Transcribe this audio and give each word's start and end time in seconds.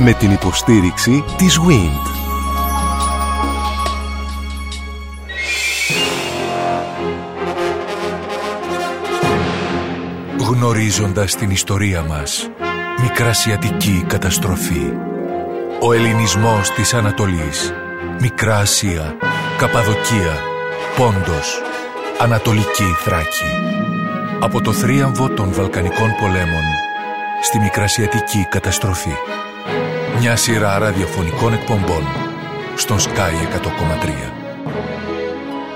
Με 0.00 0.12
την 0.12 0.30
υποστήριξη 0.30 1.24
της 1.36 1.58
WIND. 1.58 2.18
Γνωρίζοντας 10.50 11.34
την 11.36 11.50
ιστορία 11.50 12.02
μας, 12.02 12.50
Μικρασιατική 13.02 14.04
καταστροφή. 14.08 14.92
Ο 15.80 15.92
ελληνισμός 15.92 16.70
της 16.70 16.94
Ανατολής. 16.94 17.72
Μικρά 18.20 18.56
Ασία, 18.56 19.16
Καπαδοκία, 19.58 20.38
Πόντος, 20.96 21.62
Ανατολική 22.18 22.94
Θράκη. 23.04 23.50
Από 24.40 24.60
το 24.60 24.72
θρίαμβο 24.72 25.28
των 25.28 25.52
Βαλκανικών 25.52 26.14
πολέμων 26.20 26.64
στη 27.42 27.58
Μικρασιατική 27.58 28.46
καταστροφή. 28.50 29.14
Μια 30.20 30.36
σειρά 30.36 30.78
ραδιοφωνικών 30.78 31.52
εκπομπών 31.52 32.02
στον 32.76 32.98
Sky 32.98 33.32
100,3. 33.56 34.32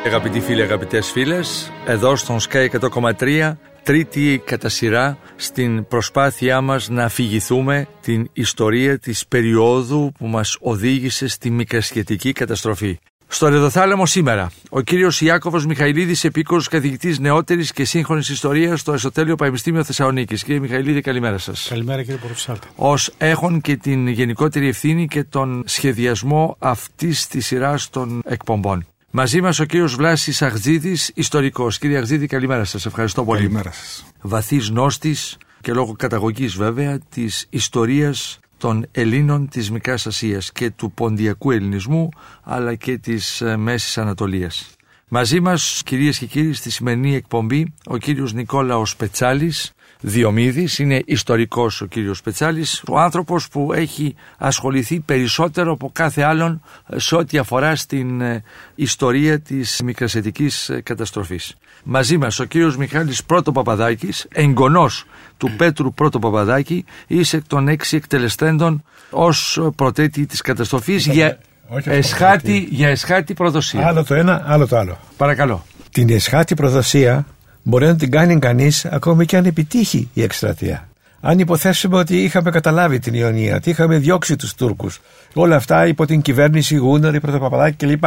Αγαπητοί 0.07 0.41
φίλοι, 0.41 0.63
αγαπητές 0.63 1.11
φίλες, 1.11 1.73
εδώ 1.87 2.17
στον 2.17 2.39
Sky 2.41 2.69
100,3 2.69 3.53
τρίτη 3.83 4.43
κατά 4.45 4.69
σειρά 4.69 5.19
στην 5.37 5.87
προσπάθειά 5.87 6.61
μας 6.61 6.89
να 6.89 7.05
αφηγηθούμε 7.05 7.87
την 8.01 8.29
ιστορία 8.33 8.99
της 8.99 9.27
περίοδου 9.27 10.13
που 10.19 10.27
μας 10.27 10.57
οδήγησε 10.61 11.29
στη 11.29 11.51
μικρασιατική 11.51 12.33
καταστροφή. 12.33 12.99
Στο 13.35 13.49
Ρεδοθάλαμο 13.49 14.07
σήμερα, 14.07 14.51
ο 14.71 14.81
κύριος 14.81 15.21
Ιάκωβος 15.21 15.67
Μιχαηλίδης, 15.67 16.25
επίκορος 16.25 16.69
καθηγητής 16.69 17.19
νεότερης 17.19 17.73
και 17.73 17.85
σύγχρονης 17.85 18.29
ιστορίας 18.29 18.81
στο 18.81 18.93
Εσωτέλειο 18.93 19.37
Πανεπιστήμιο 19.37 19.85
Θεσσαλονίκης. 19.85 20.45
Κύριε 20.45 20.61
Μιχαηλίδη, 20.61 21.01
καλημέρα 21.01 21.39
σας. 21.39 21.67
Καλημέρα 21.69 22.03
κύριε 22.03 22.17
Πορφισάλτη. 22.17 22.67
Ως 22.77 23.15
έχουν 23.19 23.61
και 23.61 23.77
την 23.77 24.09
γενικότερη 24.09 24.69
ευθύνη 24.69 25.07
και 25.07 25.25
τον 25.25 25.63
σχεδιασμό 25.67 26.57
αυτής 26.59 27.27
της 27.27 27.47
σειράς 27.47 27.91
των 27.91 28.23
εκπομπών. 28.25 28.87
Μαζί 29.11 29.41
μας 29.41 29.59
ο 29.59 29.65
κύριος 29.65 29.95
Βλάσης 29.95 30.43
Αχτζίδης, 30.43 31.13
ιστορικός. 31.15 31.79
Κύριε 31.79 31.99
Αχτζίδη, 31.99 32.27
καλημέρα 32.27 32.65
σας. 32.65 32.87
Ευχαριστώ 32.87 33.25
πολύ. 33.25 33.41
Καλημέρα 33.41 33.73
σας. 33.73 34.05
Βαθύς 34.21 34.69
γνώστης 34.69 35.37
και 35.61 35.73
λόγω 35.73 35.93
καταγωγής 35.93 36.57
βέβαια 36.57 36.99
της 37.09 37.47
ιστορίας 37.51 38.41
των 38.63 38.87
Ελλήνων 38.93 39.49
της 39.49 39.71
Μικράς 39.71 40.07
Ασίας 40.07 40.53
και 40.53 40.71
του 40.71 40.93
ποντιακού 40.93 41.51
ελληνισμού 41.51 42.09
αλλά 42.43 42.75
και 42.75 42.99
της 42.99 43.41
ε, 43.41 43.57
Μέσης 43.57 43.99
Ανατολίας. 43.99 44.77
Μαζί 45.09 45.41
μας 45.41 45.83
κυρίες 45.85 46.19
και 46.19 46.27
κύριοι 46.27 46.53
στη 46.53 46.71
σημερινή 46.71 47.15
εκπομπή 47.15 47.73
ο 47.87 47.97
κύριος 47.97 48.33
Νικόλαος 48.33 48.97
Πετσάλης 48.97 49.73
Διομήδης, 50.05 50.79
είναι 50.79 51.03
ιστορικός 51.05 51.81
ο 51.81 51.87
κύριος 51.87 52.23
Πετσάλης, 52.23 52.83
ο 52.89 52.99
άνθρωπος 52.99 53.49
που 53.49 53.73
έχει 53.73 54.15
ασχοληθεί 54.39 55.01
περισσότερο 55.01 55.73
από 55.73 55.91
κάθε 55.93 56.23
άλλον 56.23 56.63
σε 56.97 57.17
ό,τι 57.17 57.39
αφορά 57.39 57.77
στην 57.77 58.21
ε, 58.21 58.43
ιστορία 58.75 59.41
της 59.41 59.81
μικρασιατικής 59.85 60.69
ε, 60.69 60.81
καταστροφής. 60.81 61.55
Μαζί 61.85 62.17
μας 62.17 62.39
ο 62.39 62.45
κύριος 62.45 62.77
Μιχάλης 62.77 63.25
Πρώτο 63.25 63.53
Παπαδάκης, 63.53 64.27
εγγονός 64.33 65.05
του 65.37 65.51
Πέτρου 65.57 65.95
Πρώτο 65.95 66.19
Παπαδάκη, 66.19 66.85
είσαι 67.07 67.37
εκ 67.37 67.47
των 67.47 67.69
έξι 67.69 67.97
εκτελεστέντων 67.97 68.85
ως 69.11 69.61
προτέτη 69.77 70.27
της 70.27 70.41
καταστροφής 70.41 71.07
για, 71.07 71.39
εσχάτη, 71.85 72.69
για 72.71 72.89
εσχάτη 72.89 73.35
προδοσία. 73.35 73.87
Άλλο 73.87 74.05
το 74.05 74.15
ένα, 74.15 74.43
άλλο 74.47 74.67
το 74.67 74.77
άλλο. 74.77 74.99
Παρακαλώ. 75.17 75.65
Την 75.91 76.11
εσχάτη 76.11 76.55
προδοσία 76.55 77.27
μπορεί 77.63 77.87
να 77.87 77.97
την 77.97 78.11
κάνει 78.11 78.39
κανείς 78.39 78.85
ακόμη 78.85 79.27
και 79.27 79.37
αν 79.37 79.45
επιτύχει 79.45 80.09
η 80.15 80.23
εκστρατεία. 80.23 80.89
Αν 81.21 81.39
υποθέσουμε 81.39 81.97
ότι 81.97 82.23
είχαμε 82.23 82.51
καταλάβει 82.51 82.99
την 82.99 83.15
Ιωνία, 83.15 83.57
ότι 83.57 83.71
είχαμε 83.71 83.99
διώξει 83.99 84.37
τους 84.37 84.55
Τούρκους, 84.55 85.01
όλα 85.35 85.57
αυτά 85.57 85.87
υπό 85.87 86.07
την 86.07 86.21
κυβέρνηση 86.21 86.77
Γούναρη, 86.77 87.21
Πρωτοπαπαδάκη 87.21 87.87
κλπ. 87.87 88.05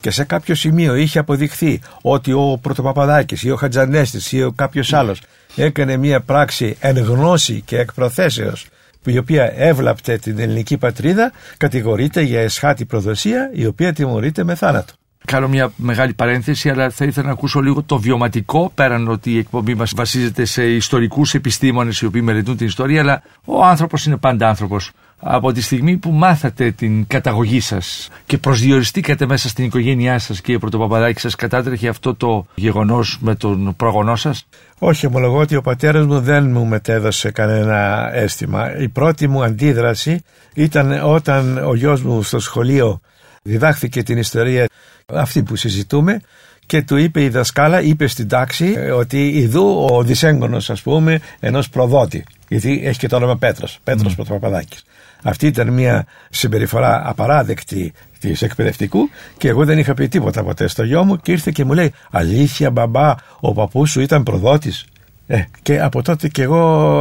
Και 0.00 0.10
σε 0.10 0.24
κάποιο 0.24 0.54
σημείο 0.54 0.94
είχε 0.94 1.18
αποδειχθεί 1.18 1.80
ότι 2.02 2.32
ο 2.32 2.58
Πρωτοπαπαδάκης 2.62 3.42
ή 3.42 3.50
ο 3.50 3.56
Χατζανέστης 3.56 4.32
ή 4.32 4.42
ο 4.42 4.52
κάποιος 4.52 4.92
άλλος 4.92 5.22
έκανε 5.56 5.96
μια 5.96 6.20
πράξη 6.20 6.76
εν 6.80 6.98
γνώση 6.98 7.62
και 7.64 7.78
εκ 7.78 7.92
προθέσεως 7.92 8.66
η 9.04 9.18
οποία 9.18 9.52
έβλαπτε 9.56 10.18
την 10.18 10.38
ελληνική 10.38 10.76
πατρίδα, 10.76 11.32
κατηγορείται 11.56 12.20
για 12.22 12.40
εσχάτη 12.40 12.84
προδοσία, 12.84 13.50
η 13.54 13.66
οποία 13.66 13.92
τιμωρείται 13.92 14.44
με 14.44 14.54
θάνατο 14.54 14.92
κάνω 15.30 15.48
μια 15.48 15.72
μεγάλη 15.76 16.14
παρένθεση, 16.14 16.68
αλλά 16.70 16.90
θα 16.90 17.04
ήθελα 17.04 17.26
να 17.26 17.32
ακούσω 17.32 17.60
λίγο 17.60 17.82
το 17.82 17.98
βιωματικό, 17.98 18.70
πέραν 18.74 19.08
ότι 19.08 19.32
η 19.32 19.38
εκπομπή 19.38 19.74
μας 19.74 19.92
βασίζεται 19.96 20.44
σε 20.44 20.64
ιστορικούς 20.64 21.34
επιστήμονες 21.34 22.00
οι 22.00 22.06
οποίοι 22.06 22.22
μελετούν 22.24 22.56
την 22.56 22.66
ιστορία, 22.66 23.00
αλλά 23.00 23.22
ο 23.44 23.64
άνθρωπος 23.64 24.06
είναι 24.06 24.16
πάντα 24.16 24.48
άνθρωπος. 24.48 24.90
Από 25.20 25.52
τη 25.52 25.60
στιγμή 25.62 25.96
που 25.96 26.10
μάθατε 26.10 26.70
την 26.70 27.06
καταγωγή 27.06 27.60
σας 27.60 28.08
και 28.26 28.38
προσδιοριστήκατε 28.38 29.26
μέσα 29.26 29.48
στην 29.48 29.64
οικογένειά 29.64 30.18
σας, 30.18 30.40
κύριε 30.40 30.58
Πρωτοπαπαδάκης, 30.58 31.22
σας 31.22 31.34
κατάτρεχε 31.34 31.88
αυτό 31.88 32.14
το 32.14 32.46
γεγονός 32.54 33.18
με 33.20 33.34
τον 33.34 33.74
προγονό 33.76 34.16
σας; 34.16 34.46
Όχι, 34.78 35.06
ομολογώ 35.06 35.38
ότι 35.38 35.56
ο 35.56 35.60
πατέρας 35.60 36.06
μου 36.06 36.20
δεν 36.20 36.50
μου 36.50 36.66
μετέδωσε 36.66 37.30
κανένα 37.30 38.10
αίσθημα. 38.14 38.78
Η 38.78 38.88
πρώτη 38.88 39.28
μου 39.28 39.42
αντίδραση 39.42 40.22
ήταν 40.54 41.00
όταν 41.04 41.58
ο 41.64 41.74
γιος 41.74 42.02
μου 42.02 42.22
στο 42.22 42.38
σχολείο 42.40 43.00
διδάχθηκε 43.42 44.02
την 44.02 44.18
ιστορία 44.18 44.66
αυτή 45.14 45.42
που 45.42 45.56
συζητούμε 45.56 46.20
και 46.66 46.82
του 46.82 46.96
είπε 46.96 47.22
η 47.22 47.28
δασκάλα, 47.28 47.80
είπε 47.80 48.06
στην 48.06 48.28
τάξη 48.28 48.74
ε, 48.76 48.90
ότι 48.90 49.28
ειδού 49.28 49.86
ο 49.90 50.02
δυσέγγωνος 50.02 50.70
ας 50.70 50.82
πούμε 50.82 51.20
ενός 51.40 51.68
προδότη 51.68 52.24
γιατί 52.48 52.80
έχει 52.84 52.98
και 52.98 53.08
το 53.08 53.16
όνομα 53.16 53.36
Πέτρος, 53.36 53.78
Πέτρος 53.84 54.12
mm. 54.12 54.14
Πρωτοπαπαδάκης. 54.14 54.84
Αυτή 55.22 55.46
ήταν 55.46 55.68
μια 55.72 56.06
συμπεριφορά 56.30 57.02
απαράδεκτη 57.08 57.92
της 58.18 58.42
εκπαιδευτικού 58.42 59.08
και 59.36 59.48
εγώ 59.48 59.64
δεν 59.64 59.78
είχα 59.78 59.94
πει 59.94 60.08
τίποτα 60.08 60.42
ποτέ 60.42 60.66
στο 60.66 60.82
γιο 60.82 61.04
μου 61.04 61.16
και 61.16 61.32
ήρθε 61.32 61.50
και 61.54 61.64
μου 61.64 61.72
λέει 61.72 61.92
Αλήθεια 62.10 62.70
μπαμπά, 62.70 63.14
ο 63.40 63.52
παππούς 63.52 63.90
σου 63.90 64.00
ήταν 64.00 64.22
προδότης. 64.22 64.84
Ε, 65.26 65.42
και 65.62 65.80
από 65.80 66.02
τότε 66.02 66.28
και 66.28 66.42
εγώ 66.42 66.60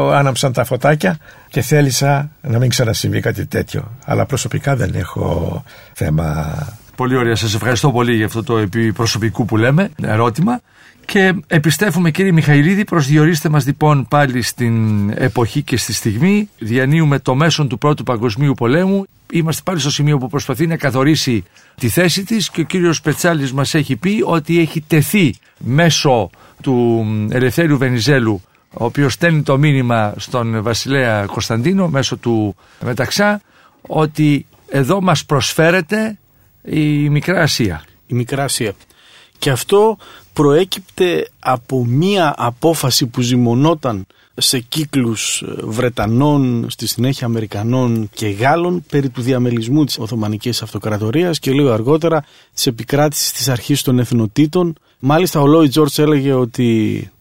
άναψαν 0.09 0.53
τα 0.53 0.63
φωτάκια 0.63 1.17
και 1.49 1.61
θέλησα 1.61 2.29
να 2.41 2.59
μην 2.59 2.69
ξανασυμβεί 2.69 3.19
κάτι 3.19 3.45
τέτοιο. 3.45 3.91
Αλλά 4.05 4.25
προσωπικά 4.25 4.75
δεν 4.75 4.95
έχω 4.95 5.63
θέμα 5.93 6.55
Πολύ 6.97 7.15
ωραία. 7.15 7.35
Σας 7.35 7.53
ευχαριστώ 7.53 7.91
πολύ 7.91 8.15
για 8.15 8.25
αυτό 8.25 8.43
το 8.43 8.57
επί 8.57 8.93
προσωπικού 8.93 9.45
που 9.45 9.57
λέμε 9.57 9.89
ερώτημα. 10.01 10.61
Και 11.05 11.33
επιστρέφουμε 11.47 12.11
κύριε 12.11 12.31
Μιχαηλίδη, 12.31 12.83
προσδιορίστε 12.83 13.49
μας 13.49 13.65
λοιπόν 13.65 14.07
πάλι 14.07 14.41
στην 14.41 15.09
εποχή 15.09 15.61
και 15.61 15.77
στη 15.77 15.93
στιγμή. 15.93 16.49
Διανύουμε 16.59 17.19
το 17.19 17.35
μέσον 17.35 17.67
του 17.67 17.77
Πρώτου 17.77 18.03
Παγκοσμίου 18.03 18.53
Πολέμου. 18.53 19.05
Είμαστε 19.31 19.61
πάλι 19.65 19.79
στο 19.79 19.91
σημείο 19.91 20.17
που 20.17 20.27
προσπαθεί 20.27 20.67
να 20.67 20.77
καθορίσει 20.77 21.43
τη 21.75 21.89
θέση 21.89 22.23
της 22.23 22.49
και 22.49 22.61
ο 22.61 22.63
κύριος 22.63 23.01
Πετσάλης 23.01 23.53
μας 23.53 23.73
έχει 23.73 23.95
πει 23.95 24.21
ότι 24.25 24.59
έχει 24.59 24.81
τεθεί 24.81 25.35
μέσω 25.57 26.29
του 26.61 27.05
Ελευθέριου 27.29 27.77
Βενιζέλου 27.77 28.41
ο 28.73 28.85
οποίος 28.85 29.13
στέλνει 29.13 29.41
το 29.41 29.57
μήνυμα 29.57 30.13
στον 30.17 30.63
βασιλέα 30.63 31.25
Κωνσταντίνο 31.25 31.87
μέσω 31.87 32.17
του 32.17 32.55
Μεταξά 32.83 33.41
ότι 33.81 34.45
εδώ 34.69 35.01
μας 35.01 35.25
προσφέρεται 35.25 36.17
η 36.69 37.09
Μικρά 37.09 37.41
Ασία. 37.41 37.83
Η 38.07 38.13
Μικρά 38.13 38.43
Ασία. 38.43 38.73
Και 39.37 39.49
αυτό 39.49 39.97
προέκυπτε 40.33 41.27
από 41.39 41.85
μία 41.85 42.33
απόφαση 42.37 43.07
που 43.07 43.21
ζυμωνόταν 43.21 44.05
σε 44.39 44.59
κύκλους 44.59 45.41
ε, 45.41 45.53
Βρετανών, 45.63 46.65
στη 46.69 46.87
συνέχεια 46.87 47.27
Αμερικανών 47.27 48.09
και 48.13 48.27
Γάλλων 48.27 48.83
περί 48.89 49.09
του 49.09 49.21
διαμελισμού 49.21 49.83
της 49.83 49.99
Οθωμανικής 49.99 50.61
Αυτοκρατορίας 50.61 51.39
και 51.39 51.51
λίγο 51.51 51.71
αργότερα 51.71 52.23
της 52.53 52.67
επικράτησης 52.67 53.31
της 53.31 53.49
αρχής 53.49 53.81
των 53.81 53.99
εθνοτήτων. 53.99 54.75
Μάλιστα 54.99 55.41
ο 55.41 55.47
Λόι 55.47 55.67
Τζόρτς 55.67 55.99
έλεγε 55.99 56.33
ότι 56.33 57.11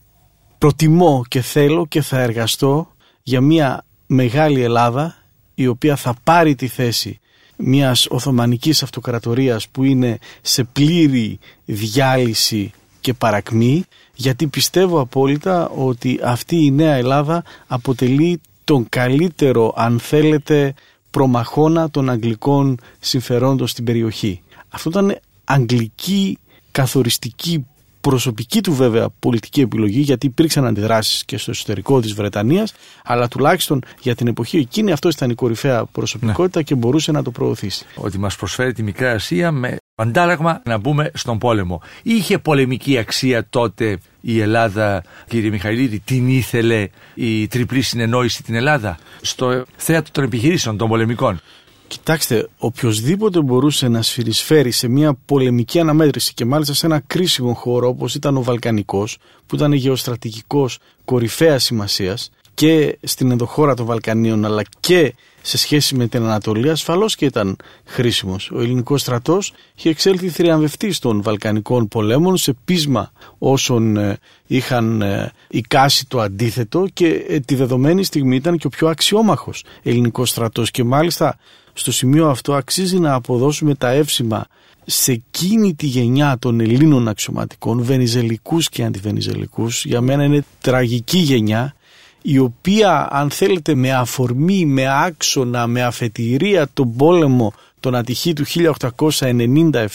προτιμώ 0.58 1.24
και 1.28 1.40
θέλω 1.40 1.86
και 1.86 2.02
θα 2.02 2.20
εργαστώ 2.20 2.88
για 3.22 3.40
μια 3.40 3.84
μεγάλη 4.06 4.62
Ελλάδα 4.62 5.16
η 5.54 5.66
οποία 5.66 5.96
θα 5.96 6.14
πάρει 6.24 6.54
τη 6.54 6.66
θέση 6.66 7.20
μιας 7.56 8.06
Οθωμανικής 8.10 8.82
Αυτοκρατορίας 8.82 9.68
που 9.68 9.84
είναι 9.84 10.18
σε 10.42 10.64
πλήρη 10.64 11.38
διάλυση 11.64 12.72
και 13.00 13.14
παρακμή 13.14 13.84
γιατί 14.14 14.46
πιστεύω 14.46 15.00
απόλυτα 15.00 15.68
ότι 15.68 16.20
αυτή 16.22 16.64
η 16.64 16.70
νέα 16.70 16.94
Ελλάδα 16.94 17.44
αποτελεί 17.66 18.40
τον 18.64 18.86
καλύτερο 18.88 19.72
αν 19.76 19.98
θέλετε 20.00 20.74
προμαχώνα 21.10 21.90
των 21.90 22.10
αγγλικών 22.10 22.78
συμφερόντων 22.98 23.66
στην 23.66 23.84
περιοχή. 23.84 24.42
Αυτό 24.68 24.88
ήταν 24.90 25.18
αγγλική 25.44 26.38
καθοριστική 26.70 27.66
προσωπική 28.08 28.60
του 28.60 28.74
βέβαια 28.74 29.08
πολιτική 29.18 29.60
επιλογή, 29.60 30.00
γιατί 30.00 30.26
υπήρξαν 30.26 30.66
αντιδράσεις 30.66 31.24
και 31.24 31.38
στο 31.38 31.50
εσωτερικό 31.50 32.00
της 32.00 32.12
Βρετανίας, 32.12 32.74
αλλά 33.04 33.28
τουλάχιστον 33.28 33.82
για 34.00 34.14
την 34.14 34.26
εποχή 34.26 34.58
εκείνη 34.58 34.92
αυτό 34.92 35.08
ήταν 35.08 35.30
η 35.30 35.34
κορυφαία 35.34 35.84
προσωπικότητα 35.84 36.58
ναι. 36.58 36.64
και 36.64 36.74
μπορούσε 36.74 37.12
να 37.12 37.22
το 37.22 37.30
προωθήσει. 37.30 37.84
Ότι 37.94 38.18
μας 38.18 38.36
προσφέρει 38.36 38.72
τη 38.72 38.82
Μικρά 38.82 39.10
Ασία 39.10 39.52
με 39.52 39.76
αντάλλαγμα 39.94 40.62
να 40.64 40.78
μπούμε 40.78 41.10
στον 41.14 41.38
πόλεμο. 41.38 41.82
Είχε 42.02 42.38
πολεμική 42.38 42.98
αξία 42.98 43.46
τότε 43.50 43.98
η 44.20 44.40
Ελλάδα, 44.40 45.02
κύριε 45.28 45.50
Μιχαηλίδη, 45.50 45.98
την 45.98 46.28
ήθελε 46.28 46.88
η 47.14 47.46
τριπλή 47.46 47.82
συνεννόηση 47.82 48.42
την 48.42 48.54
Ελλάδα 48.54 48.98
στο 49.20 49.64
θέατρο 49.76 50.10
των 50.12 50.24
επιχειρήσεων 50.24 50.76
των 50.76 50.88
πολεμικών; 50.88 51.40
Κοιτάξτε, 51.88 52.48
οποιοδήποτε 52.58 53.40
μπορούσε 53.40 53.88
να 53.88 54.02
σφυρισφέρει 54.02 54.70
σε 54.70 54.88
μια 54.88 55.14
πολεμική 55.24 55.80
αναμέτρηση 55.80 56.34
και 56.34 56.44
μάλιστα 56.44 56.74
σε 56.74 56.86
ένα 56.86 57.00
κρίσιμο 57.06 57.54
χώρο 57.54 57.88
όπως 57.88 58.14
ήταν 58.14 58.36
ο 58.36 58.42
Βαλκανικός, 58.42 59.18
που 59.46 59.54
ήταν 59.54 59.72
γεωστρατηγικός 59.72 60.78
κορυφαίας 61.04 61.64
σημασίας 61.64 62.30
και 62.54 62.98
στην 63.02 63.30
ενδοχώρα 63.30 63.74
των 63.74 63.86
Βαλκανίων 63.86 64.44
αλλά 64.44 64.62
και 64.80 65.14
σε 65.42 65.58
σχέση 65.58 65.94
με 65.94 66.06
την 66.06 66.22
Ανατολή 66.22 66.70
ασφαλώς 66.70 67.16
και 67.16 67.24
ήταν 67.24 67.56
χρήσιμος. 67.84 68.50
Ο 68.50 68.60
ελληνικός 68.60 69.00
στρατός 69.00 69.52
είχε 69.76 69.88
εξέλθει 69.88 70.28
θριαμβευτή 70.28 70.98
των 70.98 71.22
Βαλκανικών 71.22 71.88
πολέμων 71.88 72.36
σε 72.36 72.54
πείσμα 72.64 73.12
όσων 73.38 73.96
ε, 73.96 74.18
είχαν 74.46 75.02
ε, 75.02 75.32
εικάσει 75.48 76.06
το 76.06 76.20
αντίθετο 76.20 76.86
και 76.92 77.06
ε, 77.28 77.40
τη 77.40 77.54
δεδομένη 77.54 78.04
στιγμή 78.04 78.36
ήταν 78.36 78.58
και 78.58 78.66
ο 78.66 78.70
πιο 78.70 78.88
αξιόμαχος 78.88 79.64
ελληνικός 79.82 80.28
στρατός 80.28 80.70
και 80.70 80.84
μάλιστα 80.84 81.38
στο 81.78 81.92
σημείο 81.92 82.28
αυτό 82.28 82.54
αξίζει 82.54 82.98
να 82.98 83.14
αποδώσουμε 83.14 83.74
τα 83.74 83.88
εύσημα 83.88 84.46
σε 84.86 85.12
εκείνη 85.12 85.74
τη 85.74 85.86
γενιά 85.86 86.36
των 86.38 86.60
Ελλήνων 86.60 87.08
αξιωματικών, 87.08 87.82
βενιζελικούς 87.82 88.68
και 88.68 88.84
αντιβενιζελικούς, 88.84 89.84
για 89.84 90.00
μένα 90.00 90.24
είναι 90.24 90.44
τραγική 90.60 91.18
γενιά, 91.18 91.74
η 92.22 92.38
οποία 92.38 93.08
αν 93.10 93.30
θέλετε 93.30 93.74
με 93.74 93.92
αφορμή, 93.92 94.66
με 94.66 95.04
άξονα, 95.04 95.66
με 95.66 95.82
αφετηρία 95.82 96.68
τον 96.72 96.96
πόλεμο 96.96 97.52
τον 97.80 97.94
ατυχή 97.94 98.32
του 98.32 98.44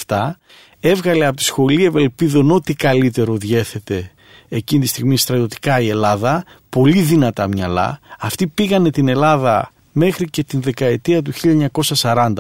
1897 0.08 0.32
έβγαλε 0.80 1.26
από 1.26 1.38
τη 1.38 1.44
σχολή 1.44 1.86
Ευελπίδων 1.86 2.52
ό,τι 2.52 2.74
καλύτερο 2.74 3.36
διέθετε 3.36 4.12
εκείνη 4.50 4.82
τη 4.82 4.88
στιγμή 4.88 5.18
στρατιωτικά 5.18 5.80
η 5.80 5.90
Ελλάδα, 5.90 6.44
πολύ 6.70 7.02
δυνατά 7.02 7.48
μυαλά. 7.48 8.00
Αυτοί 8.20 8.48
πήγανε 8.48 8.90
την 8.92 9.08
Ελλάδα 9.08 9.72
μέχρι 9.92 10.30
και 10.30 10.44
την 10.44 10.62
δεκαετία 10.62 11.22
του 11.22 11.32
1940. 11.96 12.34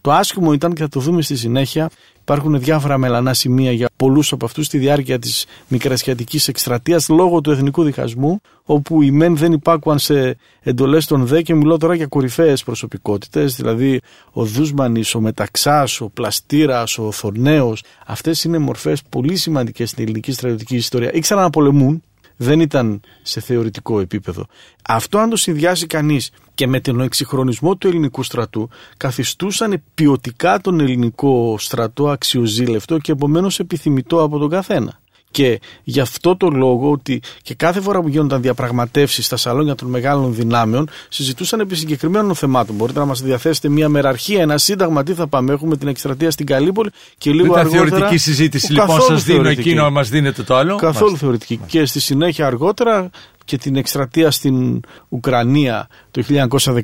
Το 0.00 0.12
άσχημο 0.12 0.52
ήταν 0.52 0.72
και 0.72 0.82
θα 0.82 0.88
το 0.88 1.00
δούμε 1.00 1.22
στη 1.22 1.36
συνέχεια 1.36 1.90
Υπάρχουν 2.28 2.60
διάφορα 2.60 2.98
μελανά 2.98 3.34
σημεία 3.34 3.72
για 3.72 3.88
πολλούς 3.96 4.32
από 4.32 4.44
αυτούς 4.44 4.66
στη 4.66 4.78
διάρκεια 4.78 5.18
της 5.18 5.46
μικρασιατικής 5.68 6.48
εκστρατείας 6.48 7.08
λόγω 7.08 7.40
του 7.40 7.50
εθνικού 7.50 7.82
διχασμού, 7.82 8.40
όπου 8.64 9.02
οι 9.02 9.10
μεν 9.10 9.36
δεν 9.36 9.52
υπάκουαν 9.52 9.98
σε 9.98 10.36
εντολές 10.60 11.06
των 11.06 11.26
ΔΕ 11.26 11.42
και 11.42 11.54
μιλώ 11.54 11.76
τώρα 11.76 11.94
για 11.94 12.06
κορυφαίες 12.06 12.62
προσωπικότητες, 12.62 13.56
δηλαδή 13.56 14.00
ο 14.32 14.44
Δούσμανης, 14.44 15.14
ο 15.14 15.20
Μεταξάς, 15.20 16.00
ο 16.00 16.08
Πλαστήρας, 16.08 16.98
ο 16.98 17.12
Θορνέο. 17.12 17.76
Αυτές 18.06 18.44
είναι 18.44 18.58
μορφές 18.58 19.02
πολύ 19.08 19.36
σημαντικές 19.36 19.90
στην 19.90 20.04
ελληνική 20.04 20.32
στρατιωτική 20.32 20.76
ιστορία. 20.76 21.12
Ήξεραν 21.12 21.42
να 21.42 21.50
πολεμούν, 21.50 22.02
δεν 22.40 22.60
ήταν 22.60 23.00
σε 23.22 23.40
θεωρητικό 23.40 24.00
επίπεδο. 24.00 24.46
Αυτό 24.88 25.18
αν 25.18 25.30
το 25.30 25.36
συνδυάσει 25.36 25.86
κανείς 25.86 26.30
και 26.54 26.66
με 26.66 26.80
τον 26.80 27.00
εξυγχρονισμό 27.00 27.76
του 27.76 27.88
ελληνικού 27.88 28.22
στρατού 28.22 28.68
καθιστούσαν 28.96 29.82
ποιοτικά 29.94 30.60
τον 30.60 30.80
ελληνικό 30.80 31.56
στρατό 31.58 32.08
αξιοζήλευτο 32.08 32.98
και 32.98 33.12
επομένως 33.12 33.58
επιθυμητό 33.58 34.22
από 34.22 34.38
τον 34.38 34.48
καθένα. 34.48 35.00
Και 35.30 35.60
γι' 35.82 36.00
αυτό 36.00 36.36
το 36.36 36.48
λόγο 36.48 36.90
ότι 36.90 37.22
και 37.42 37.54
κάθε 37.54 37.80
φορά 37.80 38.00
που 38.00 38.08
γίνονταν 38.08 38.42
διαπραγματεύσεις 38.42 39.26
στα 39.26 39.36
σαλόνια 39.36 39.74
των 39.74 39.88
μεγάλων 39.88 40.34
δυνάμεων, 40.34 40.88
συζητούσαν 41.08 41.60
επί 41.60 41.74
συγκεκριμένων 41.74 42.34
θεμάτων. 42.34 42.76
Μπορείτε 42.76 42.98
να 42.98 43.04
μας 43.04 43.22
διαθέσετε 43.22 43.68
μια 43.68 43.88
μεραρχία, 43.88 44.40
ένα 44.40 44.58
σύνταγμα, 44.58 45.02
τι 45.02 45.14
θα 45.14 45.26
πάμε. 45.26 45.52
Έχουμε 45.52 45.76
την 45.76 45.88
εκστρατεία 45.88 46.30
στην 46.30 46.46
Καλύπολη 46.46 46.90
και 47.18 47.30
λίγο 47.30 47.46
Ήταν 47.46 47.58
αργότερα. 47.58 47.88
θεωρητική 47.88 48.16
συζήτηση, 48.16 48.72
λοιπόν, 48.72 49.00
σας 49.00 49.24
δίνω 49.24 49.48
εκείνο, 49.48 49.90
μας 49.90 50.08
δίνετε 50.08 50.42
το 50.42 50.56
άλλο. 50.56 50.76
Καθόλου 50.76 51.16
θεωρητική. 51.16 51.60
Και 51.66 51.84
στη 51.84 52.00
συνέχεια 52.00 52.46
αργότερα 52.46 53.10
και 53.48 53.58
την 53.58 53.76
εκστρατεία 53.76 54.30
στην 54.30 54.80
Ουκρανία 55.08 55.88
το 56.10 56.22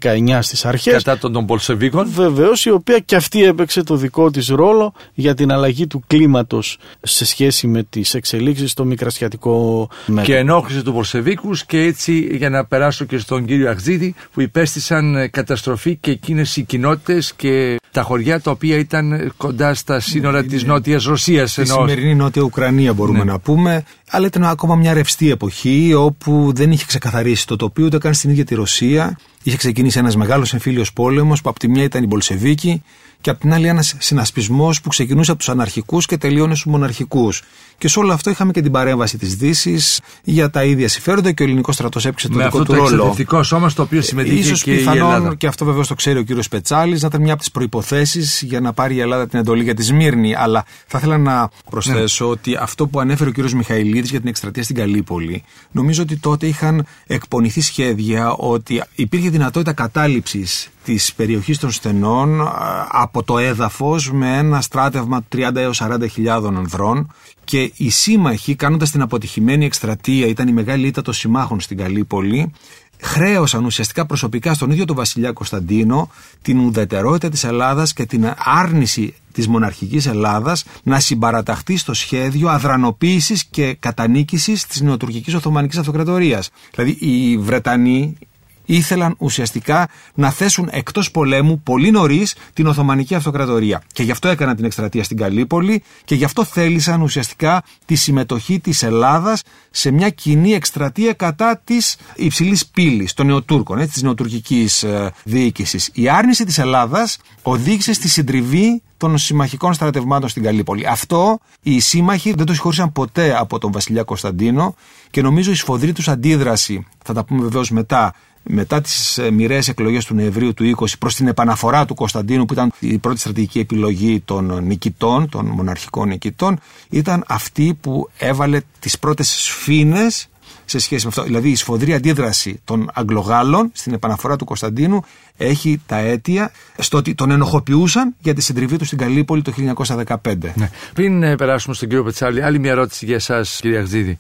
1919 0.01 0.39
στις 0.41 0.65
αρχές. 0.65 1.03
Κατά 1.03 1.19
των, 1.19 1.33
των 1.33 1.47
Πολσεβίκων. 1.47 2.09
Βεβαίως, 2.11 2.65
η 2.65 2.71
οποία 2.71 2.99
και 2.99 3.17
αυτή 3.17 3.45
έπαιξε 3.45 3.83
το 3.83 3.97
δικό 3.97 4.31
της 4.31 4.49
ρόλο 4.49 4.93
για 5.15 5.35
την 5.35 5.53
αλλαγή 5.53 5.87
του 5.87 6.03
κλίματος 6.07 6.79
σε 7.03 7.25
σχέση 7.25 7.67
με 7.67 7.83
τις 7.83 8.15
εξελίξεις 8.15 8.71
στο 8.71 8.85
μικρασιατικό 8.85 9.89
μέτωπο. 10.07 10.27
Και 10.27 10.37
ενόχλησε 10.37 10.83
τους 10.83 10.93
Πολσεβίκους 10.93 11.65
και 11.65 11.79
έτσι 11.79 12.37
για 12.37 12.51
να 12.51 12.65
περάσω 12.65 13.05
και 13.05 13.19
στον 13.19 13.45
κύριο 13.45 13.71
Αχζίδη 13.71 14.15
που 14.33 14.41
υπέστησαν 14.41 15.31
καταστροφή 15.31 15.97
και 15.97 16.11
εκείνες 16.11 16.57
οι 16.57 16.63
κοινότητες 16.63 17.35
και 17.35 17.77
τα 17.95 18.03
χωριά 18.03 18.41
τα 18.41 18.51
οποία 18.51 18.77
ήταν 18.77 19.33
κοντά 19.37 19.75
στα 19.75 20.01
σύνορα 20.01 20.41
ναι, 20.43 20.49
της 20.49 20.63
ναι. 20.63 20.69
Νότιας 20.73 21.05
Ρωσίας. 21.05 21.53
Στη 21.53 21.67
σημερινή 21.67 22.15
Νότια 22.15 22.43
Ουκρανία 22.43 22.93
μπορούμε 22.93 23.19
ναι. 23.19 23.25
να 23.25 23.39
πούμε 23.39 23.85
αλλά 24.11 24.27
ήταν 24.27 24.45
ακόμα 24.45 24.75
μια 24.75 24.93
ρευστή 24.93 25.31
εποχή 25.31 25.95
όπου 25.95 26.53
δεν 26.55 26.73
είχε 26.73 26.85
ξεκαθαρίσει 26.87 27.47
το 27.47 27.57
τοπίο 27.57 27.85
ούτε 27.85 27.99
καν 27.99 28.15
στην 28.15 28.31
ίδια 28.31 28.45
τη 28.45 28.55
Ρωσία. 28.55 29.19
Είχε 29.43 29.57
ξεκινήσει 29.57 29.99
ένας 29.99 30.17
μεγάλος 30.17 30.53
εμφύλιος 30.53 30.93
πόλεμος 30.93 31.41
που 31.41 31.49
από 31.49 31.59
τη 31.59 31.69
μια 31.69 31.83
ήταν 31.83 32.03
η 32.03 32.07
Μπολσεβίκη 32.07 32.83
και 33.25 33.31
από 33.31 33.41
την 33.41 33.53
άλλη 33.53 33.67
ένας 33.67 33.95
συνασπισμός 33.99 34.81
που 34.81 34.89
ξεκινούσε 34.89 35.31
από 35.31 35.39
τους 35.41 35.49
αναρχικούς 35.49 36.07
και 36.07 36.17
τελείωνε 36.17 36.55
στους 36.55 36.73
μοναρχικούς. 36.73 37.43
Και 37.79 37.89
σε 37.89 37.99
όλο 37.99 38.13
αυτό 38.13 38.31
είχαμε 38.31 38.53
και 38.53 38.61
την 38.61 38.73
παρέμβαση 38.73 39.19
της 39.19 39.37
Δύσης 39.37 40.01
για 40.25 40.51
τα 40.51 40.65
ίδια 40.65 40.89
συμφέροντα 40.89 41.33
και 41.33 41.43
ο 41.43 41.47
ελληνικός 41.47 41.75
στρατός 41.75 42.05
έπαιξε 42.07 42.29
το 42.29 42.39
δικό 42.39 42.65
του 42.65 42.75
ρόλο. 42.75 43.05
Με 43.05 43.25
αυτό 43.25 43.43
σώμα 43.43 43.69
στο 43.69 43.83
οποίο 43.83 44.03
συμμετείχε 44.03 44.39
ίσως 44.39 44.63
και 44.63 44.73
πιθανόν, 44.73 44.97
η 44.97 45.01
Ελλάδα. 45.01 45.35
Και 45.35 45.47
αυτό 45.47 45.65
βεβαίω 45.65 45.87
το 45.87 45.95
ξέρει 45.95 46.19
ο 46.19 46.23
κύριος 46.23 46.49
Πετσάλης, 46.49 47.03
να 47.03 47.09
ήταν 47.09 47.21
μια 47.21 47.33
από 47.33 47.41
τις 47.41 47.51
προποθέσει 47.51 48.47
για 48.47 48.61
να 48.61 48.73
πάρει 48.73 48.95
η 48.95 49.01
Ελλάδα 49.01 49.27
την 49.27 49.39
εντολή 49.39 49.63
για 49.63 49.75
τη 49.75 49.83
Σμύρνη. 49.83 50.35
Αλλά 50.35 50.65
θα 50.87 50.99
ήθελα 50.99 51.19
να 51.19 51.51
προσθέσω 51.71 52.25
ναι. 52.25 52.31
ότι 52.31 52.57
αυτό 52.57 52.87
που 52.87 53.01
ανέφερε 53.01 53.31
ο 53.31 53.33
κύριος 53.33 53.55
Μιχαηλίδης 53.55 54.11
για 54.11 54.21
την 54.21 54.29
εκστρατεία 54.29 54.63
στην 54.63 54.77
Καλύπολη, 54.77 55.43
νομίζω 55.71 56.03
ότι 56.03 56.17
τότε 56.17 56.47
είχαν 56.47 56.87
εκπονηθεί 57.07 57.61
σχέδια 57.61 58.33
ότι 58.33 58.83
υπήρχε 58.95 59.31
δυνατότητα 59.31 59.73
κατάληψης 59.73 60.69
της 60.85 61.15
περιοχής 61.15 61.59
των 61.59 61.71
στενών 61.71 62.53
από 62.89 63.23
το 63.23 63.39
έδαφος 63.39 64.13
με 64.13 64.37
ένα 64.37 64.61
στράτευμα 64.61 65.25
30 65.37 65.57
έως 65.57 65.83
40 65.85 66.11
χιλιάδων 66.11 66.57
ανδρών 66.57 67.13
και 67.45 67.73
οι 67.77 67.91
σύμμαχοι 67.91 68.55
κάνοντας 68.55 68.91
την 68.91 69.03
αποτυχημένη 69.03 69.65
εκστρατεία 69.65 70.27
ήταν 70.27 70.49
η 70.49 70.53
μεγάλη 70.53 70.87
ήττα 70.87 71.03
των 71.03 71.15
συμμάχων 71.15 71.61
στην 71.61 71.77
Καλύπολη 71.77 72.53
χρέωσαν 73.01 73.65
ουσιαστικά 73.65 74.07
προσωπικά 74.07 74.55
στον 74.55 74.71
ίδιο 74.71 74.85
τον 74.85 74.97
βασιλιά 74.97 75.33
Κωνσταντίνο 75.33 76.11
την 76.43 76.59
ουδετερότητα 76.59 77.29
της 77.29 77.45
Ελλάδας 77.45 77.93
και 77.93 78.07
την 78.07 78.35
άρνηση 78.39 79.15
της 79.33 79.49
μοναρχικής 79.49 80.07
Ελλάδας 80.07 80.65
να 80.83 81.01
συμπαραταχθεί 81.01 81.77
στο 81.77 81.95
σχέδιο 81.95 82.49
αδρανοποίησης 82.49 83.45
και 83.45 83.77
κατανίκησης 83.81 84.67
της 84.67 84.81
νεοτουρκικής 84.81 85.35
Οθωμανικής 85.35 85.79
Αυτοκρατορίας. 85.79 86.51
Δηλαδή 86.75 86.97
οι 87.01 87.39
Βρετανοί 87.39 88.17
ήθελαν 88.65 89.15
ουσιαστικά 89.19 89.89
να 90.15 90.31
θέσουν 90.31 90.69
εκτός 90.73 91.11
πολέμου 91.11 91.61
πολύ 91.61 91.91
νωρίς 91.91 92.35
την 92.53 92.67
Οθωμανική 92.67 93.15
Αυτοκρατορία. 93.15 93.83
Και 93.93 94.03
γι' 94.03 94.11
αυτό 94.11 94.29
έκαναν 94.29 94.57
την 94.57 94.65
εκστρατεία 94.65 95.05
στην 95.05 95.17
Καλύπολη 95.17 95.83
και 96.05 96.15
γι' 96.15 96.25
αυτό 96.25 96.45
θέλησαν 96.45 97.03
ουσιαστικά 97.03 97.63
τη 97.85 97.95
συμμετοχή 97.95 98.61
της 98.61 98.83
Ελλάδας 98.83 99.43
σε 99.71 99.91
μια 99.91 100.11
κοινή 100.11 100.53
εκστρατεία 100.53 101.13
κατά 101.13 101.61
της 101.65 101.97
υψηλής 102.15 102.67
πύλης 102.67 103.15
των 103.15 103.27
Νεοτούρκων, 103.27 103.79
της 103.79 104.03
νεοτουρκικής 104.03 104.83
ε, 104.83 105.13
διοίκησης. 105.25 105.91
Η 105.93 106.09
άρνηση 106.09 106.45
της 106.45 106.59
Ελλάδας 106.59 107.19
οδήγησε 107.43 107.93
στη 107.93 108.09
συντριβή 108.09 108.83
των 108.97 109.19
συμμαχικών 109.19 109.75
στρατευμάτων 109.75 110.29
στην 110.29 110.43
Καλύπολη. 110.43 110.87
Αυτό 110.87 111.39
οι 111.63 111.81
σύμμαχοι 111.81 112.33
δεν 112.33 112.47
το 112.47 112.53
συγχώρησαν 112.53 112.93
ποτέ 112.93 113.37
από 113.39 113.59
τον 113.59 113.73
Βασιλιά 113.73 114.03
Κωνσταντίνο 114.03 114.75
και 115.11 115.23
νομίζω 115.23 115.51
η 115.51 115.55
σφοδρή 115.55 115.93
τους 115.93 116.09
αντίδραση, 116.09 116.87
θα 117.05 117.13
τα 117.13 117.25
πούμε 117.25 117.43
βεβαίως 117.43 117.71
μετά, 117.71 118.15
μετά 118.45 118.81
τις 118.81 119.19
ε, 119.19 119.31
μοιραίες 119.31 119.69
εκλογές 119.69 120.05
του 120.05 120.15
Νοεμβρίου 120.15 120.55
του 120.55 120.75
20 120.77 120.85
προς 120.99 121.15
την 121.15 121.27
επαναφορά 121.27 121.85
του 121.85 121.95
Κωνσταντίνου, 121.95 122.45
που 122.45 122.53
ήταν 122.53 122.73
η 122.79 122.99
πρώτη 122.99 123.21
στρατηγική 123.21 123.59
επιλογή 123.59 124.21
των 124.21 124.65
νικητών, 124.65 125.29
των 125.29 125.47
μοναρχικών 125.47 126.09
νικητών, 126.09 126.59
ήταν 126.91 127.25
αυτή 127.27 127.79
που 127.81 128.11
έβαλε 128.19 128.61
τις 128.79 128.99
πρώτες 128.99 129.29
σφήνες 129.29 130.29
σε 130.65 130.79
σχέση 130.79 131.05
με 131.05 131.09
αυτό. 131.09 131.23
Δηλαδή 131.23 131.51
η 131.51 131.55
σφοδρή 131.55 131.95
αντίδραση 131.95 132.61
των 132.65 132.91
Αγγλογάλων 132.95 133.71
στην 133.73 133.93
επαναφορά 133.93 134.37
του 134.37 134.45
Κωνσταντίνου 134.45 135.03
έχει 135.37 135.81
τα 135.87 135.97
αίτια 135.97 136.53
στο 136.79 136.99
ότι 136.99 137.15
τον 137.15 137.31
ενοχοποιούσαν 137.31 138.15
για 138.19 138.35
τη 138.35 138.43
συντριβή 138.43 138.77
τους 138.77 138.87
στην 138.87 138.99
Καλύπολη 138.99 139.43
το 139.43 139.53
1915. 139.87 140.17
Ναι. 140.55 140.71
Πριν 140.95 141.23
ε, 141.23 141.37
περάσουμε 141.37 141.75
στον 141.75 141.89
κύριο 141.89 142.05
Πετσάλη, 142.05 142.43
άλλη 142.43 142.59
μια 142.59 142.71
ερώτηση 142.71 143.05
για 143.05 143.15
εσάς, 143.15 143.59
κύριε 143.61 143.79
Αχζίδη. 143.79 144.19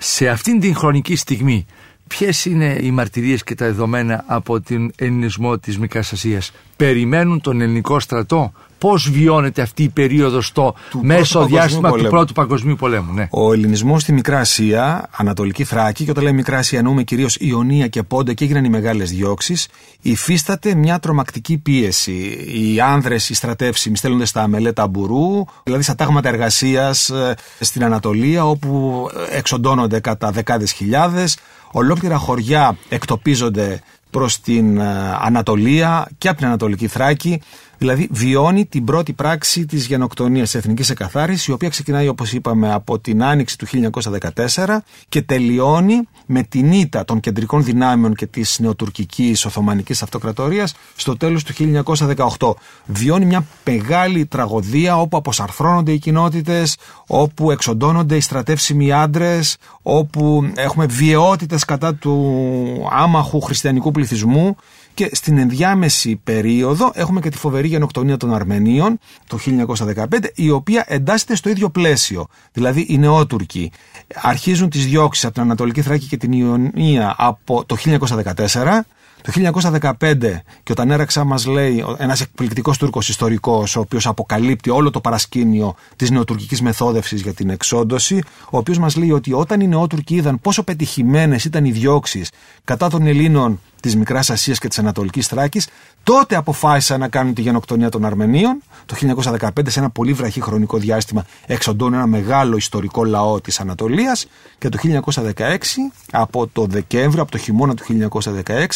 Σε 0.00 0.28
αυτήν 0.28 0.60
την 0.60 0.74
χρονική 0.74 1.16
στιγμή, 1.16 1.66
Ποιες 2.08 2.44
είναι 2.44 2.78
οι 2.80 2.90
μαρτυρίες 2.90 3.42
και 3.44 3.54
τα 3.54 3.66
δεδομένα 3.66 4.24
από 4.26 4.60
την 4.60 4.90
ελληνισμό 4.96 5.58
της 5.58 5.78
Μικράς 5.78 6.12
Ασίας; 6.12 6.52
Περιμένουν 6.76 7.40
τον 7.40 7.60
ελληνικό 7.60 8.00
στρατό; 8.00 8.52
Πώς 8.86 9.10
βιώνεται 9.10 9.62
αυτή 9.62 9.82
η 9.82 9.88
περίοδος 9.88 10.46
στο 10.46 10.74
Του 10.90 11.00
μέσο 11.04 11.38
Πρώτου 11.38 11.54
διάστημα 11.54 11.80
Παγκοσμίου 11.80 11.90
του 11.90 11.90
Πολέμου. 11.90 12.10
Πρώτου 12.10 12.32
Παγκοσμίου 12.32 12.76
Πολέμου. 12.76 13.12
Ναι. 13.12 13.28
Ο 13.30 13.52
ελληνισμός 13.52 14.02
στη 14.02 14.12
Μικρά 14.12 14.38
Ασία, 14.38 15.08
Ανατολική 15.16 15.64
Θράκη, 15.64 16.04
και 16.04 16.10
όταν 16.10 16.22
λέμε 16.22 16.36
Μικρά 16.36 16.58
Ασία 16.58 16.78
εννοούμε 16.78 17.02
κυρίως 17.02 17.36
Ιωνία 17.36 17.86
και 17.86 18.02
Πόντα 18.02 18.32
και 18.32 18.44
έγιναν 18.44 18.64
οι 18.64 18.68
μεγάλες 18.68 19.10
διώξεις, 19.10 19.68
υφίσταται 20.00 20.74
μια 20.74 20.98
τρομακτική 20.98 21.58
πίεση. 21.58 22.12
Οι 22.54 22.80
άνδρες, 22.80 23.28
οι 23.28 23.34
στρατεύσιμοι, 23.34 23.96
στέλνονται 23.96 24.24
στα 24.24 24.48
μελέτα 24.48 24.86
μπουρού, 24.86 25.44
δηλαδή 25.64 25.82
στα 25.82 25.94
τάγματα 25.94 26.28
εργασίας 26.28 27.12
στην 27.60 27.84
Ανατολία, 27.84 28.46
όπου 28.46 29.06
εξοντώνονται 29.30 30.00
κατά 30.00 30.30
δεκάδες 30.30 30.72
χιλιάδες. 30.72 31.38
Ολόκληρα 31.72 32.16
χωριά 32.16 32.76
εκτοπίζονται 32.88 33.80
προς 34.10 34.40
την 34.40 34.78
ε, 34.78 35.16
Ανατολία 35.20 36.08
και 36.18 36.28
από 36.28 36.36
την 36.36 36.46
Ανατολική 36.46 36.86
Θράκη. 36.86 37.40
Δηλαδή 37.78 38.08
βιώνει 38.10 38.66
την 38.66 38.84
πρώτη 38.84 39.12
πράξη 39.12 39.66
της 39.66 39.86
γενοκτονίας 39.86 40.50
της 40.50 40.54
Εθνικής 40.60 40.90
Εκαθάρισης 40.90 41.46
η 41.46 41.52
οποία 41.52 41.68
ξεκινάει 41.68 42.08
όπως 42.08 42.32
είπαμε 42.32 42.72
από 42.72 42.98
την 42.98 43.22
άνοιξη 43.22 43.58
του 43.58 43.66
1914 44.54 44.78
και 45.08 45.22
τελειώνει 45.22 46.08
με 46.26 46.42
την 46.42 46.72
ήττα 46.72 47.04
των 47.04 47.20
κεντρικών 47.20 47.64
δυνάμεων 47.64 48.14
και 48.14 48.26
της 48.26 48.58
νεοτουρκικής 48.58 49.44
Οθωμανικής 49.44 50.02
Αυτοκρατορίας 50.02 50.74
στο 50.96 51.16
τέλος 51.16 51.44
του 51.44 51.52
1918. 52.38 52.54
Βιώνει 52.86 53.24
μια 53.24 53.46
μεγάλη 53.64 54.26
τραγωδία 54.26 55.00
όπου 55.00 55.16
αποσαρθρώνονται 55.16 55.92
οι 55.92 55.98
κοινότητες, 55.98 56.76
όπου 57.06 57.50
εξοντώνονται 57.50 58.16
οι 58.16 58.20
στρατεύσιμοι 58.20 58.92
άντρες, 58.92 59.56
όπου 59.82 60.52
έχουμε 60.54 60.86
βιαιότητες 60.86 61.64
κατά 61.64 61.94
του 61.94 62.88
άμαχου 62.90 63.40
χριστιανικού 63.40 63.90
πληθυσμού 63.90 64.56
και 64.96 65.10
στην 65.12 65.38
ενδιάμεση 65.38 66.20
περίοδο 66.24 66.90
έχουμε 66.94 67.20
και 67.20 67.28
τη 67.28 67.36
φοβερή 67.36 67.68
γενοκτονία 67.68 68.16
των 68.16 68.34
Αρμενίων 68.34 68.98
το 69.26 69.38
1915, 69.94 70.04
η 70.34 70.50
οποία 70.50 70.84
εντάσσεται 70.88 71.36
στο 71.36 71.48
ίδιο 71.48 71.70
πλαίσιο. 71.70 72.26
Δηλαδή 72.52 72.86
οι 72.88 72.98
νεότουρκοι 72.98 73.72
αρχίζουν 74.14 74.70
τις 74.70 74.86
διώξεις 74.86 75.24
από 75.24 75.34
την 75.34 75.42
Ανατολική 75.42 75.82
Θράκη 75.82 76.06
και 76.06 76.16
την 76.16 76.32
Ιωνία 76.32 77.14
από 77.18 77.64
το 77.64 77.76
1914. 77.84 78.80
Το 79.22 79.32
1915 79.80 79.90
και 80.62 80.72
ο 80.72 80.74
Τανέραξα 80.74 81.24
μας 81.24 81.46
λέει 81.46 81.84
ένας 81.98 82.20
εκπληκτικός 82.20 82.78
Τούρκος 82.78 83.08
ιστορικός 83.08 83.76
ο 83.76 83.80
οποίος 83.80 84.06
αποκαλύπτει 84.06 84.70
όλο 84.70 84.90
το 84.90 85.00
παρασκήνιο 85.00 85.74
της 85.96 86.10
νεοτουρκικής 86.10 86.62
μεθόδευσης 86.62 87.20
για 87.20 87.32
την 87.32 87.50
εξόντωση 87.50 88.22
ο 88.50 88.58
οποίος 88.58 88.78
μας 88.78 88.96
λέει 88.96 89.10
ότι 89.10 89.32
όταν 89.32 89.60
οι 89.60 89.68
νεότουρκοι 89.68 90.14
είδαν 90.14 90.40
πόσο 90.40 90.62
πετυχημένες 90.62 91.44
ήταν 91.44 91.64
οι 91.64 91.70
διώξεις 91.70 92.30
κατά 92.64 92.88
των 92.88 93.06
Ελλήνων 93.06 93.60
της 93.80 93.96
Μικράς 93.96 94.30
Ασίας 94.30 94.58
και 94.58 94.68
της 94.68 94.78
Ανατολικής 94.78 95.26
Θράκης 95.26 95.68
τότε 96.02 96.36
αποφάσισαν 96.36 97.00
να 97.00 97.08
κάνουν 97.08 97.34
τη 97.34 97.42
γενοκτονία 97.42 97.88
των 97.88 98.04
Αρμενίων 98.04 98.62
το 98.86 98.96
1915 99.40 99.48
σε 99.66 99.78
ένα 99.78 99.90
πολύ 99.90 100.12
βραχή 100.12 100.40
χρονικό 100.40 100.78
διάστημα 100.78 101.24
εξοντώνουν 101.46 101.94
ένα 101.94 102.06
μεγάλο 102.06 102.56
ιστορικό 102.56 103.04
λαό 103.04 103.40
της 103.40 103.60
Ανατολίας 103.60 104.26
και 104.58 104.68
το 104.68 104.78
1916 105.12 105.32
από 106.10 106.46
το 106.46 106.66
Δεκέμβριο, 106.66 107.22
από 107.22 107.30
το 107.30 107.38
χειμώνα 107.38 107.74
του 107.74 108.08
1916 108.44 108.66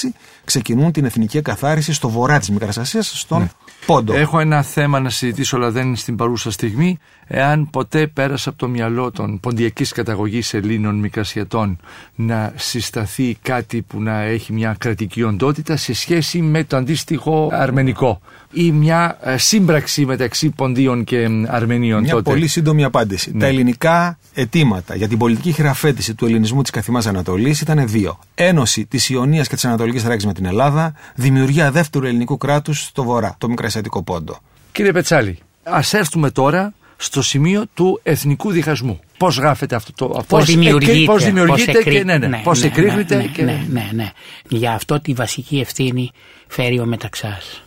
ξεκινούν 0.45 0.93
την 0.93 1.05
εθνική 1.05 1.37
εκαθάριση 1.37 1.93
στο 1.93 2.09
βορρά 2.09 2.39
της 2.39 2.51
Μικράς 2.51 2.79
Ασίας 2.79 3.13
στον 3.21 3.51
Πόντο. 3.87 4.15
Έχω 4.15 4.39
ένα 4.39 4.63
θέμα 4.63 5.01
να 5.01 5.11
συζητήσω, 5.11 5.57
αλλά 5.57 5.71
δεν 5.71 5.87
είναι 5.87 5.97
στην 5.97 6.17
παρούσα 6.17 6.51
στιγμή. 6.51 6.99
Εάν 7.33 7.71
ποτέ 7.71 8.07
πέρασε 8.07 8.49
από 8.49 8.59
το 8.59 8.69
μυαλό 8.69 9.11
των 9.11 9.41
ποντιακής 9.41 9.93
καταγωγής 9.93 10.55
Ελλήνων 10.55 10.99
Μικρασιατών 10.99 11.79
να 12.15 12.53
συσταθεί 12.57 13.37
κάτι 13.43 13.83
που 13.83 14.03
να 14.03 14.21
έχει 14.21 14.53
μια 14.53 14.77
κρατική 14.79 15.23
οντότητα 15.23 15.77
σε 15.77 15.95
σχέση 15.95 16.41
με 16.41 16.65
το 16.65 16.77
αντίστοιχο 16.77 17.49
αρμενικό 17.53 18.21
ή 18.53 18.73
μια 18.73 19.19
ε, 19.23 19.37
σύμπραξη 19.37 20.05
μεταξύ 20.05 20.51
Ποντίων 20.51 21.05
και 21.05 21.19
ε, 21.19 21.29
Αρμενίων 21.47 22.03
Μια 22.03 22.13
τότε; 22.13 22.31
πολύ 22.31 22.47
σύντομη 22.47 22.85
απάντηση. 22.85 23.33
Τα 23.33 23.47
ελληνικά 23.47 24.19
αιτήματα 24.35 24.95
για 24.95 25.09
την 25.09 25.19
πολιτική 25.19 25.53
χειραφέτηση 25.53 26.15
του 26.15 26.27
ελληνισμού 26.27 26.63
της 26.63 26.71
καθημάς 26.71 27.07
Ανατολής 27.07 27.61
ήταν 27.61 27.89
δύο. 27.89 28.19
Ένωση 28.35 28.87
της 28.87 29.09
Ιωνίας 29.09 29.49
και 29.49 29.55
της 29.55 29.65
Ανατολικής 29.65 30.03
Θράκη 30.03 30.27
με 30.27 30.33
την 30.33 30.45
Ελλάδα, 30.45 30.95
δημιουργία 31.15 31.71
δεύτερου 31.71 32.07
ελληνικού 32.07 32.37
κράτους 32.37 32.83
στο 32.83 33.03
βορρά, 33.03 33.35
το 33.39 33.49
Μικρασιατικό 33.49 34.03
Πόντο. 34.03 34.39
Κύριε 34.73 34.93
Πετσάλη, 34.93 35.39
ας 35.63 35.95
έρθουμε 35.95 36.31
τώρα 36.31 36.75
στο 37.03 37.23
σημείο 37.23 37.65
του 37.75 38.01
εθνικού 38.03 38.51
διχασμού. 38.51 39.01
Πώς 39.19 39.37
γράφεται 39.39 39.75
αυτό 39.75 39.93
το. 39.95 40.25
Πώς 40.29 40.45
δημιουργείται, 40.45 41.05
πώς 41.13 41.25
δημιουργείται 41.25 41.73
πώς 41.73 41.83
και 41.83 41.89
εκρή- 41.89 42.05
ναι, 42.05 42.19
ναι, 42.19 42.27
ναι, 42.27 42.41
πώς 42.45 42.61
ναι, 42.61 42.67
εκρήγνεται 42.67 43.17
ναι, 43.17 43.23
και... 43.27 43.43
ναι, 43.43 43.65
ναι, 43.71 43.89
ναι. 43.93 44.11
Για 44.49 44.73
αυτό 44.73 45.01
τη 45.01 45.13
βασική 45.13 45.59
ευθύνη 45.59 46.11
φέρει 46.47 46.79
ο 46.81 46.85
Μεταξάς. 46.85 47.63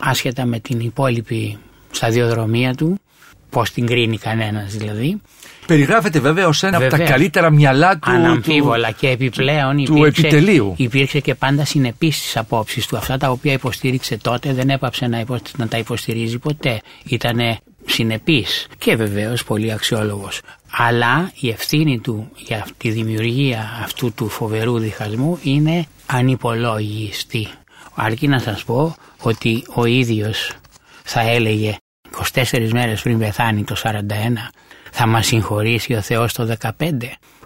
Άσχετα 0.00 0.44
με 0.44 0.58
την 0.60 0.80
υπόλοιπη 0.80 1.58
σταδιοδρομία 1.90 2.74
του, 2.74 3.00
πώς 3.50 3.70
την 3.70 3.86
κρίνει 3.86 4.18
κανένας 4.18 4.74
δηλαδή, 4.76 5.20
Περιγράφεται 5.66 6.20
βέβαια 6.20 6.46
ως 6.46 6.62
ένα 6.62 6.76
από 6.76 6.86
τα 6.86 6.90
Βεβαίως. 6.90 7.10
καλύτερα 7.10 7.50
μυαλά 7.50 7.98
του, 7.98 8.10
αναμφίβολα 8.10 8.88
του, 8.88 8.94
και 9.00 9.08
επιπλέον 9.08 9.84
του 9.84 9.96
υπήρξε, 9.96 10.20
επιτελείου. 10.26 10.74
υπήρξε 10.76 11.20
και 11.20 11.34
πάντα 11.34 11.64
συνεπής 11.64 12.16
στις 12.16 12.36
απόψεις 12.36 12.86
του. 12.86 12.96
Αυτά 12.96 13.16
τα 13.16 13.30
οποία 13.30 13.52
υποστήριξε 13.52 14.16
τότε 14.16 14.52
δεν 14.52 14.70
έπαψε 14.70 15.06
να, 15.06 15.20
υπο- 15.20 15.40
να 15.56 15.68
τα 15.68 15.78
υποστηρίζει 15.78 16.38
ποτέ. 16.38 16.80
Ήτανε 17.04 17.58
συνεπής 17.88 18.66
και 18.78 18.96
βεβαίως 18.96 19.44
πολύ 19.44 19.72
αξιόλογος. 19.72 20.40
Αλλά 20.70 21.32
η 21.40 21.48
ευθύνη 21.48 21.98
του 21.98 22.30
για 22.36 22.66
τη 22.76 22.90
δημιουργία 22.90 23.80
αυτού 23.82 24.12
του 24.12 24.28
φοβερού 24.28 24.78
διχασμού 24.78 25.38
είναι 25.42 25.86
ανυπολόγιστη. 26.06 27.48
Αρκεί 27.94 28.28
να 28.28 28.38
σας 28.38 28.64
πω 28.64 28.94
ότι 29.22 29.64
ο 29.74 29.84
ίδιος 29.84 30.52
θα 31.02 31.20
έλεγε 31.20 31.76
24 32.34 32.68
μέρες 32.72 33.02
πριν 33.02 33.18
πεθάνει 33.18 33.64
το 33.64 33.76
41 33.82 33.90
θα 34.90 35.06
μας 35.06 35.26
συγχωρήσει 35.26 35.94
ο 35.94 36.00
Θεός 36.00 36.32
το 36.32 36.56
15 36.60 36.70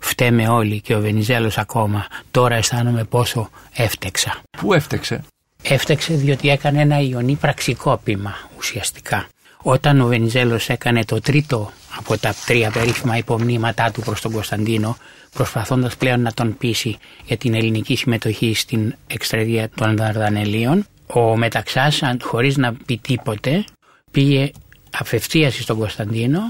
φταίμε 0.01 0.49
όλοι 0.49 0.81
και 0.81 0.95
ο 0.95 1.01
Βενιζέλος 1.01 1.59
ακόμα 1.59 2.07
τώρα 2.31 2.55
αισθάνομαι 2.55 3.05
πόσο 3.05 3.51
έφτεξα 3.75 4.41
Πού 4.59 4.73
έφτεξε; 4.73 5.21
έφτεξε 5.63 6.15
διότι 6.15 6.49
έκανε 6.49 6.81
ένα 6.81 7.01
ιονί 7.01 7.35
πραξικόπημα 7.35 8.35
ουσιαστικά 8.59 9.27
όταν 9.63 10.01
ο 10.01 10.07
Βενιζέλος 10.07 10.69
έκανε 10.69 11.05
το 11.05 11.21
τρίτο 11.21 11.71
από 11.99 12.19
τα 12.19 12.35
τρία 12.47 12.71
περίφημα 12.71 13.17
υπομνήματά 13.17 13.91
του 13.91 14.01
προς 14.01 14.21
τον 14.21 14.33
Κωνσταντίνο 14.33 14.97
προσπαθώντας 15.35 15.97
πλέον 15.97 16.21
να 16.21 16.33
τον 16.33 16.57
πείσει 16.57 16.97
για 17.27 17.37
την 17.37 17.55
ελληνική 17.55 17.97
συμμετοχή 17.97 18.55
στην 18.55 18.95
εξτρεδία 19.07 19.69
των 19.75 19.97
Δαρδανελίων 19.97 20.87
ο 21.07 21.37
Μεταξάς 21.37 22.03
αν- 22.03 22.21
χωρίς 22.23 22.57
να 22.57 22.73
πει 22.87 22.99
τίποτε 22.99 23.65
πήγε 24.11 24.51
απευθείας 24.99 25.55
στον 25.55 25.79
Κωνσταντίνο 25.79 26.41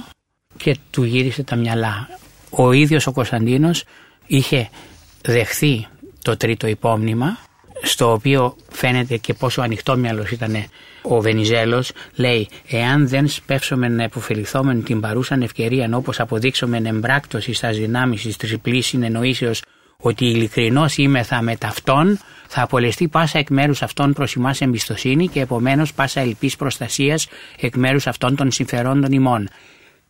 και 0.56 0.76
του 0.90 1.02
γύρισε 1.04 1.42
τα 1.42 1.56
μυαλά. 1.56 2.08
Ο 2.50 2.72
ίδιος 2.72 3.06
ο 3.06 3.12
Κωνσταντίνος 3.12 3.84
είχε 4.26 4.68
δεχθεί 5.22 5.86
το 6.22 6.36
τρίτο 6.36 6.66
υπόμνημα 6.66 7.38
στο 7.82 8.12
οποίο 8.12 8.56
φαίνεται 8.70 9.16
και 9.16 9.34
πόσο 9.34 9.60
ανοιχτόμυαλος 9.62 10.30
ήταν 10.30 10.64
ο 11.02 11.20
Βενιζέλος 11.20 11.92
λέει 12.14 12.48
εάν 12.68 13.08
δεν 13.08 13.28
σπεύσουμε 13.28 13.88
να 13.88 14.02
επωφεληθούμε 14.02 14.74
την 14.74 15.00
παρούσαν 15.00 15.42
ευκαιρία 15.42 15.90
όπως 15.92 16.20
αποδείξουμε 16.20 16.80
εμπράκτωσης 16.84 17.56
στα 17.56 17.70
δυνάμεις 17.70 18.22
της 18.22 18.36
τριπλής 18.36 18.86
συνεννοήσεως 18.86 19.62
ότι 19.96 20.24
ειλικρινώς 20.24 20.96
είμεθα 20.96 21.42
με 21.42 21.56
ταυτόν 21.56 22.18
θα 22.48 22.62
απολεστεί 22.62 23.08
πάσα 23.08 23.38
εκ 23.38 23.50
μέρους 23.50 23.82
αυτών 23.82 24.12
προς 24.12 24.36
εμάς 24.36 24.60
εμπιστοσύνη 24.60 25.28
και 25.28 25.40
επομένως 25.40 25.92
πάσα 25.92 26.20
ελπής 26.20 26.56
προστασίας 26.56 27.28
εκ 27.60 27.76
μέρους 27.76 28.06
αυτών 28.06 28.36
των 28.36 28.50
συμφερόντων 28.50 29.12
ημών. 29.12 29.48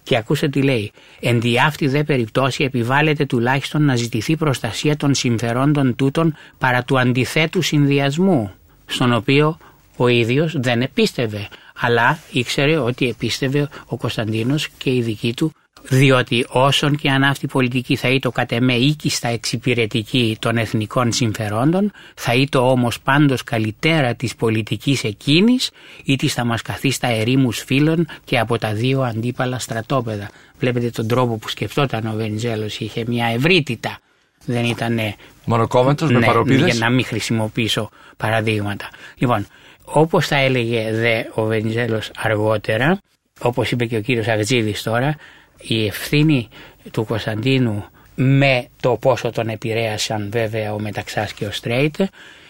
Και 0.03 0.17
ακούσε 0.17 0.49
τι 0.49 0.63
λέει. 0.63 0.93
Εν 1.21 1.41
δι' 1.41 1.59
αυτή 1.59 1.89
δε 1.89 2.05
περιπτώσει 2.05 2.65
επιβάλλεται 2.65 3.27
τουλάχιστον 3.27 3.85
να 3.85 3.97
ζητηθεί 3.97 4.37
προστασία 4.37 4.97
των 4.97 5.15
συμφερόντων 5.15 5.97
τούτων 5.97 6.37
παρά 6.59 6.83
του 6.83 6.99
αντιθέτου 6.99 7.63
συνδυασμού, 7.63 8.53
στον 8.87 9.13
οποίο 9.13 9.59
ο 9.97 10.09
ίδιος 10.09 10.55
δεν 10.61 10.83
επίστευε, 10.83 11.49
αλλά 11.81 12.19
ήξερε 12.31 12.79
ότι 12.79 13.09
επίστευε 13.09 13.69
ο 13.87 13.97
Κωνσταντίνος 13.97 14.69
και 14.69 14.95
η 14.95 15.03
δική 15.03 15.35
του 15.35 15.53
διότι 15.89 16.47
όσον 16.49 16.97
και 16.97 17.11
αν 17.11 17.23
αυτή 17.23 17.45
η 17.45 17.49
πολιτική 17.49 17.97
θα 17.97 18.09
είτο 18.09 18.31
κατ' 18.31 18.53
εμέ 18.53 18.75
οίκιστα 18.75 19.29
εξυπηρετική 19.29 20.37
των 20.41 20.57
εθνικών 20.57 21.13
συμφερόντων, 21.13 21.93
θα 22.15 22.35
είτο 22.35 22.71
όμως 22.71 23.01
πάντως 23.01 23.45
καλυτέρα 23.45 24.15
της 24.15 24.35
πολιτικής 24.35 25.05
εκείνης 25.05 25.71
ή 26.05 26.17
της 26.17 26.33
θα 26.33 26.45
μας 26.45 26.63
καθίστα 26.63 27.09
ερήμους 27.09 27.59
φίλων 27.59 28.07
και 28.25 28.39
από 28.39 28.59
τα 28.59 28.73
δύο 28.73 29.03
αντίπαλα 29.03 29.59
στρατόπεδα. 29.59 30.31
Βλέπετε 30.59 30.91
τον 30.91 31.09
τρόπο 31.09 31.37
που 31.37 31.49
σκεφτόταν 31.49 32.07
ο 32.07 32.13
Βενιζέλος, 32.17 32.81
είχε 32.81 33.05
μια 33.07 33.27
ευρύτητα. 33.27 33.99
Δεν 34.45 34.65
ήταν 34.65 34.99
Μονοκόμματος 35.45 36.11
με 36.11 36.19
ναι, 36.19 36.27
παροπίδες; 36.27 36.71
Για 36.71 36.89
να 36.89 36.95
μην 36.95 37.05
χρησιμοποιήσω 37.05 37.91
παραδείγματα. 38.17 38.89
Λοιπόν, 39.17 39.47
όπως 39.85 40.27
θα 40.27 40.37
έλεγε 40.37 40.93
δε 40.93 41.23
ο 41.35 41.45
Βενιζέλος 41.45 42.11
αργότερα, 42.17 42.99
όπως 43.41 43.71
είπε 43.71 43.85
και 43.85 43.97
ο 43.97 44.01
κύριος 44.01 44.27
Αγτζίδης 44.27 44.83
τώρα, 44.83 45.17
η 45.63 45.87
ευθύνη 45.87 46.49
του 46.91 47.05
Κωνσταντίνου 47.05 47.85
με 48.15 48.67
το 48.81 48.97
πόσο 49.01 49.31
τον 49.31 49.49
επηρέασαν 49.49 50.29
βέβαια 50.31 50.75
ο 50.75 50.79
Μεταξάς 50.79 51.33
και 51.33 51.45
ο 51.45 51.51
Στρέιτ 51.51 51.97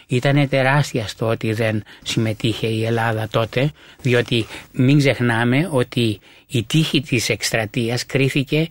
ήταν 0.07 0.49
τεράστια 0.49 1.07
στο 1.07 1.27
ότι 1.27 1.53
δεν 1.53 1.83
συμμετείχε 2.03 2.67
η 2.67 2.85
Ελλάδα 2.85 3.29
τότε, 3.31 3.71
διότι 4.03 4.47
μην 4.73 4.99
ξεχνάμε 4.99 5.69
ότι 5.71 6.21
η 6.47 6.65
τύχη 6.65 7.01
της 7.01 7.29
εκστρατείας 7.29 8.07
κρίθηκε 8.07 8.67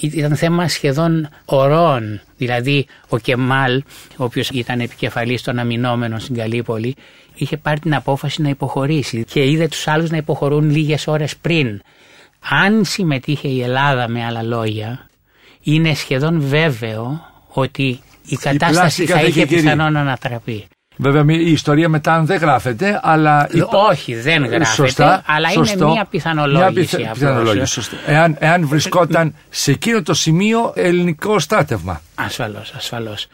ήταν 0.00 0.36
θέμα 0.36 0.68
σχεδόν 0.68 1.28
ωρών. 1.44 2.20
Δηλαδή 2.36 2.86
ο 3.08 3.18
Κεμάλ, 3.18 3.82
ο 4.16 4.24
οποίος 4.24 4.50
ήταν 4.50 4.80
επικεφαλής 4.80 5.42
των 5.42 5.58
αμυνόμενων 5.58 6.20
στην 6.20 6.36
Καλύπολη, 6.36 6.94
είχε 7.34 7.56
πάρει 7.56 7.80
την 7.80 7.94
απόφαση 7.94 8.42
να 8.42 8.48
υποχωρήσει 8.48 9.24
και 9.24 9.50
είδε 9.50 9.68
τους 9.68 9.88
άλλους 9.88 10.10
να 10.10 10.16
υποχωρούν 10.16 10.70
λίγες 10.70 11.06
ώρες 11.06 11.36
πριν. 11.36 11.80
Αν 12.48 12.84
συμμετείχε 12.84 13.48
η 13.48 13.62
Ελλάδα 13.62 14.08
με 14.08 14.24
άλλα 14.24 14.42
λόγια, 14.42 15.08
είναι 15.62 15.94
σχεδόν 15.94 16.40
βέβαιο 16.40 17.20
ότι 17.48 18.00
η 18.26 18.36
κατάσταση 18.36 19.06
θα 19.06 19.22
είχε 19.22 19.46
πιθανόν 19.46 19.92
να 19.92 20.00
ανατραπεί. 20.00 20.66
Βέβαια 20.96 21.24
η 21.28 21.50
ιστορία 21.50 21.88
μετά 21.88 22.22
δεν 22.22 22.38
γράφεται, 22.38 23.00
αλλά... 23.02 23.48
Όχι, 23.90 24.14
δεν 24.14 24.44
γράφεται, 24.44 24.64
σωστά, 24.64 25.22
αλλά 25.26 25.52
είναι 25.52 25.86
μία 25.86 26.06
πιθανολόγηση. 26.10 26.96
Μια 26.96 27.12
πιθανολόγηση, 27.12 27.80
Εάν, 28.06 28.36
εάν 28.38 28.66
βρισκόταν 28.66 29.34
σε 29.48 29.70
εκείνο 29.70 30.02
το 30.02 30.14
σημείο 30.14 30.72
ελληνικό 30.76 31.38
στράτευμα. 31.38 32.00
Ασφαλώς, 32.14 32.72
ασφαλώς. 32.76 33.26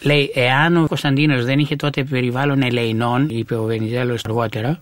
Λέει, 0.00 0.30
εάν 0.34 0.76
ο 0.76 0.86
Κωνσταντίνος 0.86 1.44
δεν 1.44 1.58
είχε 1.58 1.76
τότε 1.76 2.04
περιβάλλον 2.04 2.62
ελεηνών, 2.62 3.28
είπε 3.30 3.54
ο 3.54 3.62
Βενιζέλος 3.62 4.24
αργότερα, 4.24 4.78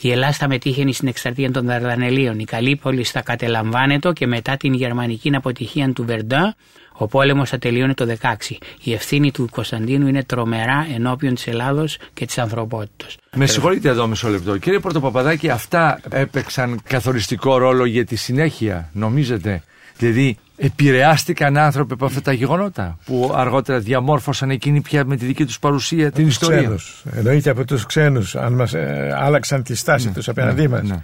η 0.00 0.10
Ελλάδα 0.10 0.32
θα 0.32 0.48
μετήχε 0.48 0.92
στην 0.92 1.08
εκστρατεία 1.08 1.50
των 1.50 1.66
Δαρδανελίων. 1.66 2.38
Η 2.38 2.44
καλή 2.44 2.76
πόλη 2.76 3.04
θα 3.04 3.22
κατελαμβάνεται 3.22 4.12
και 4.12 4.26
μετά 4.26 4.56
την 4.56 4.74
γερμανική 4.74 5.34
αποτυχία 5.34 5.92
του 5.92 6.04
Βερντά, 6.04 6.56
ο 6.92 7.06
πόλεμος 7.06 7.48
θα 7.48 7.58
τελείωνε 7.58 7.94
το 7.94 8.16
16. 8.20 8.56
Η 8.82 8.92
ευθύνη 8.92 9.30
του 9.30 9.48
Κωνσταντίνου 9.50 10.06
είναι 10.06 10.22
τρομερά 10.22 10.86
ενώπιον 10.94 11.34
της 11.34 11.46
Ελλάδος 11.46 11.98
και 12.14 12.26
της 12.26 12.38
ανθρωπότητας. 12.38 13.16
Με 13.36 13.46
συγχωρείτε 13.46 13.88
εδώ 13.88 14.06
μισό 14.06 14.28
λεπτό. 14.28 14.58
Κύριε 14.58 14.78
Πρωτοπαπαδάκη, 14.78 15.50
αυτά 15.50 16.00
έπαιξαν 16.10 16.80
καθοριστικό 16.84 17.58
ρόλο 17.58 17.84
για 17.84 18.04
τη 18.04 18.16
συνέχεια, 18.16 18.90
νομίζετε; 18.92 19.62
Δηλαδή, 19.98 20.38
επηρεάστηκαν 20.56 21.56
άνθρωποι 21.56 21.92
από 21.92 22.04
αυτά 22.04 22.20
τα 22.22 22.32
γεγονότα 22.32 22.98
που 23.04 23.32
αργότερα 23.34 23.78
διαμόρφωσαν 23.78 24.50
εκείνη 24.50 24.80
πια 24.80 25.04
με 25.04 25.16
τη 25.16 25.26
δική 25.26 25.44
τους 25.44 25.58
παρουσία 25.58 26.12
την 26.12 26.26
ιστορία. 26.26 26.60
Ξένους. 26.60 27.04
Εννοείται 27.12 27.50
από 27.50 27.64
τους 27.64 27.86
ξένους, 27.86 28.36
αν 28.36 28.52
μας 28.52 28.74
ε, 28.74 29.14
άλλαξαν 29.16 29.62
τη 29.62 29.74
στάση 29.74 30.06
ναι, 30.06 30.12
τους 30.12 30.28
απέναντί 30.28 30.62
ναι, 30.62 30.68
μας. 30.68 30.82
Ναι. 30.82 31.02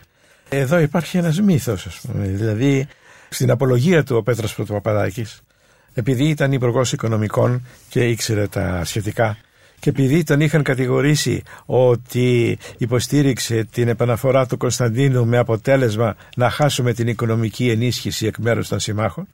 Εδώ 0.48 0.78
υπάρχει 0.78 1.18
ένας 1.18 1.40
μύθος, 1.40 1.86
ας 1.86 2.00
πούμε. 2.00 2.26
Δηλαδή, 2.26 2.86
στην 3.28 3.50
απολογία 3.50 4.04
του 4.04 4.16
ο 4.16 4.22
Πέτρος 4.22 4.54
Πρωτοπαπαδάκης, 4.54 5.42
επειδή 5.94 6.24
ήταν 6.24 6.52
υπουργός 6.52 6.92
οικονομικών 6.92 7.66
και 7.88 8.08
ήξερε 8.08 8.46
τα 8.46 8.84
σχετικά, 8.84 9.36
και 9.80 9.90
επειδή 9.90 10.22
τον 10.22 10.40
είχαν 10.40 10.62
κατηγορήσει 10.62 11.42
ότι 11.66 12.58
υποστήριξε 12.78 13.68
την 13.72 13.88
επαναφορά 13.88 14.46
του 14.46 14.56
Κωνσταντίνου 14.56 15.26
με 15.26 15.38
αποτέλεσμα 15.38 16.16
να 16.36 16.50
χάσουμε 16.50 16.92
την 16.92 17.08
οικονομική 17.08 17.70
ενίσχυση 17.70 18.26
εκ 18.26 18.38
μέρους 18.38 18.68
των 18.68 18.80
συμμάχων, 18.80 19.28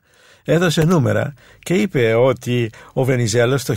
έδωσε 0.46 0.84
νούμερα 0.84 1.34
και 1.58 1.74
είπε 1.74 2.14
ότι 2.14 2.70
ο 2.92 3.04
Βενιζέλος 3.04 3.64
το 3.64 3.74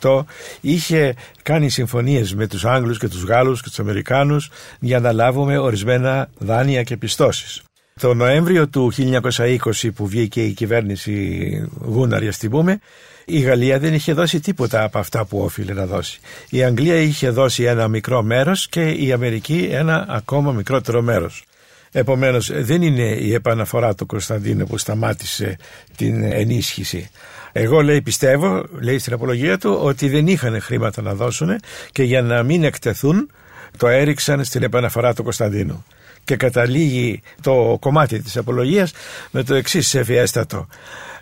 1918 0.00 0.24
είχε 0.60 1.14
κάνει 1.42 1.68
συμφωνίες 1.68 2.34
με 2.34 2.46
τους 2.46 2.64
Άγγλους 2.64 2.98
και 2.98 3.08
τους 3.08 3.22
Γάλλους 3.22 3.62
και 3.62 3.68
τους 3.68 3.78
Αμερικάνους 3.78 4.50
για 4.80 5.00
να 5.00 5.12
λάβουμε 5.12 5.58
ορισμένα 5.58 6.28
δάνεια 6.38 6.82
και 6.82 6.96
πιστώσεις. 6.96 7.62
Το 8.00 8.14
Νοέμβριο 8.14 8.68
του 8.68 8.92
1920 8.92 9.92
που 9.94 10.06
βγήκε 10.06 10.42
η 10.42 10.52
κυβέρνηση 10.52 11.68
Γούναρη, 11.80 12.28
ας 12.28 12.38
την 12.38 12.50
πούμε, 12.50 12.78
η 13.24 13.38
Γαλλία 13.38 13.78
δεν 13.78 13.94
είχε 13.94 14.12
δώσει 14.12 14.40
τίποτα 14.40 14.82
από 14.84 14.98
αυτά 14.98 15.24
που 15.24 15.38
όφιλε 15.38 15.72
να 15.72 15.86
δώσει. 15.86 16.20
Η 16.50 16.62
Αγγλία 16.62 16.96
είχε 16.96 17.30
δώσει 17.30 17.62
ένα 17.62 17.88
μικρό 17.88 18.22
μέρος 18.22 18.68
και 18.68 18.88
η 18.90 19.12
Αμερική 19.12 19.68
ένα 19.70 20.06
ακόμα 20.08 20.52
μικρότερο 20.52 21.02
μέρος. 21.02 21.44
Επομένως 21.92 22.50
δεν 22.52 22.82
είναι 22.82 23.02
η 23.02 23.34
επαναφορά 23.34 23.94
του 23.94 24.06
Κωνσταντίνου 24.06 24.66
που 24.66 24.78
σταμάτησε 24.78 25.56
την 25.96 26.22
ενίσχυση. 26.22 27.10
Εγώ 27.52 27.82
λέει 27.82 28.02
πιστεύω, 28.02 28.64
λέει 28.80 28.98
στην 28.98 29.12
απολογία 29.12 29.58
του, 29.58 29.78
ότι 29.82 30.08
δεν 30.08 30.26
είχαν 30.26 30.60
χρήματα 30.60 31.02
να 31.02 31.14
δώσουν 31.14 31.60
και 31.92 32.02
για 32.02 32.22
να 32.22 32.42
μην 32.42 32.64
εκτεθούν 32.64 33.30
το 33.76 33.88
έριξαν 33.88 34.44
στην 34.44 34.62
επαναφορά 34.62 35.14
του 35.14 35.22
Κωνσταντίνου. 35.22 35.84
Και 36.24 36.36
καταλήγει 36.36 37.22
το 37.40 37.76
κομμάτι 37.80 38.22
της 38.22 38.36
απολογίας 38.36 38.92
με 39.30 39.42
το 39.42 39.54
εξής 39.54 39.94
ευιέστατο. 39.94 40.66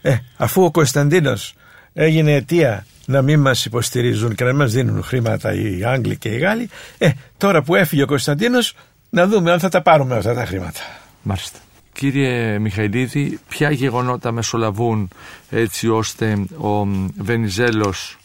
Ε, 0.03 0.17
αφού 0.37 0.65
ο 0.65 0.71
Κωνσταντίνος 0.71 1.55
έγινε 1.93 2.35
αιτία 2.35 2.87
να 3.07 3.23
μην 3.23 3.41
μας 3.41 3.65
υποστηρίζουν 3.65 4.35
και 4.35 4.45
να 4.45 4.50
μην 4.50 4.59
μας 4.59 4.73
δίνουν 4.73 5.03
χρήματα 5.03 5.55
οι 5.55 5.85
Άγγλοι 5.85 6.17
και 6.17 6.29
οι 6.29 6.39
Γάλλοι, 6.39 6.69
ε, 6.99 7.11
τώρα 7.37 7.62
που 7.62 7.75
έφυγε 7.75 8.03
ο 8.03 8.07
Κωνσταντίνος 8.07 8.75
να 9.11 9.26
δούμε 9.26 9.52
αν 9.52 9.59
θα 9.59 9.69
τα 9.69 9.83
πάρουμε 9.83 10.17
αυτά 10.17 10.35
τα 10.35 10.47
χρήματα. 10.47 10.81
Μάλιστα. 11.23 11.59
Κύριε 11.92 12.59
Μιχαηλίδη, 12.59 13.38
ποια 13.49 13.70
γεγονότα 13.70 14.33
μεσολαβούν 14.33 15.09
έτσι 15.51 15.88
ώστε 15.88 16.44
ο 16.61 16.87
Βενιζέλος 17.16 18.18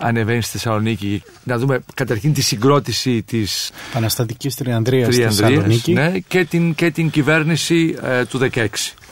ανεβαίνει 0.00 0.42
στη 0.42 0.50
Θεσσαλονίκη; 0.50 1.22
Να 1.44 1.58
δούμε 1.58 1.80
καταρχήν 1.94 2.32
τη 2.32 2.42
συγκρότηση 2.42 3.22
της 3.22 3.70
Παναστατικής 3.92 4.54
Τριανδρίας, 4.54 5.14
στη 5.14 5.22
Θεσσαλονίκη 5.22 5.92
ναι, 5.92 6.18
και, 6.18 6.44
την, 6.44 6.74
και 6.74 6.90
την 6.90 7.10
κυβέρνηση 7.10 7.96
ε, 8.02 8.24
του 8.24 8.38
16. 8.52 8.66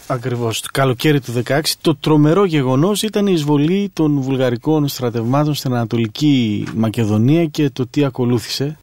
Ακριβώς, 0.07 0.61
το 0.61 0.69
καλοκαίρι 0.73 1.21
του 1.21 1.43
16 1.47 1.61
το 1.81 1.97
τρομερό 1.97 2.45
γεγονός 2.45 3.03
ήταν 3.03 3.27
η 3.27 3.33
εισβολή 3.35 3.91
των 3.93 4.21
βουλγαρικών 4.21 4.89
στρατευμάτων 4.89 5.55
στην 5.55 5.73
Ανατολική 5.73 6.67
Μακεδονία 6.75 7.45
και 7.45 7.71
το 7.71 7.87
τι 7.87 8.05
ακολούθησε 8.05 8.77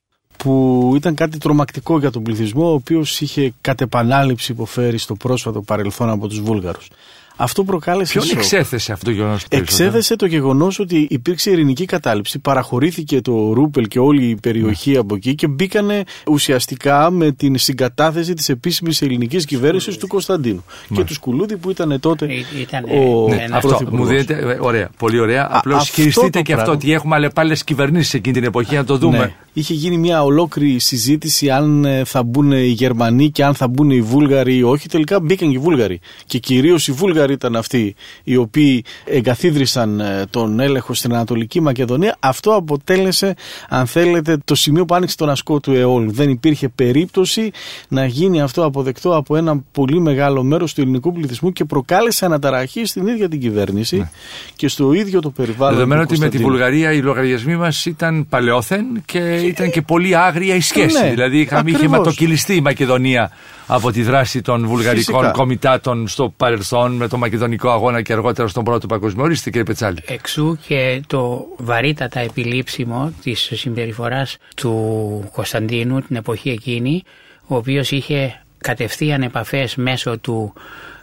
που 0.45 0.93
ήταν 0.95 1.15
κάτι 1.15 1.38
τρομακτικό 1.38 1.99
για 1.99 2.12
τον 2.12 2.23
πληθυσμό 2.23 2.69
ο 2.69 2.73
οποίος 2.73 3.21
είχε 3.21 3.53
κατ' 3.62 3.81
επανάληψη 3.81 4.51
υποφέρει 4.51 4.97
στο 4.97 5.15
πρόσφατο 5.15 5.62
παρελθόν 5.62 6.10
από 6.10 6.27
τους 6.27 6.39
Βούλγαρους. 6.41 6.88
Αυτό 7.36 7.63
προκάλεσε. 7.63 8.12
Ποιον 8.12 8.26
σοκ. 8.26 8.38
εξέθεσε 8.38 8.91
αυτό 8.91 9.06
το 9.06 9.12
γεγονός. 9.12 9.45
Εξέθεσε 9.50 10.15
το 10.15 10.26
γεγονός 10.26 10.80
ότι 10.80 11.08
υπήρξε 11.10 11.52
ειρηνική 11.52 11.86
κατάληψη, 11.86 12.39
παραχωρήθηκε 12.39 13.21
το 13.21 13.54
Ρούπελ 13.54 13.88
και 13.88 14.00
όλη 14.00 14.26
η 14.26 14.36
περιοχή 14.36 14.91
ναι. 14.91 14.98
από 14.98 15.15
εκεί 15.15 15.36
και 15.36 15.48
μπήκανε 15.48 16.04
ουσιαστικά 16.28 17.12
με 17.12 17.32
την 17.32 17.58
συγκατάθεση 17.58 18.34
της 18.34 18.50
επίσημης 18.50 19.02
ελληνικής 19.02 19.45
κυβέρνησης 19.45 19.98
του 19.98 20.08
Κωνσταντίνου. 20.08 20.63
Και 20.93 21.04
τους 21.04 21.17
Κουλούδη 21.17 21.58
που 21.58 21.69
ήταν 21.69 22.00
τότε. 22.00 22.26
Ε, 22.26 22.60
ήταν, 22.62 22.84
ο... 22.84 23.28
ναι, 23.28 23.45
αυτό 23.52 23.80
μου 23.89 24.06
δίνετε. 24.06 24.34
Ε, 24.34 24.58
ωραία, 24.60 24.89
πολύ 24.98 25.19
ωραία. 25.19 25.48
Απλώς 25.52 25.89
χειριστείτε 25.89 26.41
και 26.41 26.54
αυτό 26.54 26.71
ότι 26.71 26.93
έχουμε 26.93 27.15
αλλεπάλληλε 27.15 27.56
κυβερνήσεις 27.56 28.13
εκείνη 28.13 28.36
την 28.36 28.43
εποχή, 28.43 28.76
να 28.76 28.86
το 28.86 28.98
δούμε. 28.98 29.17
Ναι. 29.17 29.36
Είχε 29.58 29.74
γίνει 29.74 29.98
μια 29.98 30.24
ολόκληρη 30.24 30.80
συζήτηση 30.80 31.50
αν 31.50 31.86
ε, 31.86 32.04
θα 32.04 32.24
μπουν 32.24 32.52
οι 32.52 32.67
Γερμανοί 32.67 33.32
και 33.32 33.43
αν 33.43 33.54
θα 33.56 33.67
μπουν 33.67 33.89
οι 33.89 34.02
Βούλγαροι 34.02 34.56
ή 34.56 34.63
όχι. 34.63 34.89
Τελικά 34.89 35.19
μπήκαν 35.19 35.50
και 35.50 35.56
οι 35.56 35.60
Βούλγαροι. 35.60 36.00
Και 36.26 36.38
κυρίως 36.38 36.88
οι 36.88 36.91
Βούλγαροι 36.91 37.24
ήταν 37.29 37.55
αυτοί 37.55 37.95
οι 38.23 38.35
οποίοι 38.35 38.83
εγκαθίδρυσαν 39.05 39.99
ε, 39.99 40.25
τον 40.29 40.59
έλεγχο 40.59 40.93
στην 40.93 41.13
Ανατολική 41.13 41.61
Μακεδονία, 41.61 42.15
αυτό 42.19 42.53
αποτέλεσε, 42.55 43.33
αν 43.69 43.88
θέλετε, 43.88 44.38
το 44.45 44.55
σημείο 44.55 44.85
που 44.85 44.95
άνοιξε 44.95 45.15
τον 45.15 45.29
ασκό 45.29 45.59
του 45.59 45.73
αιώλου. 45.73 46.11
Δεν 46.11 46.29
υπήρχε 46.29 46.69
περίπτωση 46.69 47.51
να 47.88 48.05
γίνει 48.05 48.41
αυτό 48.41 48.63
αποδεκτό 48.65 49.15
από 49.15 49.35
ένα 49.35 49.63
πολύ 49.71 49.99
μεγάλο 49.99 50.43
μέρος 50.43 50.73
του 50.73 50.81
ελληνικού 50.81 51.13
πληθυσμού 51.13 51.51
και 51.51 51.65
προκάλεσε 51.65 52.25
αναταραχή 52.25 52.85
στην 52.85 53.07
ίδια 53.07 53.29
την 53.29 53.39
κυβέρνηση 53.39 53.97
ναι. 53.97 54.09
και 54.55 54.67
στο 54.67 54.93
ίδιο 54.93 55.21
το 55.21 55.29
περιβάλλον. 55.29 55.75
Δεδομένου 55.75 56.01
ότι 56.01 56.19
με 56.19 56.29
τη 56.29 56.38
Βουλγαρία 56.38 56.91
οι 56.91 57.01
λογαριασμοί 57.01 57.55
μας 57.55 57.85
ήταν 57.85 58.27
παλαιόθεν 58.29 58.85
και 59.05 59.35
ήταν 59.35 59.69
και 59.71 59.81
πολύ 59.81 60.15
άγρια 60.15 60.55
η 60.55 60.61
σχέση. 60.61 61.01
Ναι, 61.01 61.09
δηλαδή 61.09 61.39
είχαμε, 61.39 61.71
είχε 61.71 61.88
ματοκυλιστεί 61.88 62.55
η 62.55 62.61
Μακεδονία 62.61 63.31
από 63.67 63.91
τη 63.91 64.01
δράση 64.01 64.41
των 64.41 64.67
βουλγαρικών 64.67 65.19
Φυσικά. 65.19 65.31
κομιτάτων 65.31 66.07
στο 66.07 66.33
παρελθόν 66.38 66.91
με 66.91 67.07
το 67.15 67.21
μακεδονικό 67.21 67.69
αγώνα 67.69 68.01
και 68.01 68.13
αργότερα 68.13 68.47
στον 68.47 68.63
πρώτο 68.63 68.88
παγκοσμίο. 68.88 69.23
Ορίστε 69.23 69.49
κύριε 69.49 69.65
Πετσάλη. 69.65 69.97
Εξού 70.06 70.58
και 70.67 71.01
το 71.08 71.45
βαρύτατα 71.58 72.19
επιλήψιμο 72.19 73.13
της 73.23 73.51
συμπεριφοράς 73.54 74.38
του 74.56 75.30
Κωνσταντίνου 75.32 76.01
την 76.01 76.15
εποχή 76.15 76.49
εκείνη 76.49 77.04
ο 77.47 77.56
οποίος 77.56 77.91
είχε 77.91 78.41
κατευθείαν 78.58 79.21
επαφές 79.21 79.75
μέσω 79.75 80.17
του 80.17 80.54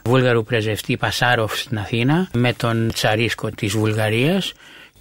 βούλγαρου 0.03 0.43
πρεσβευτή 0.43 0.97
Πασάροφ 0.97 1.57
στην 1.59 1.77
Αθήνα 1.77 2.29
με 2.33 2.53
τον 2.53 2.91
Τσαρίσκο 2.93 3.49
της 3.49 3.73
Βουλγαρίας 3.73 4.53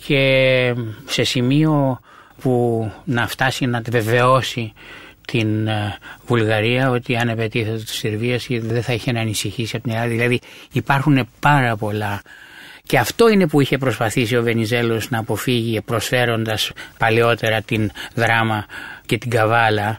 και 0.07 0.75
σε 1.07 1.23
σημείο 1.25 2.01
που 2.41 2.91
να 3.05 3.27
φτάσει 3.29 3.67
να 3.67 3.83
βεβαιώσει 3.91 4.73
την 5.27 5.67
ε, 5.67 5.99
Βουλγαρία 6.27 6.91
ότι 6.91 7.17
αν 7.17 7.29
επετίθεται 7.29 7.77
της 7.77 7.95
Σερβίας 7.95 8.47
δεν 8.49 8.83
θα 8.83 8.93
είχε 8.93 9.13
να 9.13 9.21
ανησυχήσει 9.21 9.77
από 9.77 9.85
την 9.85 9.95
Ελλάδα. 9.95 10.11
Δηλαδή 10.11 10.41
υπάρχουν 10.73 11.29
πάρα 11.41 11.77
πολλά. 11.77 12.23
Και 12.87 12.99
αυτό 12.99 13.29
είναι 13.29 13.47
που 13.47 13.61
είχε 13.61 13.79
προσπαθήσει 13.79 14.37
ο 14.37 14.43
Βενιζέλος 14.43 15.11
να 15.11 15.19
αποφύγει 15.19 15.81
προσφέροντας 15.81 16.73
παλαιότερα 16.99 17.63
την 17.63 17.91
δράμα 18.15 18.67
και 19.07 19.19
την 19.19 19.31
καβάλα. 19.31 19.99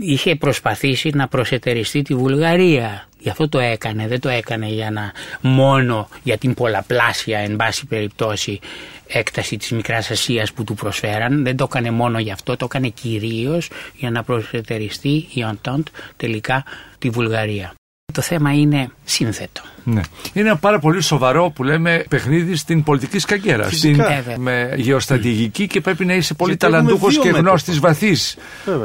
Είχε 0.00 0.36
προσπαθήσει 0.36 1.10
να 1.14 1.28
προσετεριστεί 1.28 2.02
τη 2.02 2.14
Βουλγαρία. 2.14 3.08
Γι' 3.18 3.28
αυτό 3.28 3.48
το 3.48 3.58
έκανε. 3.58 4.06
Δεν 4.06 4.20
το 4.20 4.28
έκανε 4.28 4.66
για 4.66 4.90
να 4.90 5.12
μόνο 5.40 6.08
για 6.22 6.38
την 6.38 6.54
πολλαπλάσια 6.54 7.38
εν 7.38 7.56
πάση 7.56 7.86
περιπτώσει 7.86 8.60
έκταση 9.08 9.56
της 9.56 9.70
Μικράς 9.70 10.10
Ασίας 10.10 10.52
που 10.52 10.64
του 10.64 10.74
προσφέραν. 10.74 11.44
Δεν 11.44 11.56
το 11.56 11.64
έκανε 11.68 11.90
μόνο 11.90 12.18
γι' 12.18 12.30
αυτό, 12.30 12.56
το 12.56 12.64
έκανε 12.64 12.88
κυρίως 12.88 13.68
για 13.96 14.10
να 14.10 14.22
προσετεριστεί 14.22 15.08
η 15.08 15.44
Entente 15.52 15.90
τελικά 16.16 16.64
τη 16.98 17.10
Βουλγαρία. 17.10 17.74
Το 18.12 18.22
θέμα 18.22 18.52
είναι 18.52 18.90
σύνθετο. 19.04 19.60
Ναι. 19.84 20.00
Είναι 20.32 20.48
ένα 20.48 20.56
πάρα 20.56 20.78
πολύ 20.78 21.00
σοβαρό 21.00 21.50
που 21.54 21.64
λέμε 21.64 22.04
παιχνίδι 22.08 22.56
στην 22.56 22.82
πολιτική 22.82 23.18
σκακέρα. 23.18 23.70
Στην, 23.70 24.02
με 24.36 24.74
γεωστρατηγική 24.76 25.66
και 25.66 25.80
πρέπει 25.80 26.04
να 26.04 26.14
είσαι 26.14 26.34
πολύ 26.34 26.56
ταλαντούχος 26.56 27.18
και 27.18 27.28
γνώστης 27.28 27.78
βαθύς 27.78 28.36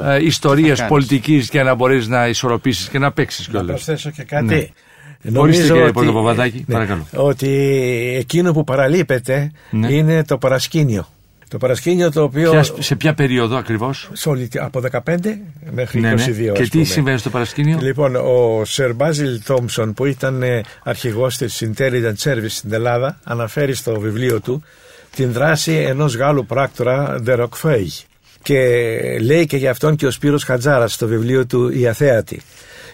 ε, 0.06 0.26
ιστορίας 0.26 0.88
πολιτικής 0.88 1.50
για 1.50 1.64
να 1.64 1.74
μπορείς 1.74 2.08
να 2.08 2.28
ισορροπήσεις 2.28 2.90
και 2.90 3.00
να 3.00 3.12
παίξεις 3.12 3.48
κιόλας. 3.48 3.68
Να 3.68 3.74
προσθέσω 3.74 4.12
και 4.12 4.24
κάτι. 4.24 4.46
Ναι. 4.46 4.68
Νομίζω 5.22 5.62
κύριε 5.62 5.92
ότι, 5.96 6.64
ναι, 6.68 6.74
παρακαλώ. 6.74 7.08
ότι 7.16 7.48
εκείνο 8.20 8.54
που 8.54 8.64
παραλείπεται 8.64 9.52
ναι. 9.70 9.94
είναι 9.94 10.24
το 10.24 10.38
παρασκήνιο. 10.38 11.08
Το 11.48 11.58
παρασκήνιο 11.58 12.12
το 12.12 12.24
οποίο. 12.24 12.52
Ποια, 12.52 12.64
σε 12.80 12.96
ποια 12.96 13.14
περίοδο 13.14 13.56
ακριβώς, 13.56 14.10
Από 14.56 14.82
15 14.92 15.18
μέχρι 15.72 16.00
ναι, 16.00 16.14
22. 16.14 16.18
Ναι. 16.18 16.52
Και 16.52 16.68
τι 16.68 16.84
συμβαίνει 16.84 17.18
στο 17.18 17.30
παρασκήνιο; 17.30 17.78
Λοιπόν, 17.82 18.16
ο 18.16 18.62
Σερ 18.66 18.94
Μπάζιλ 18.94 19.42
Τόμψον, 19.46 19.94
που 19.94 20.06
ήταν 20.06 20.44
ε, 20.44 20.62
αρχηγός 20.84 21.38
της 21.38 21.64
Intelligence 21.66 22.24
Service 22.24 22.46
στην 22.48 22.74
Ελλάδα, 22.74 23.20
αναφέρει 23.24 23.74
στο 23.74 24.00
βιβλίο 24.00 24.42
του 24.42 24.64
την 25.16 25.32
δράση 25.32 25.72
ενός 25.72 26.16
Γάλλου 26.16 26.46
πράκτορα, 26.46 27.22
De 27.26 27.40
Roquefeuille. 27.40 28.06
Και 28.42 28.60
λέει 29.22 29.46
και 29.46 29.58
για 29.58 29.72
αυτόν 29.72 29.96
και 29.96 30.06
ο 30.06 30.12
Σπύρος 30.12 30.44
Χατζάρας 30.44 30.94
στο 30.94 31.08
βιβλίο 31.08 31.46
του 31.46 31.70
«Η 31.70 31.88
Αθέατη» 31.88 32.42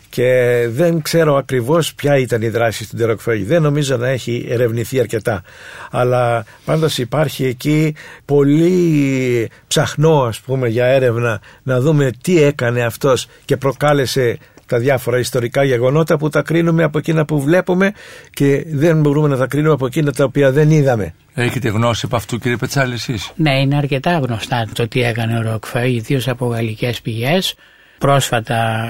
και 0.10 0.66
δεν 0.70 1.02
ξέρω 1.02 1.36
ακριβώς 1.36 1.94
ποια 1.94 2.18
ήταν 2.18 2.42
η 2.42 2.48
δράση 2.50 2.90
του 2.90 2.96
Ντεροκφέγη. 2.96 3.44
Δεν 3.44 3.62
νομίζω 3.62 3.98
να 3.98 4.08
έχει 4.08 4.46
ερευνηθεί 4.50 5.00
αρκετά. 5.00 5.44
Αλλά 5.92 6.46
πάντως 6.66 6.98
υπάρχει 6.98 7.46
εκεί 7.46 7.96
πολύ 8.26 9.50
ψαχνό 9.68 10.22
ας 10.22 10.40
πούμε 10.40 10.68
για 10.68 10.86
έρευνα 10.86 11.42
να 11.64 11.80
δούμε 11.80 12.12
τι 12.22 12.44
έκανε 12.44 12.84
αυτός 12.84 13.28
και 13.46 13.58
προκάλεσε 13.58 14.38
τα 14.68 14.78
διάφορα 14.78 15.20
ιστορικά 15.20 15.64
γεγονότα 15.64 16.18
που 16.18 16.30
τα 16.30 16.42
κρίνουμε 16.42 16.84
από 16.84 16.98
εκείνα 16.98 17.26
που 17.26 17.42
βλέπουμε 17.42 17.92
και 18.30 18.66
δεν 18.68 19.02
μπορούμε 19.02 19.28
να 19.28 19.38
τα 19.38 19.48
κρίνουμε 19.48 19.74
από 19.74 19.86
εκείνα 19.86 20.12
τα 20.12 20.24
οποία 20.24 20.52
δεν 20.52 20.72
είδαμε. 20.72 21.14
Έχετε 21.34 21.70
γνώση 21.70 22.06
από 22.06 22.16
αυτού 22.16 22.38
κύριε 22.40 22.58
Πετσάλη 22.58 22.94
εσείς; 22.94 23.32
Ναι 23.36 23.60
είναι 23.60 23.76
αρκετά 23.76 24.18
γνωστά 24.18 24.68
το 24.74 24.88
τι 24.88 25.02
έκανε 25.02 25.38
ο 25.38 25.42
Ροκφέ 25.42 25.92
ιδίως 25.92 26.28
από 26.28 26.46
γαλλικές 26.46 27.02
πηγές 27.02 27.56
πρόσφατα 27.98 28.90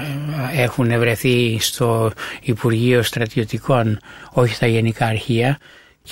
έχουν 0.56 0.98
βρεθεί 0.98 1.58
στο 1.60 2.12
Υπουργείο 2.40 3.02
Στρατιωτικών, 3.02 3.98
όχι 4.32 4.54
στα 4.54 4.66
Γενικά 4.66 5.06
Αρχεία, 5.06 5.58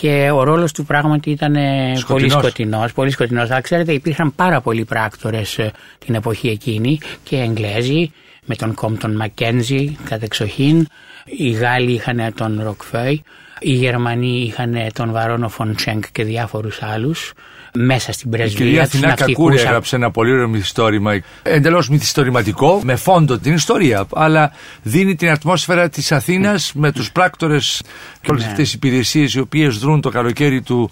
και 0.01 0.31
ο 0.33 0.43
ρόλος 0.43 0.73
του 0.73 0.85
πράγματι 0.85 1.31
ήταν 1.31 1.55
σκοτεινός. 1.55 2.05
πολύ 2.05 2.31
σκοτεινός, 2.31 2.93
πολύ 2.93 3.11
σκοτεινός. 3.11 3.51
Αλλά 3.51 3.61
ξέρετε 3.61 3.93
υπήρχαν 3.93 4.35
πάρα 4.35 4.61
πολλοί 4.61 4.85
πράκτορες 4.85 5.59
ε, 5.59 5.73
την 5.99 6.15
εποχή 6.15 6.49
εκείνη 6.49 6.99
και 7.23 7.37
Εγγλέζοι 7.37 8.13
με 8.45 8.55
τον 8.55 8.75
Κόμπτον 8.75 9.17
Μακκένζι 9.17 9.97
κατεξοχήν. 10.09 10.87
Οι 11.25 11.51
Γάλλοι 11.51 11.93
είχαν 11.93 12.35
τον 12.35 12.61
Ροκφέι, 12.63 13.23
οι 13.61 13.73
Γερμανοί 13.73 14.43
είχαν 14.43 14.77
τον 14.93 15.13
Βαρόνο 15.13 15.49
Φοντσέγκ 15.49 16.03
και 16.13 16.25
διάφορους 16.25 16.83
άλλους 16.83 17.33
μέσα 17.77 18.13
στην 18.13 18.31
πρεσβεία. 18.31 18.67
Η 18.67 18.69
κυρία 18.69 18.83
Αθηνά 18.83 19.15
Κακούρη 19.15 19.59
έγραψε 19.59 19.97
ένα 19.97 20.11
πολύ 20.11 20.33
ωραίο 20.33 20.49
μυθιστόρημα, 20.49 21.21
εντελώς 21.43 21.89
μυθιστορηματικό, 21.89 22.81
με 22.85 22.97
φόντο 22.97 23.39
την 23.39 23.55
ιστορία, 23.55 24.07
αλλά 24.13 24.53
δίνει 24.83 25.15
την 25.15 25.31
ατμόσφαιρα 25.31 25.89
της 25.89 26.13
Αθήνας 26.13 26.73
με 26.75 26.93
τους 26.93 27.13
πράκτορες 27.13 27.83
και 28.21 28.31
όλες 28.31 28.43
ναι. 28.43 28.51
αυτές 28.51 28.65
τις 28.65 28.75
υπηρεσίες 28.75 29.35
οι 29.35 29.41
οποίες 29.41 29.79
δρούν 29.79 30.01
το 30.01 30.11
καλοκαίρι 30.11 30.63
του 30.63 30.91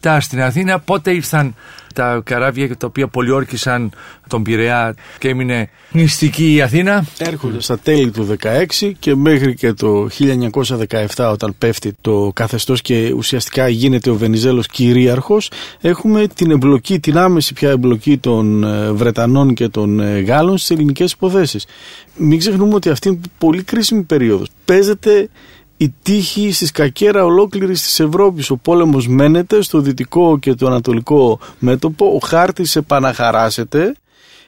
16-17 0.00 0.16
στην 0.20 0.42
Αθήνα. 0.42 0.78
Πότε 0.78 1.10
ήρθαν 1.10 1.54
τα 1.92 2.20
καράβια 2.24 2.76
τα 2.76 2.86
οποία 2.86 3.08
πολιόρκησαν 3.08 3.92
τον 4.28 4.42
Πειραιά 4.42 4.94
και 5.18 5.28
έμεινε 5.28 5.70
νηστική 5.90 6.54
η 6.54 6.62
Αθήνα. 6.62 7.04
Έρχονται 7.18 7.60
στα 7.60 7.78
τέλη 7.78 8.10
του 8.10 8.36
16 8.80 8.92
και 8.98 9.14
μέχρι 9.14 9.54
και 9.54 9.72
το 9.72 10.08
1917 11.16 11.30
όταν 11.32 11.54
πέφτει 11.58 11.92
το 12.00 12.30
καθεστώς 12.34 12.80
και 12.82 13.12
ουσιαστικά 13.16 13.68
γίνεται 13.68 14.10
ο 14.10 14.14
Βενιζέλος 14.14 14.66
κυρίαρχος 14.66 15.50
έχουμε 15.80 16.26
την 16.26 16.50
εμπλοκή, 16.50 17.00
την 17.00 17.18
άμεση 17.18 17.52
πια 17.52 17.70
εμπλοκή 17.70 18.18
των 18.18 18.64
ε, 18.64 18.92
Βρετανών 18.92 19.54
και 19.54 19.68
των 19.68 20.00
ε, 20.00 20.20
Γάλλων 20.20 20.56
στις 20.58 20.70
ελληνικές 20.70 21.12
υποθέσεις. 21.12 21.66
Μην 22.16 22.38
ξεχνούμε 22.38 22.74
ότι 22.74 22.90
αυτή 22.90 23.08
είναι 23.08 23.20
πολύ 23.38 23.62
κρίσιμη 23.62 24.02
περίοδος. 24.02 24.48
Παίζεται 24.64 25.28
η 25.82 25.94
τύχη 26.02 26.52
στη 26.52 26.66
σκακέρα 26.66 27.24
ολόκληρης 27.24 27.82
της 27.82 28.00
Ευρώπης. 28.00 28.50
Ο 28.50 28.56
πόλεμος 28.56 29.08
μένεται 29.08 29.62
στο 29.62 29.80
δυτικό 29.80 30.38
και 30.38 30.54
το 30.54 30.66
ανατολικό 30.66 31.38
μέτωπο, 31.58 32.06
ο 32.06 32.26
χάρτης 32.26 32.76
επαναχαράσεται. 32.76 33.94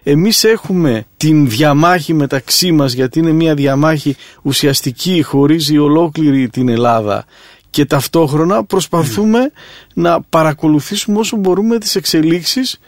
Εμείς 0.02 0.44
έχουμε 0.44 1.06
την 1.16 1.48
διαμάχη 1.48 2.14
μεταξύ 2.14 2.72
μας 2.72 2.92
γιατί 2.92 3.18
είναι 3.18 3.32
μια 3.32 3.54
διαμάχη 3.54 4.16
ουσιαστική, 4.42 5.22
χωρίζει 5.22 5.78
ολόκληρη 5.78 6.48
την 6.48 6.68
Ελλάδα 6.68 7.24
και 7.70 7.84
ταυτόχρονα 7.84 8.64
προσπαθούμε 8.64 9.50
να 9.94 10.22
παρακολουθήσουμε 10.22 11.18
όσο 11.18 11.36
μπορούμε 11.36 11.78
τις 11.78 11.94
εξελίξεις 11.94 12.78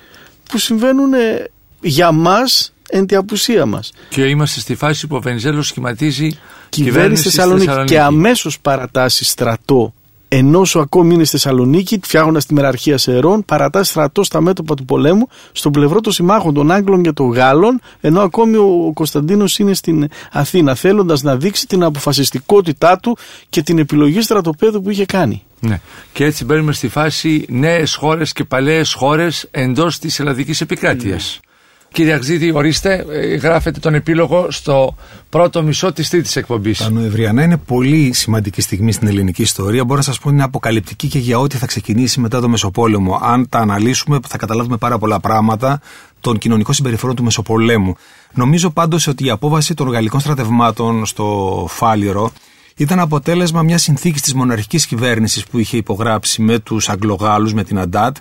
που 0.48 0.58
συμβαίνουν 0.58 1.12
για 1.80 2.12
μας 2.12 2.72
εν 2.88 3.06
τη 3.06 3.14
απουσία 3.14 3.66
μας. 3.66 3.92
Και 4.08 4.22
είμαστε 4.22 4.60
στη 4.60 4.74
φάση 4.74 5.06
που 5.06 5.16
ο 5.16 5.20
Βενιζέλος 5.20 5.66
σχηματίζει 5.66 6.38
κυβέρνησης 6.82 7.26
στη 7.26 7.36
Θεσσαλονίκη 7.36 7.84
και 7.84 8.00
αμέσως 8.00 8.60
παρατάσσει 8.60 9.24
στρατό 9.24 9.92
ενώ 10.28 10.64
σου 10.64 10.80
ακόμη 10.80 11.14
είναι 11.14 11.24
στη 11.24 11.36
Θεσσαλονίκη, 11.36 12.00
φτιάχνοντας 12.02 12.46
τη 12.46 12.54
μεραρχία 12.54 12.98
Σερών, 12.98 13.44
παρατά 13.44 13.84
στρατό 13.84 14.24
στα 14.24 14.40
μέτωπα 14.40 14.74
του 14.74 14.84
πολέμου, 14.84 15.28
στον 15.52 15.72
πλευρό 15.72 16.00
των 16.00 16.12
συμμάχων 16.12 16.54
των 16.54 16.70
Άγγλων 16.70 17.02
και 17.02 17.12
των 17.12 17.30
Γάλλων, 17.30 17.80
ενώ 18.00 18.20
ακόμη 18.20 18.56
ο 18.56 18.90
Κωνσταντίνος 18.94 19.58
είναι 19.58 19.74
στην 19.74 20.08
Αθήνα, 20.32 20.74
θέλοντας 20.74 21.22
να 21.22 21.36
δείξει 21.36 21.66
την 21.66 21.82
αποφασιστικότητά 21.82 22.98
του 22.98 23.16
και 23.48 23.62
την 23.62 23.78
επιλογή 23.78 24.20
στρατοπέδου 24.20 24.82
που 24.82 24.90
είχε 24.90 25.04
κάνει. 25.04 25.42
Ναι. 25.60 25.80
Και 26.12 26.24
έτσι 26.24 26.44
μπαίνουμε 26.44 26.72
στη 26.72 26.88
φάση 26.88 27.44
νέες 27.48 27.94
χώρες 27.94 28.32
και 28.32 28.44
παλαιές 28.44 28.92
χώρες 28.92 29.48
εντός 29.50 29.98
της 29.98 30.20
ελλαδικής 30.20 30.60
επικράτειας. 30.60 31.40
Ναι. 31.40 31.45
Κύριε 31.96 32.12
Αγζίδη, 32.12 32.52
ορίστε, 32.54 33.06
ε, 33.10 33.34
γράφετε 33.34 33.80
τον 33.80 33.94
επίλογο 33.94 34.46
στο 34.50 34.96
πρώτο 35.28 35.62
μισό 35.62 35.92
της 35.92 36.08
τρίτης 36.08 36.36
εκπομπής. 36.36 36.78
Τα 36.78 36.90
Νοεμβριανά 36.90 37.42
είναι 37.42 37.56
πολύ 37.56 38.12
σημαντική 38.12 38.60
στιγμή 38.60 38.92
στην 38.92 39.08
ελληνική 39.08 39.42
ιστορία. 39.42 39.84
Μπορώ 39.84 39.96
να 39.96 40.02
σας 40.02 40.18
πω 40.18 40.30
είναι 40.30 40.42
αποκαλυπτική 40.42 41.08
και 41.08 41.18
για 41.18 41.38
ό,τι 41.38 41.56
θα 41.56 41.66
ξεκινήσει 41.66 42.20
μετά 42.20 42.40
το 42.40 42.48
Μεσοπόλεμο. 42.48 43.18
Αν 43.22 43.48
τα 43.48 43.58
αναλύσουμε, 43.58 44.18
θα 44.28 44.36
καταλάβουμε 44.36 44.76
πάρα 44.76 44.98
πολλά 44.98 45.20
πράγματα 45.20 45.80
των 46.20 46.38
κοινωνικών 46.38 46.74
συμπεριφορών 46.74 47.16
του 47.16 47.22
Μεσοπολέμου. 47.22 47.94
Νομίζω 48.32 48.70
πάντως 48.70 49.06
ότι 49.06 49.26
η 49.26 49.30
απόβαση 49.30 49.74
των 49.74 49.88
γαλλικών 49.88 50.20
στρατευμάτων 50.20 51.06
στο 51.06 51.66
Φάλιρο 51.68 52.32
ήταν 52.76 52.98
αποτέλεσμα 52.98 53.62
μιας 53.62 53.82
συνθήκης 53.82 54.22
της 54.22 54.34
μοναρχικής 54.34 54.86
κυβέρνησης 54.86 55.44
που 55.44 55.58
είχε 55.58 55.76
υπογράψει 55.76 56.42
με 56.42 56.58
τους 56.58 56.88
Αγγλογάλους, 56.88 57.52
με 57.52 57.64
την 57.64 57.78
Αντάτ, 57.78 58.16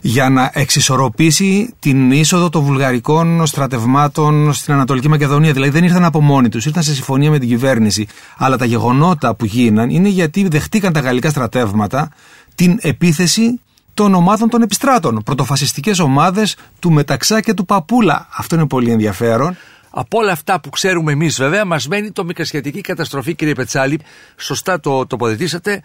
για 0.00 0.28
να 0.28 0.50
εξισορροπήσει 0.54 1.74
την 1.78 2.10
είσοδο 2.10 2.48
των 2.48 2.62
βουλγαρικών 2.62 3.46
στρατευμάτων 3.46 4.52
στην 4.52 4.74
Ανατολική 4.74 5.08
Μακεδονία. 5.08 5.52
Δηλαδή 5.52 5.70
δεν 5.70 5.84
ήρθαν 5.84 6.04
από 6.04 6.20
μόνοι 6.20 6.48
τους, 6.48 6.66
ήρθαν 6.66 6.82
σε 6.82 6.94
συμφωνία 6.94 7.30
με 7.30 7.38
την 7.38 7.48
κυβέρνηση. 7.48 8.06
Αλλά 8.36 8.56
τα 8.56 8.64
γεγονότα 8.64 9.34
που 9.34 9.44
γίναν 9.44 9.90
είναι 9.90 10.08
γιατί 10.08 10.48
δεχτήκαν 10.48 10.92
τα 10.92 11.00
γαλλικά 11.00 11.30
στρατεύματα 11.30 12.10
την 12.54 12.78
επίθεση 12.80 13.60
των 13.94 14.14
ομάδων 14.14 14.48
των 14.48 14.62
επιστράτων. 14.62 15.22
Πρωτοφασιστικές 15.24 15.98
ομάδες 15.98 16.56
του 16.78 16.90
Μεταξά 16.90 17.40
και 17.40 17.54
του 17.54 17.64
Παπούλα. 17.64 18.28
Αυτό 18.36 18.54
είναι 18.54 18.66
πολύ 18.66 18.90
ενδιαφέρον. 18.90 19.56
Από 19.90 20.18
όλα 20.18 20.32
αυτά 20.32 20.60
που 20.60 20.70
ξέρουμε 20.70 21.12
εμείς, 21.12 21.36
βέβαια, 21.36 21.64
μας 21.64 21.88
μένει 21.88 22.10
το 22.10 22.24
μικρασιατική 22.24 22.80
καταστροφή, 22.80 23.34
κύριε 23.34 23.54
Πετσάλη. 23.54 24.00
Σωστά 24.36 24.80
το 24.80 25.06
τοποθετήσατε. 25.06 25.82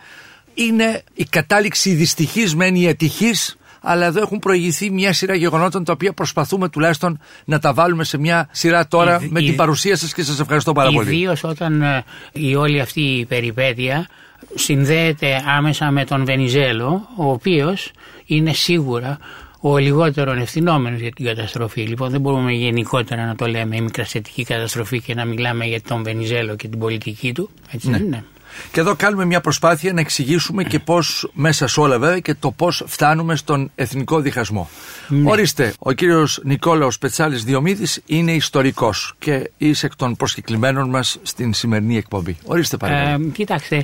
Είναι 0.54 1.04
η 1.14 1.24
κατάληξη 1.24 1.94
δυστυχής, 1.94 2.56
μένει 2.56 2.88
ατυχής 2.88 3.58
αλλά 3.86 4.06
εδώ 4.06 4.22
έχουν 4.22 4.40
προηγηθεί 4.40 4.92
μια 4.92 5.14
σειρά 5.14 5.36
γεγονότων 5.36 5.84
τα 5.84 5.92
οποία 5.92 6.14
προσπαθούμε 6.14 6.70
τουλάχιστον 6.70 7.20
να 7.46 7.60
τα 7.60 7.74
βάλουμε 7.74 8.04
σε 8.04 8.18
μια 8.18 8.48
σειρά 8.52 8.88
τώρα 8.88 9.22
με 9.30 9.40
την 9.40 9.56
παρουσία 9.56 9.98
σας 9.98 10.14
και 10.14 10.24
σας 10.24 10.40
ευχαριστώ 10.40 10.72
πάρα 10.72 10.92
πολύ. 10.92 11.16
Ιδίως 11.16 11.44
όταν 11.44 11.82
ε, 11.82 12.04
η 12.34 12.56
όλη 12.56 12.80
αυτή 12.80 13.02
η 13.02 13.26
περιπέτεια 13.26 14.08
συνδέεται 14.56 15.44
άμεσα 15.58 15.92
με 15.92 16.06
τον 16.06 16.26
Βενιζέλο, 16.26 17.08
ο 17.16 17.32
οποίος 17.32 17.92
είναι 18.26 18.54
σίγουρα 18.54 19.18
ο 19.60 19.78
λιγότερο 19.78 20.32
ευθυνόμενος 20.32 21.00
για 21.00 21.12
την 21.12 21.26
καταστροφή. 21.26 21.82
Λοιπόν, 21.82 22.10
δεν 22.10 22.22
μπορούμε 22.22 22.52
γενικότερα 22.52 23.26
να 23.26 23.36
το 23.36 23.46
λέμε 23.48 23.76
η 23.76 23.82
μικρασιατική 23.82 24.44
καταστροφή 24.44 25.02
και 25.02 25.14
να 25.14 25.26
μιλάμε 25.26 25.66
για 25.66 25.82
τον 25.82 26.04
Βενιζέλο 26.04 26.56
και 26.56 26.68
την 26.68 26.80
πολιτική 26.80 27.34
του. 27.34 27.50
Έτσι 27.72 27.90
ναι. 27.90 27.98
είναι. 27.98 28.24
Και 28.72 28.80
εδώ 28.80 28.96
κάνουμε 28.96 29.26
μια 29.26 29.42
προσπάθεια 29.42 29.94
να 29.94 30.00
εξηγήσουμε 30.00 30.64
και 30.64 30.80
πώς 30.80 31.30
μέσα 31.34 31.68
σε 31.68 31.80
όλα 31.80 32.00
βέβαια 32.00 32.20
και 32.20 32.34
το 32.34 32.52
πώς 32.52 32.84
φτάνουμε 32.88 33.36
στον 33.36 33.72
εθνικό 33.76 34.20
διχασμό. 34.20 34.70
Ναι. 35.08 35.32
Ορίστε, 35.32 35.74
ο 35.80 35.92
κύριος 35.92 36.40
Νικόλαος 36.44 36.98
Πετσάλης 36.98 37.44
Διομήδης 37.44 38.02
είναι 38.06 38.32
ιστορικός 38.32 39.14
και 39.20 39.52
είσαι 39.58 39.86
εκ 39.86 39.96
των 39.96 40.16
προσκεκλημένων 40.16 40.90
μας 40.90 41.18
στην 41.22 41.54
σημερινή 41.54 41.98
εκπομπή. 41.98 42.38
Ορίστε 42.46 42.78
παρακαλώ. 42.78 43.26
Ε, 43.26 43.30
κοίταξε, 43.30 43.84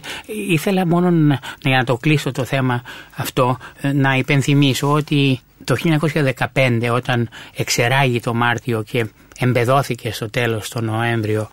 ήθελα 0.50 0.88
μόνο 0.88 1.12
να, 1.12 1.40
για 1.62 1.78
να 1.78 1.84
το 1.84 1.98
κλείσω 1.98 2.32
το 2.32 2.44
θέμα 2.44 2.82
αυτό, 3.16 3.58
ε, 3.82 3.92
να 3.92 4.16
υπενθυμίσω 4.16 4.92
ότι 4.92 5.40
το 5.64 5.76
1915 6.54 6.90
όταν 6.94 7.30
εξεράγει 7.56 8.20
το 8.20 8.34
Μάρτιο 8.34 8.84
και 8.84 9.08
εμπεδόθηκε 9.38 10.12
στο 10.12 10.30
τέλος 10.30 10.70
το 10.70 10.82
Νοέμβριο 10.82 11.50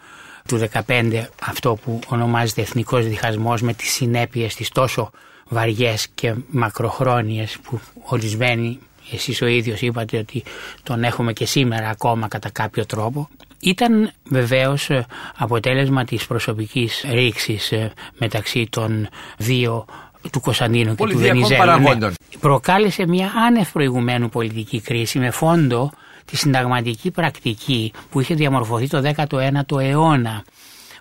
του 0.49 0.69
2015 0.87 1.25
αυτό 1.43 1.79
που 1.85 2.01
ονομάζεται 2.09 2.61
εθνικός 2.61 3.07
διχασμός 3.07 3.63
με 3.63 3.73
τις 3.75 3.91
συνέπειες 3.93 4.55
της 4.55 4.69
τόσο 4.69 5.11
βαριές 5.49 6.09
και 6.15 6.35
μακροχρόνιες 6.51 7.59
που 7.63 7.81
ορισμένοι 8.03 8.79
εσείς 9.13 9.43
ο 9.43 9.47
ίδιος 9.47 9.81
είπατε 9.81 10.19
ότι 10.19 10.43
τον 10.83 11.05
έχουμε 11.05 11.33
και 11.33 11.47
σήμερα 11.47 11.89
ακόμα 11.89 12.29
κατά 12.29 12.51
κάποιο 12.51 12.87
τρόπο 12.87 13.29
ήταν 13.61 14.11
βεβαίως 14.25 14.91
ε, 14.91 15.07
αποτέλεσμα 15.37 16.05
της 16.05 16.27
προσωπικής 16.27 17.05
ρήξης 17.11 17.73
ε, 17.73 17.93
μεταξύ 18.19 18.67
των 18.71 19.09
δύο 19.37 19.85
του 20.33 20.41
Κωνσταντίνου 20.41 20.85
και 20.85 20.91
του 20.91 20.97
Πολυδιακών 20.97 21.35
Βενιζέλου. 21.35 21.59
παραγόντων. 21.61 22.15
Προκάλεσε 22.41 23.07
μια 23.07 23.33
άνευ 23.47 23.73
προηγουμένου 23.73 24.29
πολιτική 24.29 24.81
κρίση 24.81 25.19
με 25.19 25.31
φόντο 25.31 25.91
τη 26.31 26.37
συνταγματική 26.37 27.11
πρακτική 27.11 27.93
που 28.11 28.21
είχε 28.21 28.35
διαμορφωθεί 28.35 28.89
το 28.89 29.13
19ο 29.17 29.81
αιώνα. 29.81 30.45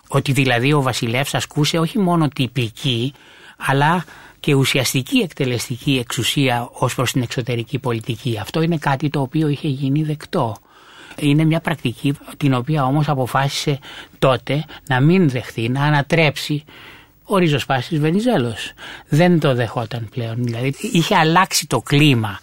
Ότι 0.08 0.32
δηλαδή 0.32 0.72
ο 0.72 0.82
βασιλεύς 0.82 1.34
ασκούσε 1.34 1.78
όχι 1.78 1.98
μόνο 1.98 2.28
τυπική 2.28 3.12
αλλά 3.56 4.04
και 4.40 4.54
ουσιαστική 4.54 5.18
εκτελεστική 5.18 5.98
εξουσία 5.98 6.68
ως 6.72 6.94
προς 6.94 7.12
την 7.12 7.22
εξωτερική 7.22 7.78
πολιτική. 7.78 8.38
Αυτό 8.40 8.62
είναι 8.62 8.78
κάτι 8.78 9.08
το 9.08 9.20
οποίο 9.20 9.48
είχε 9.48 9.68
γίνει 9.68 10.02
δεκτό. 10.02 10.56
Είναι 11.18 11.44
μια 11.44 11.60
πρακτική 11.60 12.14
την 12.36 12.54
οποία 12.54 12.84
όμως 12.84 13.08
αποφάσισε 13.08 13.78
τότε 14.18 14.64
να 14.88 15.00
μην 15.00 15.28
δεχθεί, 15.28 15.68
να 15.68 15.82
ανατρέψει 15.82 16.64
ο 17.24 17.36
ριζοσπάστης 17.36 17.98
Βενιζέλος. 17.98 18.72
Δεν 19.08 19.40
το 19.40 19.54
δεχόταν 19.54 20.08
πλέον, 20.10 20.36
δηλαδή 20.38 20.74
είχε 20.80 21.16
αλλάξει 21.16 21.66
το 21.66 21.80
κλίμα. 21.80 22.38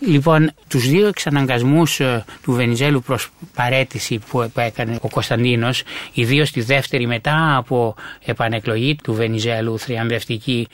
Λοιπόν, 0.00 0.50
τους 0.68 0.88
δύο 0.88 1.06
εξαναγκασμούς 1.06 2.00
ε, 2.00 2.24
του 2.42 2.52
Βενιζέλου 2.52 3.02
προς 3.02 3.30
παρέτηση 3.54 4.18
που, 4.18 4.50
που 4.54 4.60
έκανε 4.60 4.98
ο 5.00 5.08
Κωνσταντίνος, 5.08 5.82
ιδίω 6.12 6.44
τη 6.44 6.60
δεύτερη 6.60 7.06
μετά 7.06 7.56
από 7.56 7.94
επανεκλογή 8.24 8.96
του 9.02 9.14
Βενιζέλου 9.14 9.78
θριαμβευτική, 9.78 10.68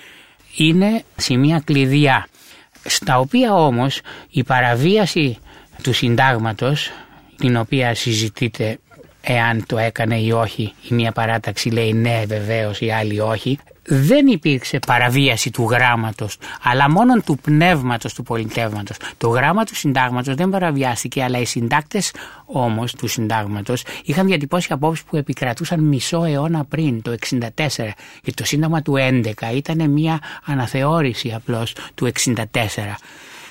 είναι 0.57 1.05
σημεία 1.17 1.63
κλειδιά, 1.65 2.29
στα 2.85 3.19
οποία 3.19 3.55
όμως 3.55 4.01
η 4.31 4.43
παραβίαση 4.43 5.39
του 5.83 5.93
συντάγματος, 5.93 6.91
την 7.37 7.57
οποία 7.57 7.95
συζητείται 7.95 8.79
εάν 9.29 9.67
το 9.67 9.79
έκανε 9.79 10.17
ή 10.19 10.31
όχι, 10.31 10.73
η 10.89 10.95
μία 10.95 11.13
παράταξη 11.13 11.69
λέει 11.69 11.93
ναι 11.93 12.23
βεβαίως, 12.27 12.81
η 12.81 12.91
άλλη 12.91 13.21
όχι, 13.21 13.59
δεν 13.83 14.27
υπήρξε 14.27 14.79
παραβίαση 14.87 15.51
του 15.51 15.67
γράμματος, 15.71 16.39
αλλά 16.63 16.91
μόνο 16.91 17.21
του 17.21 17.39
πνεύματος 17.43 18.15
του 18.15 18.23
πολιτεύματος. 18.23 18.97
Το 19.19 19.29
γράμμα 19.29 19.65
του 19.65 19.75
συντάγματος 19.75 20.35
δεν 20.35 20.51
παραβιάστηκε, 20.51 21.23
αλλά 21.23 21.39
οι 21.39 21.45
συντάκτες 21.45 22.13
όμως 22.47 22.93
του 22.93 23.07
συντάγματος 23.07 23.85
είχαν 24.05 24.27
διατυπώσει 24.27 24.73
απόψεις 24.73 25.05
που 25.05 25.17
επικρατούσαν 25.17 25.81
μισό 25.81 26.25
αιώνα 26.25 26.65
πριν, 26.65 27.03
το 27.03 27.11
64. 27.11 27.49
Γιατί 28.23 28.35
το 28.35 28.45
σύνταγμα 28.45 28.83
του 28.83 28.95
11 28.97 29.33
ήταν 29.55 29.91
μια 29.91 30.21
αναθεώρηση 30.45 31.33
απλώς 31.37 31.75
του 31.95 32.07
64. 32.25 32.45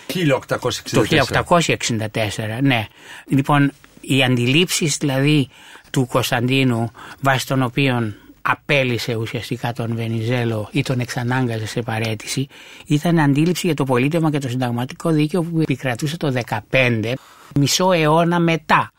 1864. 0.07 0.45
Το 0.91 1.03
1864, 1.47 2.59
ναι. 2.61 2.88
Λοιπόν, 3.27 3.71
οι 4.08 4.24
αντιλήψεις 4.24 4.98
δηλαδή 4.98 5.48
του 5.91 6.08
Κωνσταντίνου 6.08 6.91
βάσει 7.22 7.48
των 7.48 7.62
οποίων 7.62 8.15
απέλησε 8.48 9.15
ουσιαστικά 9.15 9.74
τον 9.74 9.96
Βενιζέλο 9.96 10.70
ή 10.72 10.82
τον 10.82 11.00
εξανάγκαζε 11.00 11.68
σε 11.68 11.82
παρέτηση 11.82 12.48
ήταν 12.86 13.20
αντίληψη 13.20 13.65
για 13.68 13.76
το 13.76 13.84
πολίτευμα 13.84 14.32
και 14.32 14.39
το 14.39 14.50
συνταγματικό 14.50 15.10
δίκαιο 15.10 15.44
που 15.44 15.60
επικρατούσε 15.62 16.18
το 16.18 16.34
15 16.72 17.13
μισό 17.60 17.91
αιώνα 17.91 18.39
μετά. 18.39 18.91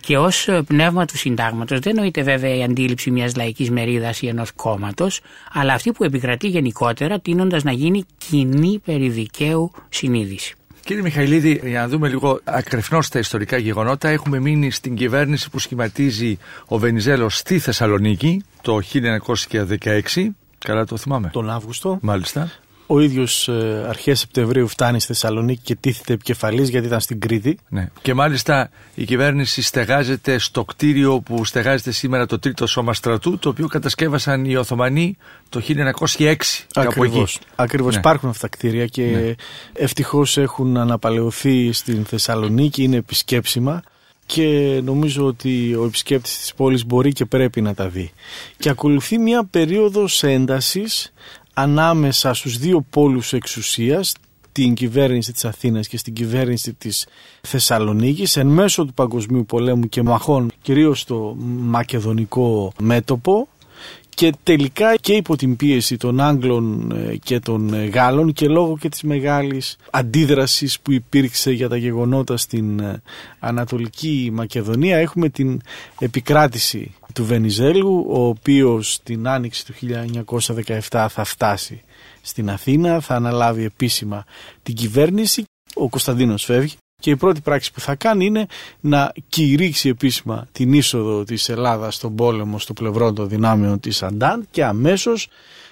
Και 0.00 0.18
ως 0.18 0.48
πνεύμα 0.66 1.04
του 1.04 1.16
συντάγματος 1.16 1.78
δεν 1.78 1.94
νοείται 1.94 2.22
βέβαια 2.22 2.54
η 2.54 2.62
αντίληψη 2.62 3.10
μιας 3.10 3.36
λαϊκής 3.36 3.70
μερίδας 3.70 4.22
ή 4.22 4.26
ενός 4.28 4.52
κόμματος, 4.52 5.20
αλλά 5.52 5.72
αυτή 5.72 5.92
που 5.92 6.04
επικρατεί 6.04 6.48
γενικότερα, 6.48 7.20
τίνοντα 7.20 7.60
να 7.62 7.72
γίνει 7.72 8.04
κοινή 8.28 8.80
περί 8.84 9.08
δικαίου 9.08 9.70
συνείδηση. 9.88 10.54
Κύριε 10.86 11.02
Μιχαηλίδη, 11.02 11.60
για 11.64 11.80
να 11.80 11.88
δούμε 11.88 12.08
λίγο 12.08 12.40
ακρεφνώς 12.44 13.08
τα 13.08 13.18
ιστορικά 13.18 13.56
γεγονότα, 13.56 14.08
έχουμε 14.08 14.40
μείνει 14.40 14.70
στην 14.70 14.94
κυβέρνηση 14.94 15.50
που 15.50 15.58
σχηματίζει 15.58 16.38
ο 16.66 16.78
Βενιζέλος 16.78 17.36
στη 17.36 17.58
Θεσσαλονίκη 17.58 18.44
το 18.62 18.80
1916. 18.92 20.28
Καλά 20.58 20.84
το 20.84 20.96
θυμάμαι. 20.96 21.28
Τον 21.32 21.50
Αύγουστο. 21.50 21.98
Μάλιστα. 22.02 22.50
Ο 22.86 23.00
ίδιος 23.00 23.48
ε, 23.48 23.84
αρχές 23.88 24.18
Σεπτεμβρίου 24.18 24.68
φτάνει 24.68 24.98
στη 25.00 25.06
Θεσσαλονίκη 25.12 25.60
και 25.64 25.74
τίθεται 25.74 26.12
επικεφαλής 26.12 26.68
γιατί 26.68 26.86
ήταν 26.86 27.00
στην 27.00 27.20
Κρήτη. 27.20 27.58
Ναι. 27.68 27.88
Και 28.02 28.14
μάλιστα 28.14 28.70
η 28.94 29.04
κυβέρνηση 29.04 29.62
στεγάζεται 29.62 30.38
στο 30.38 30.64
κτίριο 30.64 31.20
που 31.20 31.44
στεγάζεται 31.44 31.90
σήμερα 31.90 32.26
το 32.26 32.38
τρίτο 32.38 32.66
σώμα 32.66 32.94
στρατού, 32.94 33.38
το 33.38 33.48
οποίο 33.48 33.66
κατασκεύασαν 33.66 34.44
οι 34.44 34.56
Οθωμανοί 34.56 35.16
το 35.48 35.60
1906. 35.60 36.66
Ακριβώς. 36.74 37.38
Ακριβώς 37.54 37.92
Ναι. 37.92 37.98
υπάρχουν 37.98 38.28
αυτά 38.28 38.48
τα 38.48 38.56
κτίρια 38.56 38.86
και 38.86 39.02
Ναι. 39.02 39.34
ευτυχώς 39.72 40.36
έχουν 40.36 40.76
αναπαλαιωθεί 40.76 41.72
στην 41.72 42.04
Θεσσαλονίκη, 42.04 42.82
είναι 42.82 42.96
επισκέψιμα 42.96 43.82
και 44.26 44.80
νομίζω 44.84 45.24
ότι 45.26 45.74
ο 45.74 45.84
επισκέπτης 45.84 46.38
της 46.38 46.54
πόλης 46.54 46.86
μπορεί 46.86 47.12
και 47.12 47.24
πρέπει 47.24 47.60
να 47.60 47.74
τα 47.74 47.88
δει. 47.88 48.12
Και 48.58 48.68
ακολουθεί 48.68 49.18
μια 49.18 49.44
περίοδος 49.44 50.22
έντασης 50.22 51.12
ανάμεσα 51.58 52.34
στους 52.34 52.58
δύο 52.58 52.86
πόλους 52.90 53.32
εξουσίας, 53.32 54.14
την 54.52 54.74
κυβέρνηση 54.74 55.32
της 55.32 55.44
Αθήνας 55.44 55.88
και 55.88 55.96
στην 55.96 56.12
κυβέρνηση 56.12 56.72
της 56.72 57.06
Θεσσαλονίκης 57.40 58.36
εν 58.36 58.46
μέσω 58.46 58.84
του 58.84 58.94
Παγκοσμίου 58.94 59.46
Πολέμου 59.46 59.88
και 59.88 60.02
μαχών 60.02 60.50
κυρίως 60.62 61.00
στο 61.00 61.36
μακεδονικό 61.60 62.72
μέτωπο 62.78 63.48
και 64.16 64.32
τελικά 64.42 64.96
και 64.96 65.12
υπό 65.12 65.36
την 65.36 65.56
πίεση 65.56 65.96
των 65.96 66.20
Άγγλων 66.20 66.92
ε, 66.92 67.16
και 67.16 67.40
των 67.40 67.74
ε, 67.74 67.84
Γάλλων 67.84 68.32
και 68.32 68.48
λόγω 68.48 68.78
και 68.78 68.88
της 68.88 69.02
μεγάλης 69.02 69.76
αντίδρασης 69.90 70.80
που 70.80 70.92
υπήρξε 70.92 71.50
για 71.50 71.68
τα 71.68 71.76
γεγονότα 71.76 72.36
στην 72.36 72.80
ε, 72.80 73.02
Ανατολική 73.38 74.30
Μακεδονία 74.32 74.96
έχουμε 74.96 75.28
την 75.28 75.60
επικράτηση 75.98 76.94
του 77.12 77.24
Βενιζέλου 77.24 78.06
ο 78.08 78.26
οποίος 78.26 79.00
την 79.02 79.28
άνοιξη 79.28 79.66
του 79.66 79.74
1917 80.60 81.06
θα 81.08 81.24
φτάσει 81.24 81.80
στην 82.20 82.50
Αθήνα, 82.50 83.00
θα 83.00 83.14
αναλάβει 83.14 83.64
επίσημα 83.64 84.24
την 84.62 84.74
κυβέρνηση. 84.74 85.44
Ο 85.74 85.88
Κωνσταντίνος 85.88 86.44
φεύγει 86.44 86.76
και 86.98 87.10
η 87.10 87.16
πρώτη 87.16 87.40
πράξη 87.40 87.72
που 87.72 87.80
θα 87.80 87.94
κάνει 87.94 88.24
είναι 88.24 88.46
να 88.80 89.12
κηρύξει 89.28 89.88
επίσημα 89.88 90.46
την 90.52 90.72
είσοδο 90.72 91.24
της 91.24 91.48
Ελλάδας 91.48 91.94
στον 91.94 92.14
πόλεμο 92.14 92.58
στο 92.58 92.72
πλευρό 92.72 93.12
των 93.12 93.28
δυνάμεων 93.28 93.80
της 93.80 94.02
Αντάν 94.02 94.46
και 94.50 94.64
αμέσως 94.64 95.28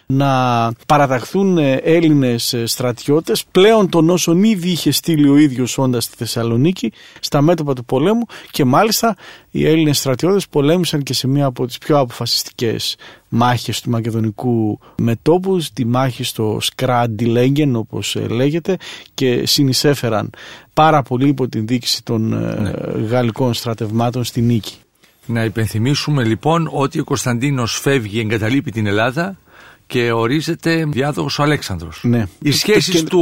να 0.06 0.72
παραταχθούν 0.86 1.58
ε, 1.58 1.72
Έλληνες 1.72 2.52
ε, 2.52 2.66
στρατιώτες 2.66 3.44
πλέον 3.50 3.88
των 3.88 4.10
όσων 4.10 4.42
ήδη 4.42 4.70
είχε 4.70 4.90
στείλει 4.90 5.28
ο 5.28 5.36
ίδιος 5.36 5.78
όντας 5.78 6.04
στη 6.04 6.16
Θεσσαλονίκη 6.16 6.92
στα 7.20 7.42
μέτωπα 7.42 7.74
του 7.74 7.84
πολέμου 7.84 8.26
και 8.50 8.64
μάλιστα 8.64 9.16
οι 9.50 9.66
Έλληνες 9.66 9.98
στρατιώτες 9.98 10.48
πολέμησαν 10.48 11.02
και 11.02 11.14
σε 11.14 11.26
μία 11.28 11.46
από 11.46 11.66
τις 11.66 11.78
πιο 11.78 11.98
αποφασιστικές 11.98 12.96
μάχες 13.28 13.80
του 13.80 13.90
μακεδονικού 13.90 14.78
μετόπου, 14.96 15.60
τη 15.72 15.86
μάχη 15.86 16.24
στο 16.24 16.58
Σκραντιλέγγεν 16.60 17.76
όπως 17.76 18.16
ε, 18.16 18.26
λέγεται 18.26 18.76
και 19.14 19.46
συνεισέφεραν 19.46 20.30
πάρα 20.74 21.02
πολύ 21.02 21.28
υπό 21.28 21.48
την 21.48 21.66
δίκηση 21.66 22.02
των 22.02 22.32
ε, 22.32 22.74
γαλλικών 23.08 23.54
στρατευμάτων 23.54 24.24
στη 24.24 24.40
νίκη. 24.40 24.74
Να 25.26 25.44
υπενθυμίσουμε 25.44 26.24
λοιπόν 26.24 26.68
ότι 26.72 27.00
ο 27.00 27.04
Κωνσταντίνος 27.04 27.78
φεύγει, 27.80 28.20
εγκαταλείπει 28.20 28.70
την 28.70 28.86
Ελλάδα 28.86 29.38
και 29.86 30.12
ορίζεται 30.12 30.84
διάδοχος 30.88 31.38
ο 31.38 31.42
Αλέξανδρος. 31.42 32.00
Ναι. 32.02 32.26
Οι 32.42 32.52
σχέσεις 32.52 33.00
Και- 33.00 33.08
του 33.08 33.20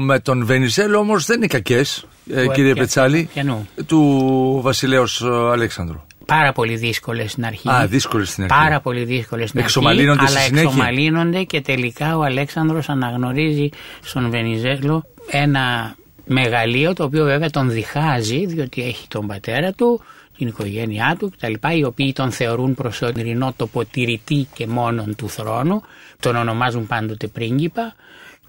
με 0.00 0.18
τον 0.20 0.44
Βενιζέλο 0.46 0.98
όμως 0.98 1.26
δεν 1.26 1.36
είναι 1.36 1.46
κακές, 1.46 2.04
ε, 2.30 2.44
Του- 2.44 2.50
κύριε 2.52 2.72
ποια- 2.72 2.82
Πετσάλη, 2.82 3.28
ποιανού; 3.34 3.68
του 3.86 4.58
βασιλέως 4.62 5.20
ε, 5.22 5.26
Αλέξανδρου. 5.52 6.00
Πάρα 6.26 6.52
πολύ 6.52 6.76
δύσκολες 6.76 7.30
στην 7.30 7.44
αρχή. 7.44 7.68
Α, 7.68 7.86
δύσκολες 7.86 8.28
στην 8.30 8.44
αρχή. 8.44 8.54
Πάρα 8.56 8.80
πολύ 8.80 9.04
δύσκολες 9.04 9.48
στην 9.48 9.60
αρχή. 9.60 9.70
Εξομαλύνονται 9.78 10.26
στη 10.26 10.36
αλλά 10.36 10.44
συνέχεια. 10.46 10.68
εξομαλύνονται 10.68 11.42
και 11.42 11.60
τελικά 11.60 12.16
ο 12.16 12.22
Αλέξανδρος 12.22 12.88
αναγνωρίζει 12.88 13.68
στον 14.02 14.30
Βενιζέλο 14.30 15.04
ένα 15.30 15.94
μεγαλείο 16.26 16.92
το 16.92 17.04
οποίο 17.04 17.24
βέβαια 17.24 17.50
τον 17.50 17.70
διχάζει 17.70 18.46
διότι 18.46 18.82
έχει 18.82 19.08
τον 19.08 19.26
πατέρα 19.26 19.72
του, 19.72 20.00
την 20.38 20.46
οικογένειά 20.46 21.16
του 21.18 21.30
κτλ. 21.30 21.76
οι 21.76 21.84
οποίοι 21.84 22.12
τον 22.12 22.30
θεωρούν 22.30 22.74
προσωρινό 22.74 23.52
τοποτηρητή 23.56 24.48
και 24.54 24.66
μόνον 24.66 25.16
του 25.16 25.28
θρόνου, 25.28 25.82
τον 26.20 26.36
ονομάζουν 26.36 26.86
πάντοτε 26.86 27.26
πρίγκιπα 27.26 27.94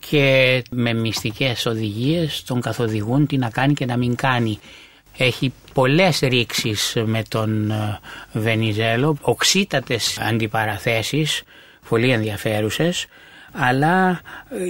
και 0.10 0.62
με 0.72 0.94
μυστικές 0.94 1.66
οδηγίες 1.66 2.44
τον 2.44 2.62
καθοδηγούν 2.62 3.28
τι 3.28 3.38
να 3.38 3.50
κάνει 3.50 3.74
και 3.74 3.86
να 3.86 3.98
μην 3.98 4.16
κάνει. 4.16 4.60
Έχει 5.18 5.54
πολλές 5.74 6.20
ρήξεις 6.20 6.98
με 7.06 7.24
τον 7.28 7.72
ε, 7.72 8.00
Βενιζέλο, 8.34 9.18
οξύτατες 9.22 10.20
αντιπαραθέσεις, 10.20 11.44
πολύ 11.90 12.12
ενδιαφέρουσες, 12.12 13.06
αλλά 13.52 14.22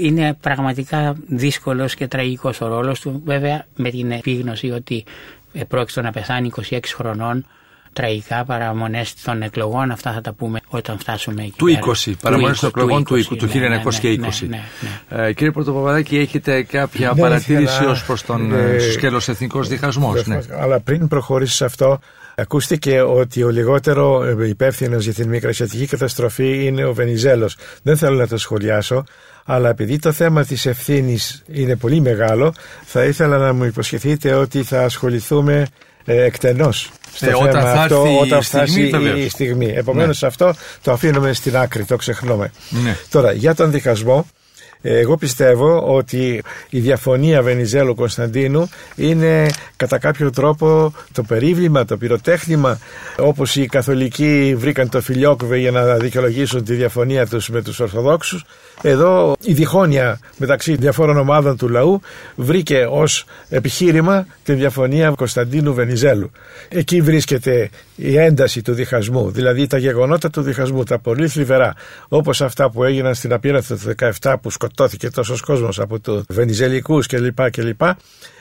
είναι 0.02 0.34
πραγματικά 0.34 1.16
δύσκολος 1.28 1.96
και 1.96 2.08
τραγικός 2.08 2.62
ο 2.62 2.68
ρόλος 2.68 3.00
του, 3.00 3.22
βέβαια 3.26 3.66
με 3.76 3.90
την 3.90 4.12
επίγνωση 4.12 4.72
ότι 4.72 5.04
πρόκειται 5.68 6.02
να 6.02 6.12
πεθάνει 6.12 6.52
26 6.70 6.80
χρονών 6.96 7.46
τραγικά 7.96 8.46
παραμονές 8.46 9.14
των 9.24 9.42
εκλογών. 9.42 9.92
Αυτά 9.92 10.14
θα 10.14 10.22
τα 10.22 10.34
πούμε 10.34 10.60
όταν 10.68 11.00
φτάσουμε 11.00 11.42
εκεί. 11.42 11.54
Του 11.58 11.68
20, 12.06 12.12
παραμονές 12.22 12.60
των 12.60 12.70
εκλογών 12.70 13.04
του, 13.04 13.16
20, 13.16 13.38
του 13.38 13.48
1920. 13.48 13.52
Ναι, 13.52 13.68
ναι, 14.18 14.28
ναι, 15.10 15.28
ε, 15.28 15.34
κύριε 15.34 15.52
Πρωτοπαπαδάκη, 15.52 16.18
έχετε 16.18 16.64
κάποια 16.64 17.12
ναι, 17.16 17.22
παρατήρηση 17.22 17.84
ως 17.86 18.06
προς 18.06 18.24
τον 18.24 18.54
ε, 18.54 18.76
ε 18.76 18.80
σκέλος 18.80 19.28
εθνικός 19.28 19.68
διχασμός. 19.68 20.26
Ναι. 20.26 20.40
Αλλά 20.60 20.80
πριν 20.80 21.08
προχωρήσεις 21.08 21.56
σε 21.56 21.66
αυτό, 21.66 22.00
ακούστηκε 22.36 23.02
ότι 23.02 23.44
ο 23.44 23.50
λιγότερο 23.50 24.24
ε, 24.24 24.48
υπεύθυνος 24.48 25.04
για 25.04 25.14
την 25.14 25.30
μικρασιατική 25.30 25.86
καταστροφή 25.86 26.66
είναι 26.66 26.86
ο 26.86 26.94
Βενιζέλος. 26.94 27.58
Δεν 27.82 27.98
θέλω 27.98 28.18
να 28.18 28.28
το 28.28 28.38
σχολιάσω, 28.38 29.04
αλλά 29.48 29.70
επειδή 29.70 30.00
το 30.00 30.12
θέμα 30.12 30.46
της 30.46 30.66
ευθύνης 30.66 31.44
είναι 31.52 31.76
πολύ 31.76 32.02
μεγάλο, 32.02 32.54
θα 32.86 33.04
ήθελα 33.04 33.38
να 33.38 33.54
μου 33.54 33.64
υποσχεθείτε 33.64 34.34
ότι 34.34 34.64
θα 34.64 34.84
ασχοληθούμε 34.84 35.68
ε, 36.06 36.24
εκτενώς 36.24 36.92
στο 37.14 37.26
ε, 37.26 37.30
θέμα 37.30 37.50
όταν 37.50 37.68
αυτό 37.68 38.20
όταν 38.20 38.42
φτάσει 38.42 38.92
η 39.18 39.30
στιγμή. 39.30 39.74
Επομένως 39.76 40.22
ναι. 40.22 40.28
αυτό 40.28 40.54
το 40.82 40.92
αφήνουμε 40.92 41.34
στην 41.34 41.58
άκρη, 41.58 41.84
το 41.84 41.96
ξεχνούμε. 41.96 42.52
Ναι. 42.70 42.98
Τώρα 43.10 43.32
για 43.32 43.56
τον 43.56 43.72
διχασμό 43.72 44.26
εγώ 44.88 45.18
πιστεύω 45.18 45.96
ότι 45.96 46.44
η 46.70 46.80
διαφωνία 46.80 47.42
Βενιζέλου-Κωνσταντίνου 47.42 48.70
είναι 48.96 49.48
κατά 49.76 49.98
κάποιο 49.98 50.30
τρόπο 50.30 50.94
το 51.12 51.24
περίβλημα, 51.24 51.86
το 51.86 51.98
πυροτέχνημα 51.98 52.80
όπως 53.18 53.56
οι 53.56 53.66
καθολικοί 53.66 54.56
βρήκαν 54.58 54.90
το 54.90 55.02
φιλιόκβε 55.02 55.58
για 55.58 55.72
να 55.72 55.96
δικαιολογήσουν 55.96 56.64
τη 56.64 56.74
διαφωνία 56.74 57.28
τους 57.28 57.50
με 57.50 57.62
τους 57.62 57.80
Ορθοδόξους 57.80 58.46
εδώ 58.82 59.36
η 59.42 59.54
διχόνοια 59.54 60.20
μεταξύ 60.38 60.76
διαφόρων 60.76 61.18
ομάδων 61.18 61.58
του 61.58 61.70
λαού 61.70 62.02
βρήκε 62.36 62.88
ως 62.90 63.26
επιχείρημα 63.50 64.26
τη 64.44 64.54
διαφωνία 64.54 65.10
Κωνσταντίνου 65.10 65.74
Βενιζέλου. 65.74 66.32
Εκεί 66.70 67.02
βρίσκεται 67.02 67.70
η 67.96 68.18
ένταση 68.18 68.62
του 68.62 68.74
διχασμού, 68.74 69.32
δηλαδή 69.32 69.68
τα 69.68 69.78
γεγονότα 69.78 70.30
του 70.30 70.42
διχασμού, 70.42 70.84
τα 70.84 71.00
πολύ 71.00 71.28
θλιβερά, 71.28 71.74
όπως 72.08 72.42
αυτά 72.42 72.70
που 72.70 72.84
έγιναν 72.84 73.16
στην 73.16 73.34
Απίραθο 73.34 73.76
του 73.76 73.96
17 74.22 74.36
που 74.42 74.50
σκοτώθηκε 74.76 75.10
τόσος 75.10 75.42
κόσμος 75.42 75.80
από 75.80 76.00
του 76.00 76.26
Βενιζελικούς 76.30 77.08
κλπ. 77.08 77.50
κλπ 77.50 77.82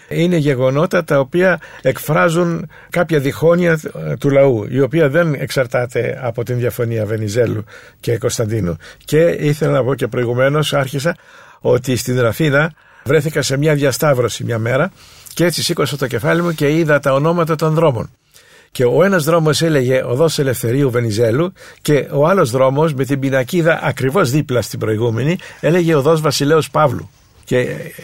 είναι 0.08 0.36
γεγονότα 0.36 1.04
τα 1.04 1.18
οποία 1.18 1.60
εκφράζουν 1.82 2.68
κάποια 2.90 3.18
διχόνοια 3.18 3.80
του 4.18 4.30
λαού, 4.30 4.66
η 4.68 4.80
οποία 4.80 5.08
δεν 5.08 5.34
εξαρτάται 5.34 6.18
από 6.22 6.44
την 6.44 6.58
διαφωνία 6.58 7.06
Βενιζέλου 7.06 7.64
και 8.00 8.18
Κωνσταντίνου. 8.18 8.76
Και 9.04 9.36
ήθελα 9.40 9.72
να 9.72 9.84
πω 9.84 9.94
και 9.94 10.06
προηγουμένως, 10.06 10.72
άρχισα 10.72 11.16
ότι 11.60 11.96
στην 11.96 12.20
Ραφίνα 12.20 12.72
βρέθηκα 13.04 13.42
σε 13.42 13.56
μια 13.56 13.74
διασταύρωση 13.74 14.44
μια 14.44 14.58
μέρα 14.58 14.90
και 15.34 15.44
έτσι 15.44 15.62
σήκωσα 15.62 15.96
το 15.96 16.06
κεφάλι 16.06 16.42
μου 16.42 16.52
και 16.52 16.76
είδα 16.76 16.98
τα 17.00 17.12
ονόματα 17.12 17.54
των 17.54 17.74
δρόμων. 17.74 18.10
Και 18.74 18.84
ο 18.84 19.02
ένας 19.04 19.24
δρόμος 19.24 19.62
έλεγε 19.62 20.02
Οδός 20.04 20.38
Ελευθερίου 20.38 20.90
Βενιζέλου 20.90 21.52
και 21.82 22.08
ο 22.12 22.26
άλλος 22.26 22.50
δρόμος 22.50 22.94
με 22.94 23.04
την 23.04 23.20
πινακίδα 23.20 23.80
ακριβώς 23.82 24.30
δίπλα 24.30 24.62
στην 24.62 24.78
προηγούμενη 24.78 25.36
έλεγε 25.60 25.94
Οδός 25.94 26.20
Βασιλέως 26.20 26.70
Παύλου. 26.70 27.10
Και 27.44 27.58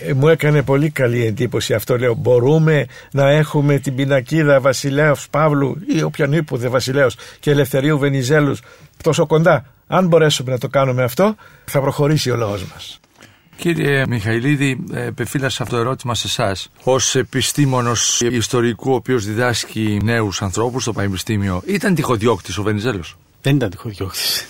ε, 0.06 0.12
μου 0.12 0.28
έκανε 0.28 0.62
πολύ 0.62 0.90
καλή 0.90 1.26
εντύπωση 1.26 1.74
αυτό. 1.74 1.98
Λέω, 1.98 2.14
μπορούμε 2.14 2.86
να 3.12 3.30
έχουμε 3.30 3.78
την 3.78 3.94
πινακίδα 3.94 4.60
Βασιλέως 4.60 5.26
Παύλου 5.30 5.76
ή 5.86 6.02
οποιονήποτε 6.02 6.68
Βασιλέως 6.68 7.16
και 7.40 7.50
Ελευθερίου 7.50 7.98
Βενιζέλους 7.98 8.60
τόσο 9.02 9.26
κοντά. 9.26 9.64
Αν 9.86 10.06
μπορέσουμε 10.06 10.50
να 10.50 10.58
το 10.58 10.68
κάνουμε 10.68 11.02
αυτό, 11.02 11.34
θα 11.64 11.80
προχωρήσει 11.80 12.30
ο 12.30 12.36
λαός 12.36 12.64
μας. 12.64 13.00
Κύριε 13.60 14.06
Μιχαηλίδη, 14.06 14.84
επεφύλασα 14.90 15.62
αυτό 15.62 15.74
το 15.74 15.80
ερώτημα 15.80 16.14
σε 16.14 16.26
εσάς. 16.26 16.70
Ω 16.84 17.18
επιστήμονος 17.18 18.20
ιστορικού, 18.20 18.92
ο 18.92 18.94
οποίος 18.94 19.24
διδάσκει 19.24 19.98
νέους 20.02 20.42
ανθρώπους 20.42 20.82
στο 20.82 20.92
Πανεπιστήμιο, 20.92 21.62
ήταν 21.66 21.94
τυχοδιώκτης 21.94 22.58
ο 22.58 22.62
Βενιζέλος; 22.62 23.16
Δεν 23.42 23.56
ήταν 23.56 23.70
τυχοδιώκτης. 23.70 24.46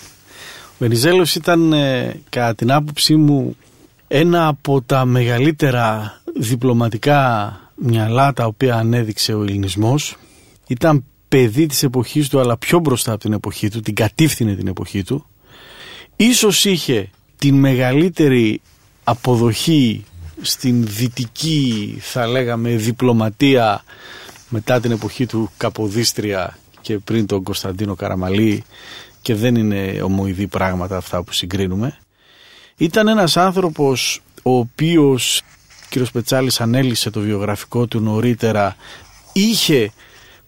Ο 0.67 0.75
Βενιζέλος 0.77 1.35
ήταν, 1.35 1.73
ε, 1.73 2.19
κατά 2.29 2.55
την 2.55 2.71
άποψή 2.71 3.15
μου, 3.15 3.55
ένα 4.07 4.47
από 4.47 4.81
τα 4.81 5.05
μεγαλύτερα 5.05 6.15
διπλωματικά 6.35 7.53
μυαλά 7.75 8.33
τα 8.33 8.45
οποία 8.45 8.75
ανέδειξε 8.75 9.33
ο 9.33 9.43
ελληνισμός 9.43 10.15
ήταν 10.67 11.03
παιδί 11.27 11.65
της 11.65 11.83
εποχής 11.83 12.29
του 12.29 12.39
αλλά 12.39 12.57
πιο 12.57 12.79
μπροστά 12.79 13.11
από 13.11 13.21
την 13.21 13.33
εποχή 13.33 13.69
του, 13.69 13.79
την 13.79 13.95
κατήφθηνε 13.95 14.55
την 14.55 14.67
εποχή 14.67 15.03
του 15.03 15.25
ίσως 16.15 16.65
είχε 16.65 17.09
την 17.37 17.55
μεγαλύτερη 17.55 18.61
αποδοχή 19.03 20.05
στην 20.41 20.85
δυτική 20.87 21.97
θα 21.99 22.27
λέγαμε 22.27 22.69
διπλωματία 22.69 23.83
μετά 24.49 24.79
την 24.79 24.91
εποχή 24.91 25.25
του 25.25 25.51
Καποδίστρια 25.57 26.57
και 26.81 26.97
πριν 26.97 27.25
τον 27.25 27.43
Κωνσταντίνο 27.43 27.95
Καραμαλή 27.95 28.63
και 29.21 29.35
δεν 29.35 29.55
είναι 29.55 30.01
ομοειδή 30.03 30.47
πράγματα 30.47 30.97
αυτά 30.97 31.23
που 31.23 31.33
συγκρίνουμε. 31.33 31.97
Ήταν 32.77 33.07
ένας 33.07 33.37
άνθρωπος 33.37 34.21
ο 34.43 34.57
οποίος, 34.57 35.41
κύριος 35.89 36.11
Πετσάλης 36.11 36.61
ανέλησε 36.61 37.09
το 37.09 37.19
βιογραφικό 37.19 37.87
του 37.87 37.99
νωρίτερα, 37.99 38.75
είχε, 39.33 39.91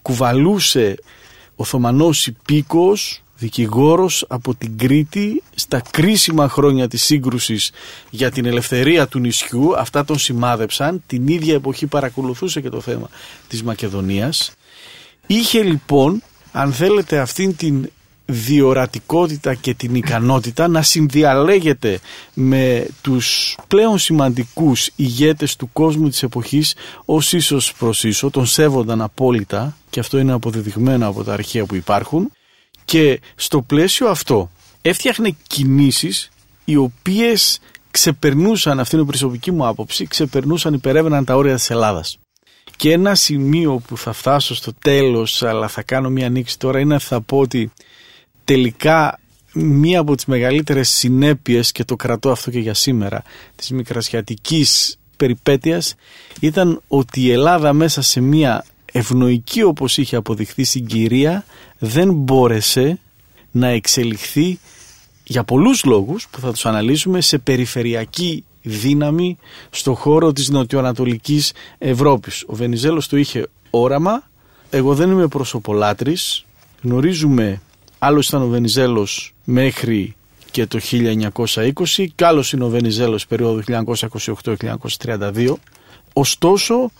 κουβαλούσε 0.01 0.95
Οθωμανός 1.55 2.27
υπήκος, 2.27 3.23
δικηγόρος 3.37 4.25
από 4.27 4.55
την 4.55 4.77
Κρήτη 4.77 5.43
στα 5.55 5.81
κρίσιμα 5.91 6.49
χρόνια 6.49 6.87
της 6.87 7.03
σύγκρουσης 7.03 7.71
για 8.09 8.31
την 8.31 8.45
ελευθερία 8.45 9.07
του 9.07 9.19
νησιού. 9.19 9.77
Αυτά 9.77 10.05
τον 10.05 10.19
σημάδεψαν. 10.19 11.03
Την 11.07 11.27
ίδια 11.27 11.53
εποχή 11.53 11.87
παρακολουθούσε 11.87 12.61
και 12.61 12.69
το 12.69 12.81
θέμα 12.81 13.09
της 13.47 13.63
Μακεδονίας. 13.63 14.51
Είχε 15.27 15.63
λοιπόν, 15.63 16.21
αν 16.51 16.73
θέλετε, 16.73 17.19
αυτήν 17.19 17.55
την 17.55 17.89
διορατικότητα 18.25 19.53
και 19.53 19.73
την 19.73 19.95
ικανότητα 19.95 20.67
να 20.67 20.81
συνδιαλέγεται 20.81 21.99
με 22.33 22.87
τους 23.01 23.57
πλέον 23.67 23.97
σημαντικούς 23.97 24.89
ηγέτες 24.95 25.55
του 25.55 25.69
κόσμου 25.73 26.09
της 26.09 26.23
εποχής 26.23 26.75
ως 27.05 27.33
ίσως 27.33 27.73
προς 27.73 28.03
ίσο, 28.03 28.29
τον 28.29 28.45
σέβονταν 28.45 29.01
απόλυτα 29.01 29.77
και 29.89 29.99
αυτό 29.99 30.17
είναι 30.17 30.31
αποδεδειγμένο 30.31 31.07
από 31.07 31.23
τα 31.23 31.33
αρχεία 31.33 31.65
που 31.65 31.75
υπάρχουν 31.75 32.31
και 32.85 33.19
στο 33.35 33.61
πλαίσιο 33.61 34.07
αυτό 34.07 34.51
έφτιαχνε 34.81 35.35
κινήσεις 35.47 36.29
οι 36.65 36.75
οποίες 36.75 37.59
ξεπερνούσαν, 37.91 38.79
αυτή 38.79 38.95
είναι 38.95 39.03
η 39.03 39.07
προσωπική 39.07 39.51
μου 39.51 39.67
άποψη, 39.67 40.07
ξεπερνούσαν, 40.07 40.73
υπερεύαιναν 40.73 41.25
τα 41.25 41.35
όρια 41.35 41.55
της 41.55 41.69
Ελλάδας. 41.69 42.17
Και 42.75 42.91
ένα 42.91 43.15
σημείο 43.15 43.81
που 43.87 43.97
θα 43.97 44.13
φτάσω 44.13 44.55
στο 44.55 44.73
τέλος, 44.73 45.43
αλλά 45.43 45.67
θα 45.67 45.81
κάνω 45.81 46.09
μια 46.09 46.25
ανοίξη 46.25 46.59
τώρα, 46.59 46.79
είναι 46.79 46.99
θα 46.99 47.21
πω 47.21 47.37
ότι 47.37 47.71
τελικά 48.43 49.19
μία 49.53 49.99
από 49.99 50.15
τις 50.15 50.25
μεγαλύτερες 50.25 50.89
συνέπειες 50.89 51.71
και 51.71 51.83
το 51.83 51.95
κρατώ 51.95 52.31
αυτό 52.31 52.51
και 52.51 52.59
για 52.59 52.73
σήμερα 52.73 53.23
της 53.55 53.69
μικρασιατικής 53.71 54.97
περιπέτειας 55.17 55.95
ήταν 56.39 56.81
ότι 56.87 57.21
η 57.21 57.31
Ελλάδα 57.31 57.73
μέσα 57.73 58.01
σε 58.01 58.21
μία 58.21 58.65
ευνοϊκή 58.93 59.63
όπως 59.63 59.97
είχε 59.97 60.15
αποδειχθεί 60.15 60.63
συγκυρία 60.63 61.45
δεν 61.79 62.13
μπόρεσε 62.13 62.99
να 63.51 63.67
εξελιχθεί 63.67 64.59
για 65.23 65.43
πολλούς 65.43 65.83
λόγους 65.83 66.27
που 66.27 66.39
θα 66.39 66.51
τους 66.51 66.65
αναλύσουμε 66.65 67.21
σε 67.21 67.37
περιφερειακή 67.37 68.43
δύναμη 68.61 69.37
στο 69.69 69.93
χώρο 69.93 70.33
της 70.33 70.49
νοτιοανατολικής 70.49 71.53
Ευρώπης. 71.77 72.43
Ο 72.47 72.55
Βενιζέλος 72.55 73.07
το 73.07 73.17
είχε 73.17 73.47
όραμα, 73.69 74.29
εγώ 74.69 74.95
δεν 74.95 75.11
είμαι 75.11 75.27
προσωπολάτρης, 75.27 76.45
γνωρίζουμε 76.81 77.61
Άλλος 78.05 78.27
ήταν 78.27 78.41
ο 78.41 78.47
Βενιζέλος 78.47 79.33
μέχρι 79.43 80.15
και 80.51 80.65
το 80.65 80.79
1920 80.79 82.07
και 82.15 82.25
άλλος 82.25 82.51
είναι 82.53 82.63
ο 82.63 82.69
Βενιζέλος 82.69 83.27
περίοδο 83.27 83.61
1928-1932. 84.97 85.53
Ωστόσο 86.13 86.91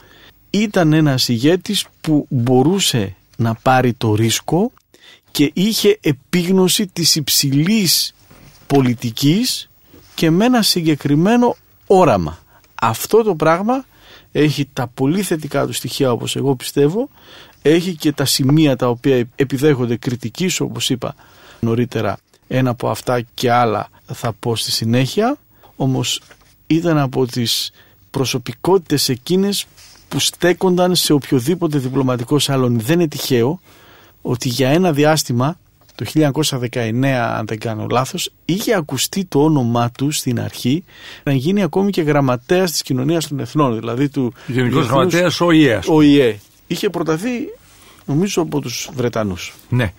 ήταν 0.56 0.94
ένας 0.94 1.28
ηγέτης 1.28 1.86
που 2.02 2.26
μπορούσε 2.30 3.16
να 3.38 3.54
πάρει 3.54 3.94
το 3.94 4.16
ρίσκο 4.16 4.72
και 5.32 5.52
είχε 5.54 5.98
επίγνωση 6.02 6.88
της 6.88 7.16
υψηλής 7.16 8.14
πολιτικής 8.68 9.70
και 10.16 10.30
με 10.32 10.46
ένα 10.46 10.62
συγκεκριμένο 10.62 11.56
όραμα. 11.88 12.40
Αυτό 12.76 13.24
το 13.24 13.36
πράγμα 13.36 13.86
έχει 14.32 14.70
τα 14.74 14.88
πολύ 14.88 15.22
θετικά 15.22 15.66
του 15.66 15.74
στοιχεία 15.74 16.12
όπως 16.12 16.36
εγώ 16.36 16.56
πιστεύω, 16.56 17.10
έχει 17.62 17.96
και 17.96 18.12
τα 18.12 18.26
σημεία 18.26 18.76
τα 18.76 18.88
οποία 18.88 19.28
επιδέχονται 19.36 19.96
κριτικής 19.96 20.60
όπως 20.60 20.90
είπα 20.90 21.16
νωρίτερα 21.60 22.18
ένα 22.48 22.70
από 22.70 22.90
αυτά 22.90 23.22
και 23.34 23.52
άλλα 23.52 23.90
θα 24.14 24.34
πω 24.34 24.56
στη 24.56 24.72
συνέχεια 24.72 25.38
όμως 25.76 26.22
ήταν 26.68 26.98
από 26.98 27.26
τις 27.26 27.72
προσωπικότητες 28.12 29.10
εκείνες 29.10 29.66
που 30.14 30.20
στέκονταν 30.20 30.96
σε 30.96 31.14
οποιοδήποτε 31.14 31.78
διπλωματικό 31.78 32.40
σαλόνι. 32.40 32.82
Δεν 32.82 33.00
είναι 33.00 33.08
τυχαίο 33.08 33.60
ότι 34.22 34.50
για 34.50 34.70
ένα 34.70 34.92
διάστημα 34.92 35.58
το 35.96 36.06
1919 36.70 37.06
αν 37.06 37.46
δεν 37.46 37.60
κάνω 37.60 37.88
λάθος 37.92 38.32
είχε 38.46 38.76
ακουστεί 38.76 39.26
το 39.26 39.44
όνομά 39.44 39.92
του 39.92 40.12
στην 40.12 40.40
αρχή 40.40 40.84
να 41.24 41.34
γίνει 41.34 41.64
ακόμη 41.64 41.92
και 41.92 42.02
γραμματέας 42.02 42.72
της 42.72 42.82
κοινωνίας 42.82 43.28
των 43.28 43.40
εθνών 43.40 43.80
δηλαδή 43.80 44.10
του 44.10 44.34
Γενικός 44.48 44.86
Γραμματέας 44.86 45.42
ΟΗΕ 45.42 45.80
ΟΗΕ. 45.88 46.40
Είχε 46.68 46.90
προταθεί 46.90 47.30
νομίζω 48.06 48.42
από 48.42 48.60
τους 48.60 48.90
Βρετανούς. 48.94 49.54
Ναι. 49.70 49.94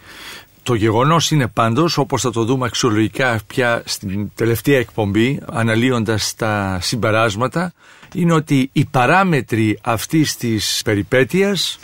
Το 0.62 0.74
γεγονός 0.74 1.30
είναι 1.30 1.48
πάντως, 1.48 1.98
όπως 1.98 2.22
θα 2.22 2.30
το 2.30 2.44
δούμε 2.44 2.66
αξιολογικά 2.66 3.40
πια 3.46 3.82
στην 3.84 4.30
τελευταία 4.34 4.78
εκπομπή, 4.78 5.40
αναλύοντας 5.52 6.34
τα 6.36 6.78
συμπεράσματα, 6.82 7.72
είναι 8.14 8.32
ότι 8.32 8.70
οι 8.72 8.84
παράμετροι 8.84 9.78
αυτής 9.82 10.36
της 10.36 10.80
περιπέτειας 10.84 11.78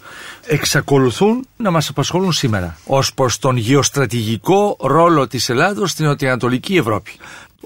εξακολουθούν 0.46 1.46
να 1.56 1.70
μας 1.70 1.88
απασχολούν 1.88 2.32
σήμερα 2.32 2.76
ως 2.86 3.14
προς 3.14 3.38
τον 3.38 3.56
γεωστρατηγικό 3.56 4.76
ρόλο 4.80 5.26
της 5.26 5.48
Ελλάδος 5.48 5.90
στην 5.90 6.04
Νοτιοανατολική 6.04 6.76
Ευρώπη. 6.76 7.10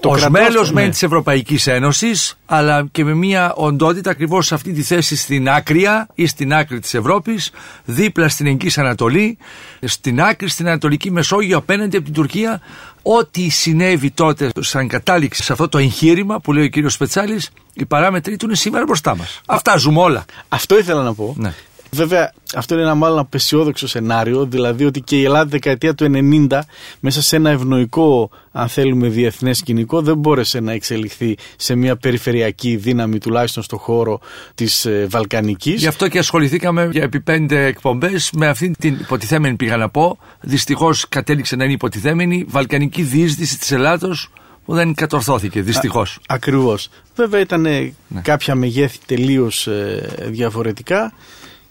Ω 0.03 0.29
μέλος 0.29 0.71
ναι. 0.71 0.89
της 0.89 1.03
Ευρωπαϊκής 1.03 1.67
Ένωσης, 1.67 2.37
αλλά 2.45 2.87
και 2.91 3.03
με 3.03 3.13
μια 3.13 3.53
οντότητα 3.53 4.09
ακριβώς 4.09 4.45
σε 4.45 4.53
αυτή 4.53 4.71
τη 4.73 4.81
θέση 4.81 5.15
στην 5.15 5.49
άκρια 5.49 6.07
ή 6.15 6.27
στην 6.27 6.53
άκρη 6.53 6.79
της 6.79 6.93
Ευρώπης, 6.93 7.51
δίπλα 7.85 8.29
στην 8.29 8.47
Εγγύη 8.47 8.71
Ανατολή, 8.75 9.37
στην 9.81 10.21
άκρη 10.21 10.49
στην 10.49 10.67
Ανατολική 10.67 11.11
Μεσόγειο, 11.11 11.57
απέναντι 11.57 11.95
από 11.95 12.05
την 12.05 12.13
Τουρκία. 12.13 12.61
Ό,τι 13.07 13.49
συνέβη 13.49 14.11
τότε 14.11 14.51
σαν 14.59 14.87
κατάληξη 14.87 15.43
σε 15.43 15.51
αυτό 15.51 15.69
το 15.69 15.77
εγχείρημα 15.77 16.39
που 16.39 16.53
λέει 16.53 16.63
ο 16.63 16.67
κύριος 16.67 16.93
Σπετσάλη, 16.93 17.41
οι 17.73 17.85
παράμετροι 17.85 18.37
του 18.37 18.45
είναι 18.45 18.55
σήμερα 18.55 18.85
μπροστά 18.85 19.15
μας. 19.15 19.41
Αυτά 19.45 19.77
ζούμε 19.77 19.99
όλα. 20.01 20.25
Αυτό 20.47 20.77
ήθελα 20.79 21.03
να 21.03 21.13
πω. 21.13 21.35
Ναι. 21.37 21.53
Βέβαια, 21.95 22.33
αυτό 22.55 22.73
είναι 22.73 22.83
ένα 22.83 22.95
μάλλον 22.95 23.19
απεσιόδοξο 23.19 23.87
σενάριο, 23.87 24.45
δηλαδή 24.45 24.85
ότι 24.85 25.01
και 25.01 25.17
η 25.19 25.23
Ελλάδα 25.23 25.49
δεκαετία 25.49 25.95
του 25.95 26.11
90 26.49 26.59
μέσα 26.99 27.21
σε 27.21 27.35
ένα 27.35 27.49
ευνοϊκό, 27.49 28.29
αν 28.51 28.67
θέλουμε, 28.67 29.07
διεθνές 29.07 29.57
σκηνικό 29.57 30.01
δεν 30.01 30.17
μπόρεσε 30.17 30.59
να 30.59 30.71
εξελιχθεί 30.71 31.37
σε 31.55 31.75
μια 31.75 31.95
περιφερειακή 31.95 32.75
δύναμη, 32.75 33.17
τουλάχιστον 33.17 33.63
στο 33.63 33.77
χώρο 33.77 34.19
της 34.55 34.85
ε, 34.85 35.07
Βαλκανικής. 35.09 35.81
Γι' 35.81 35.87
αυτό 35.87 36.07
και 36.07 36.17
ασχοληθήκαμε 36.17 36.89
για 36.91 37.03
επί 37.03 37.19
πέντε 37.21 37.65
εκπομπές 37.65 38.29
με 38.33 38.47
αυτήν 38.47 38.75
την 38.79 38.97
υποτιθέμενη, 38.99 39.55
πήγα 39.55 39.77
να 39.77 39.89
πω. 39.89 40.17
Δυστυχώς 40.41 41.07
κατέληξε 41.09 41.55
να 41.55 41.63
είναι 41.63 41.73
υποτιθέμενη 41.73 42.45
βαλκανική 42.47 43.01
διείσδυση 43.01 43.59
της 43.59 43.71
Ελλάδος 43.71 44.29
που 44.65 44.73
δεν 44.73 44.93
κατορθώθηκε, 44.93 45.61
δυστυχώς. 45.61 46.19
Ακριβώς. 46.27 46.89
Βέβαια 47.15 47.39
ήταν 47.39 47.61
ναι. 47.61 47.91
κάποια 48.21 48.55
μεγέθη 48.55 48.97
τελείως 49.05 49.67
ε, 49.67 50.09
διαφορετικά 50.29 51.13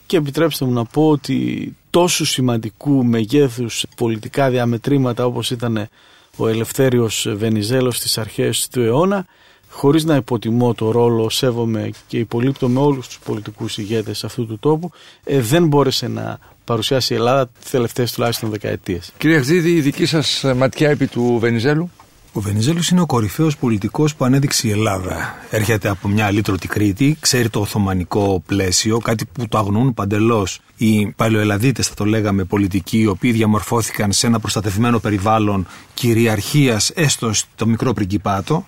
και 0.06 0.16
επιτρέψτε 0.16 0.64
μου 0.64 0.72
να 0.72 0.84
πω 0.84 1.08
ότι 1.08 1.76
τόσο 1.90 2.26
σημαντικού 2.26 3.04
μεγέθους 3.04 3.86
πολιτικά 3.96 4.50
διαμετρήματα 4.50 5.24
όπως 5.24 5.50
ήταν 5.50 5.88
ο 6.36 6.48
Ελευθέριος 6.48 7.26
Βενιζέλος 7.36 7.96
στις 7.96 8.18
αρχές 8.18 8.68
του 8.68 8.80
αιώνα 8.80 9.26
χωρίς 9.74 10.04
να 10.04 10.16
υποτιμώ 10.16 10.74
το 10.74 10.90
ρόλο, 10.90 11.28
σέβομαι 11.28 11.90
και 12.06 12.18
υπολείπτω 12.18 12.68
με 12.68 12.80
όλους 12.80 13.06
τους 13.06 13.18
πολιτικούς 13.18 13.78
ηγέτες 13.78 14.24
αυτού 14.24 14.46
του 14.46 14.58
τόπου, 14.58 14.90
ε, 15.24 15.40
δεν 15.40 15.66
μπόρεσε 15.66 16.08
να 16.08 16.38
παρουσιάσει 16.64 17.12
η 17.12 17.16
Ελλάδα 17.16 17.48
τις 17.60 17.70
τελευταίες 17.70 18.12
τουλάχιστον 18.12 18.50
δεκαετίες. 18.50 19.12
Κύριε 19.18 19.38
Χζίδη, 19.38 19.70
η 19.70 19.80
δική 19.80 20.06
σας 20.06 20.44
ματιά 20.56 20.90
επί 20.90 21.06
του 21.06 21.38
Βενιζέλου; 21.40 21.90
Ο 22.36 22.40
Βενιζέλος 22.40 22.88
είναι 22.88 23.00
ο 23.00 23.06
κορυφαίος 23.06 23.56
πολιτικός 23.56 24.14
που 24.14 24.24
ανέδειξε 24.24 24.68
η 24.68 24.70
Ελλάδα. 24.70 25.34
Έρχεται 25.50 25.88
από 25.88 26.08
μια 26.08 26.26
αλήτρωτη 26.26 26.68
Κρήτη, 26.68 27.16
ξέρει 27.20 27.48
το 27.48 27.60
Οθωμανικό 27.60 28.42
πλαίσιο, 28.46 28.98
κάτι 28.98 29.24
που 29.32 29.48
το 29.48 29.58
αγνούν 29.58 29.94
παντελώς 29.94 30.60
οι 30.76 31.06
παλαιοελαδίτες, 31.06 31.88
θα 31.88 31.94
το 31.94 32.04
λέγαμε, 32.04 32.44
πολιτικοί, 32.44 32.98
οι 32.98 33.06
οποίοι 33.06 33.32
διαμορφώθηκαν 33.32 34.12
σε 34.12 34.26
ένα 34.26 34.40
προστατευμένο 34.40 34.98
περιβάλλον 34.98 35.66
κυριαρχίας, 35.94 36.90
έστω 36.94 37.32
στο 37.32 37.66
μικρό 37.66 37.92
πριγκιπάτο. 37.92 38.66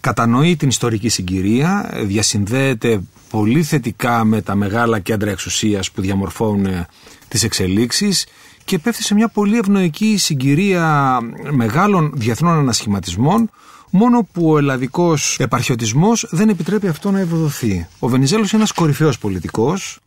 Κατανοεί 0.00 0.56
την 0.56 0.68
ιστορική 0.68 1.08
συγκυρία, 1.08 1.90
διασυνδέεται 2.04 3.00
πολύ 3.30 3.62
θετικά 3.62 4.24
με 4.24 4.42
τα 4.42 4.54
μεγάλα 4.54 4.98
κέντρα 4.98 5.30
εξουσίας 5.30 5.90
που 5.90 6.00
διαμορφώνουν 6.00 6.86
τις 7.28 7.42
εξελίξεις 7.42 8.26
και 8.64 8.78
πέφτει 8.78 9.02
σε 9.02 9.14
μια 9.14 9.28
πολύ 9.28 9.58
ευνοϊκή 9.58 10.16
συγκυρία 10.16 11.18
μεγάλων 11.50 12.12
διεθνών 12.14 12.58
ανασχηματισμών 12.58 13.50
μόνο 13.90 14.28
που 14.32 14.50
ο 14.50 14.58
ελλαδικός 14.58 15.36
επαρχιωτισμός 15.38 16.26
δεν 16.30 16.48
επιτρέπει 16.48 16.88
αυτό 16.88 17.10
να 17.10 17.18
ευοδοθεί. 17.18 17.86
Ο 17.98 18.08
Βενιζέλος 18.08 18.50
είναι 18.50 18.60
ένας 18.60 18.72
κορυφαίος 18.72 19.18
πολιτικός, 19.18 19.98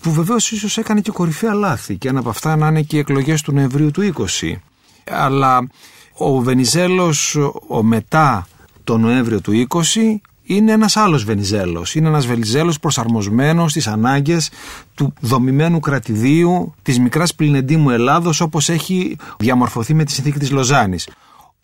που 0.00 0.12
βεβαίως 0.12 0.50
ίσως 0.50 0.78
έκανε 0.78 1.00
και 1.00 1.10
κορυφαία 1.10 1.54
λάθη, 1.54 1.96
και 1.96 2.08
ένα 2.08 2.18
από 2.18 2.28
αυτά 2.28 2.56
να 2.56 2.68
είναι 2.68 2.82
και 2.82 2.96
οι 2.96 2.98
εκλογές 2.98 3.42
του 3.42 3.52
Νοεμβρίου 3.52 3.90
του 3.90 4.02
20. 4.02 4.62
Αλλά 5.10 5.68
ο 6.12 6.40
Βενιζέλος, 6.40 7.36
ο 7.68 7.82
μετά 7.82 8.46
το 8.84 8.98
Νοέμβριο 8.98 9.40
του 9.40 9.52
20, 9.52 10.20
είναι 10.48 10.72
ένας 10.72 10.96
άλλος 10.96 11.24
Βενιζέλος. 11.24 11.94
Είναι 11.94 12.08
ένας 12.08 12.26
Βενιζέλος 12.26 12.78
προσαρμοσμένος 12.78 13.70
στις 13.70 13.86
ανάγκες 13.86 14.50
του 14.94 15.12
δομημένου 15.20 15.80
κρατηδίου 15.80 16.74
της 16.82 16.98
μικράς 16.98 17.34
πληνεντήμου 17.34 17.90
Ελλάδος 17.90 18.40
όπως 18.40 18.68
έχει 18.68 19.16
διαμορφωθεί 19.38 19.94
με 19.94 20.04
τη 20.04 20.12
συνθήκη 20.12 20.38
της 20.38 20.50
Λοζάνης. 20.50 21.08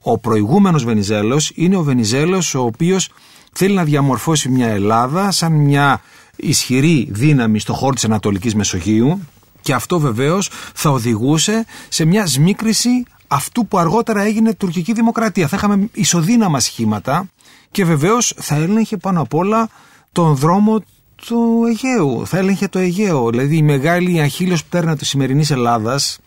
Ο 0.03 0.19
προηγούμενος 0.19 0.85
Βενιζέλος 0.85 1.53
είναι 1.55 1.77
ο 1.77 1.83
Βενιζέλος 1.83 2.55
ο 2.55 2.61
οποίος 2.61 3.11
θέλει 3.53 3.75
να 3.75 3.85
διαμορφώσει 3.85 4.49
μια 4.49 4.69
Ελλάδα 4.69 5.31
σαν 5.31 5.53
μια 5.53 6.01
ισχυρή 6.37 7.09
δύναμη 7.11 7.59
στο 7.59 7.73
χώρο 7.73 7.95
της 7.95 8.05
Ανατολικής 8.05 8.55
Μεσογείου 8.55 9.21
και 9.61 9.73
αυτό 9.73 9.99
βεβαίως 9.99 10.51
θα 10.75 10.91
οδηγούσε 10.91 11.67
σε 11.89 12.05
μια 12.05 12.27
σμίκριση 12.27 13.05
αυτού 13.27 13.67
που 13.67 13.79
αργότερα 13.79 14.23
έγινε 14.23 14.55
τουρκική 14.55 14.93
δημοκρατία. 14.93 15.49
Θα 15.49 15.57
είχαμε 15.57 15.89
ισοδύναμα 15.93 16.61
σχήματα 16.61 17.29
και 17.75 17.85
βεβαίως 17.85 18.35
θα 18.37 18.55
έλεγχε 18.55 18.97
πάνω 18.97 19.21
απ' 19.21 19.35
όλα 19.35 19.69
τον 20.13 20.35
δρόμο 20.35 20.83
του 21.27 21.63
Αιγαίου. 21.67 22.27
Θα 22.27 22.39
έλεγχε 22.39 22.69
το 22.69 22.79
Αιγαίο. 22.79 23.31
Δηλαδή 23.31 23.57
η 23.57 23.63
μεγάλη 23.63 24.21
αχίλιος 24.21 24.65
πτέρνα 24.65 24.97
της 24.97 25.09
σημερινής 25.09 25.51
Ελλάδας 25.51 26.19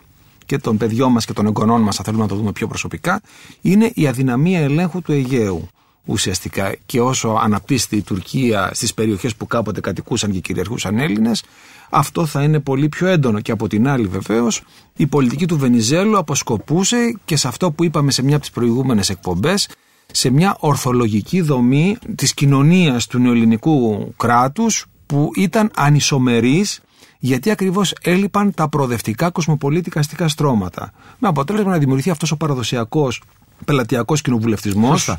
και 0.46 0.58
των 0.58 0.76
παιδιών 0.76 1.12
μας 1.12 1.24
και 1.24 1.32
των 1.32 1.46
εγγονών 1.46 1.82
μας, 1.82 1.96
θα 1.96 2.04
θέλουμε 2.04 2.22
να 2.22 2.28
το 2.28 2.34
δούμε 2.34 2.52
πιο 2.52 2.66
προσωπικά, 2.66 3.20
είναι 3.60 3.90
η 3.94 4.06
αδυναμία 4.06 4.60
ελέγχου 4.60 5.02
του 5.02 5.12
Αιγαίου 5.12 5.68
ουσιαστικά 6.04 6.74
και 6.86 7.00
όσο 7.00 7.28
αναπτύσσεται 7.28 7.96
η 7.96 8.02
Τουρκία 8.02 8.70
στις 8.72 8.94
περιοχές 8.94 9.36
που 9.36 9.46
κάποτε 9.46 9.80
κατοικούσαν 9.80 10.30
και 10.30 10.38
κυριαρχούσαν 10.38 10.98
Έλληνες 10.98 11.44
αυτό 11.90 12.26
θα 12.26 12.42
είναι 12.42 12.60
πολύ 12.60 12.88
πιο 12.88 13.06
έντονο 13.06 13.40
και 13.40 13.52
από 13.52 13.68
την 13.68 13.88
άλλη 13.88 14.06
βεβαίως 14.06 14.62
η 14.96 15.06
πολιτική 15.06 15.46
του 15.46 15.58
Βενιζέλου 15.58 16.18
αποσκοπούσε 16.18 17.18
και 17.24 17.36
σε 17.36 17.48
αυτό 17.48 17.70
που 17.70 17.84
είπαμε 17.84 18.10
σε 18.10 18.22
μια 18.22 18.34
από 18.34 18.44
τις 18.44 18.54
προηγούμενες 18.54 19.08
εκπομπές 19.10 19.68
σε 20.12 20.30
μια 20.30 20.56
ορθολογική 20.60 21.40
δομή 21.40 21.96
της 22.14 22.34
κοινωνίας 22.34 23.06
του 23.06 23.18
νεοελληνικού 23.18 24.14
κράτους 24.16 24.86
που 25.06 25.30
ήταν 25.34 25.70
ανισομερής 25.74 26.80
γιατί 27.18 27.50
ακριβώς 27.50 27.94
έλειπαν 28.02 28.54
τα 28.54 28.68
προοδευτικά 28.68 29.30
κοσμοπολίτικα 29.30 30.00
αστικά 30.00 30.28
στρώματα. 30.28 30.92
Με 31.18 31.28
αποτέλεσμα 31.28 31.70
να 31.70 31.78
δημιουργηθεί 31.78 32.10
αυτός 32.10 32.30
ο 32.30 32.36
παραδοσιακός 32.36 33.22
πελατειακός 33.64 34.22
κοινοβουλευτισμός. 34.22 35.16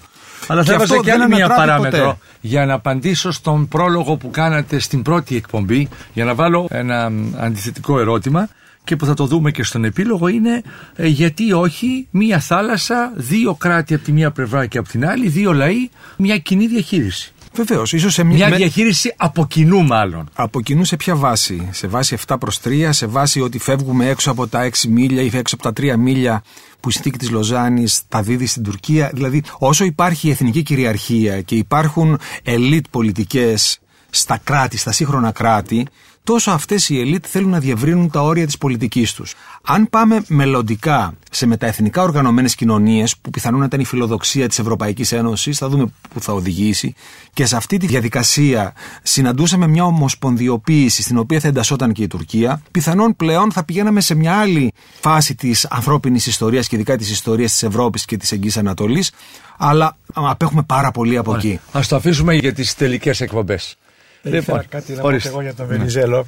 Αλλά 0.48 0.64
θα 0.64 0.74
έβαζα 0.74 0.98
και 0.98 1.12
άλλη 1.12 1.28
μια 1.28 1.48
παράμετρο 1.48 2.18
για 2.42 2.66
να 2.66 2.74
απαντήσω 2.74 3.32
στον 3.32 3.68
πρόλογο 3.68 4.16
που 4.16 4.30
κάνατε 4.30 4.80
στην 4.80 5.02
πρώτη 5.02 5.36
εκπομπή 5.36 5.90
για 6.14 6.26
να 6.26 6.36
βάλω 6.36 6.68
ένα 6.70 7.12
αντιθετικό 7.38 8.00
ερώτημα 8.00 8.50
και 8.90 8.96
που 8.96 9.06
θα 9.06 9.14
το 9.14 9.26
δούμε 9.26 9.52
και 9.52 9.64
στον 9.64 9.84
επίλογο 9.86 10.28
είναι 10.28 10.62
ε, 10.96 11.08
γιατί 11.08 11.54
όχι 11.54 12.08
μία 12.12 12.40
θάλασσα, 12.40 13.14
δύο 13.16 13.56
κράτη 13.56 13.94
από 13.94 14.04
τη 14.04 14.12
μία 14.12 14.32
πλευρά 14.32 14.66
και 14.66 14.78
από 14.78 14.90
την 14.90 15.06
άλλη, 15.06 15.28
δύο 15.28 15.54
λαοί, 15.54 15.90
μια 16.18 16.38
κοινή 16.38 16.68
διαχείριση. 16.68 17.34
Βεβαίως, 17.54 17.94
ίσως 17.94 18.14
σε 18.14 18.24
μια, 18.24 18.48
μια 18.48 18.58
διαχείριση 18.58 19.14
από 19.18 19.46
κοινού, 19.46 19.84
μάλλον. 19.84 20.30
Από 20.34 20.62
κοινού 20.62 20.84
σε 20.84 20.96
ποια 20.96 21.16
βάση, 21.16 21.70
σε 21.72 21.88
βάση 21.88 22.18
7 22.28 22.36
προς 22.40 22.60
3, 22.64 22.90
σε 22.90 23.06
βάση 23.06 23.42
ότι 23.42 23.60
φεύγουμε 23.60 24.08
έξω 24.08 24.32
από 24.32 24.48
τα 24.48 24.70
6 24.70 24.88
μίλια 24.90 25.22
ή 25.22 25.30
έξω 25.34 25.56
από 25.60 25.64
τα 25.64 25.84
3 25.84 25.96
μίλια 25.98 26.44
που 26.80 26.90
η 26.90 26.92
συνθήκη 26.92 27.18
της 27.18 27.30
Λοζάνης 27.30 28.02
τα 28.08 28.22
δίδει 28.22 28.46
στην 28.46 28.64
Τουρκία; 28.64 29.12
Δηλαδή, 29.14 29.44
όσο 29.58 29.86
υπάρχει 29.86 30.28
η 30.28 30.32
εθνική 30.32 30.64
κυριαρχία 30.64 31.42
και 31.42 31.56
υπάρχουν 31.56 32.20
ελίτ 32.44 32.86
πολιτικές 32.90 33.80
στα 34.10 34.40
κράτη, 34.44 34.78
στα 34.78 34.92
σύγχρονα 34.92 35.32
κράτη, 35.32 35.88
τόσο 36.24 36.52
αυτές 36.52 36.90
οι 36.90 37.00
ελίτ 37.00 37.26
θέλουν 37.28 37.50
να 37.50 37.60
διευρύνουν 37.60 38.10
τα 38.10 38.22
όρια 38.22 38.46
της 38.46 38.58
πολιτικής 38.58 39.14
τους. 39.14 39.36
Αν 39.64 39.90
πάμε 39.90 40.24
μελλοντικά 40.28 41.14
σε 41.32 41.46
μεταεθνικά 41.46 42.02
οργανωμένες 42.02 42.56
κοινωνίες, 42.56 43.18
που 43.18 43.30
πιθανόν 43.30 43.64
ήταν 43.64 43.80
η 43.80 43.86
φιλοδοξία 43.86 44.48
της 44.48 44.60
Ευρωπαϊκής 44.60 45.12
Ένωσης, 45.12 45.58
θα 45.58 45.70
δούμε 45.70 45.92
πού 46.14 46.22
θα 46.22 46.34
οδηγήσει, 46.34 46.94
και 47.34 47.46
σε 47.46 47.56
αυτή 47.56 47.78
τη 47.78 47.88
διαδικασία 47.88 48.74
συναντούσαμε 49.04 49.68
μια 49.68 49.86
ομοσπονδιοποίηση 49.86 51.02
στην 51.02 51.18
οποία 51.18 51.40
θα 51.40 51.48
εντασσόταν 51.48 51.92
και 51.92 52.04
η 52.04 52.08
Τουρκία, 52.08 52.62
πιθανόν 52.72 53.16
πλέον 53.16 53.52
θα 53.52 53.64
πηγαίναμε 53.64 54.02
σε 54.02 54.16
μια 54.16 54.34
άλλη 54.40 54.72
φάση 55.00 55.36
της 55.36 55.66
ανθρώπινης 55.66 56.28
ιστορίας 56.28 56.68
και 56.68 56.76
ειδικά 56.76 56.98
της 56.98 57.12
ιστορίας 57.12 57.52
της 57.52 57.64
Ευρώπης 57.64 58.06
και 58.06 58.18
της 58.18 58.32
Εγγύη 58.32 58.52
Ανατολής, 58.56 59.12
αλλά 59.58 59.98
απέχουμε 60.14 60.64
πάρα 60.64 60.92
πολύ 60.92 61.18
από 61.18 61.36
εκεί. 61.36 61.60
Α 61.72 61.80
το 61.88 61.96
αφήσουμε 61.96 62.34
για 62.34 62.54
τις 62.54 62.76
τελικές 62.76 63.22
εκπομπές. 63.22 63.78
Λοιπόν, 64.22 64.68
κάτι 64.70 64.94
να 64.94 65.02
πω 65.02 65.10
εγώ 65.10 65.42
για 65.42 65.54
τον 65.54 65.68
Βενιζέλο. 65.68 66.28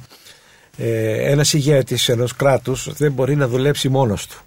Ε, 0.76 1.30
ένας 1.30 1.52
ηγέτης 1.52 2.08
ενός 2.08 2.36
κράτους 2.36 2.92
δεν 2.92 3.12
μπορεί 3.12 3.36
να 3.36 3.48
δουλέψει 3.48 3.88
μόνος 3.88 4.26
του. 4.26 4.40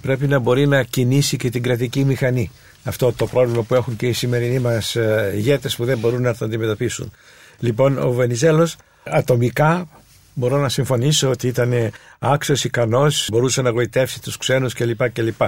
Πρέπει 0.00 0.26
να 0.26 0.38
μπορεί 0.38 0.66
να 0.66 0.82
κινήσει 0.82 1.36
και 1.36 1.50
την 1.50 1.62
κρατική 1.62 2.04
μηχανή. 2.04 2.50
Αυτό 2.84 3.12
το 3.12 3.26
πρόβλημα 3.26 3.62
που 3.62 3.74
έχουν 3.74 3.96
και 3.96 4.06
οι 4.06 4.12
σημερινοί 4.12 4.58
μας 4.58 4.96
ε, 4.96 5.32
ηγέτες 5.36 5.76
που 5.76 5.84
δεν 5.84 5.98
μπορούν 5.98 6.22
να 6.22 6.34
το 6.34 6.44
αντιμετωπίσουν. 6.44 7.12
Λοιπόν, 7.58 7.98
ο 7.98 8.12
Βενιζέλος 8.12 8.76
ατομικά 9.04 9.88
μπορώ 10.34 10.58
να 10.58 10.68
συμφωνήσω 10.68 11.30
ότι 11.30 11.46
ήταν 11.46 11.90
άξιος, 12.18 12.64
ικανός, 12.64 13.28
μπορούσε 13.32 13.62
να 13.62 13.70
γοητεύσει 13.70 14.22
τους 14.22 14.36
ξένους 14.36 14.74
κλπ. 14.74 15.10
κλπ. 15.10 15.42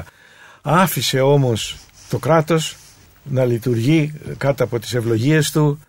Άφησε 0.62 1.20
όμως 1.20 1.76
το 2.08 2.18
κράτος 2.18 2.76
να 3.24 3.44
λειτουργεί 3.44 4.12
κάτω 4.38 4.64
από 4.64 4.78
τις 4.78 4.94
ευλογίες 4.94 5.50
του 5.50 5.80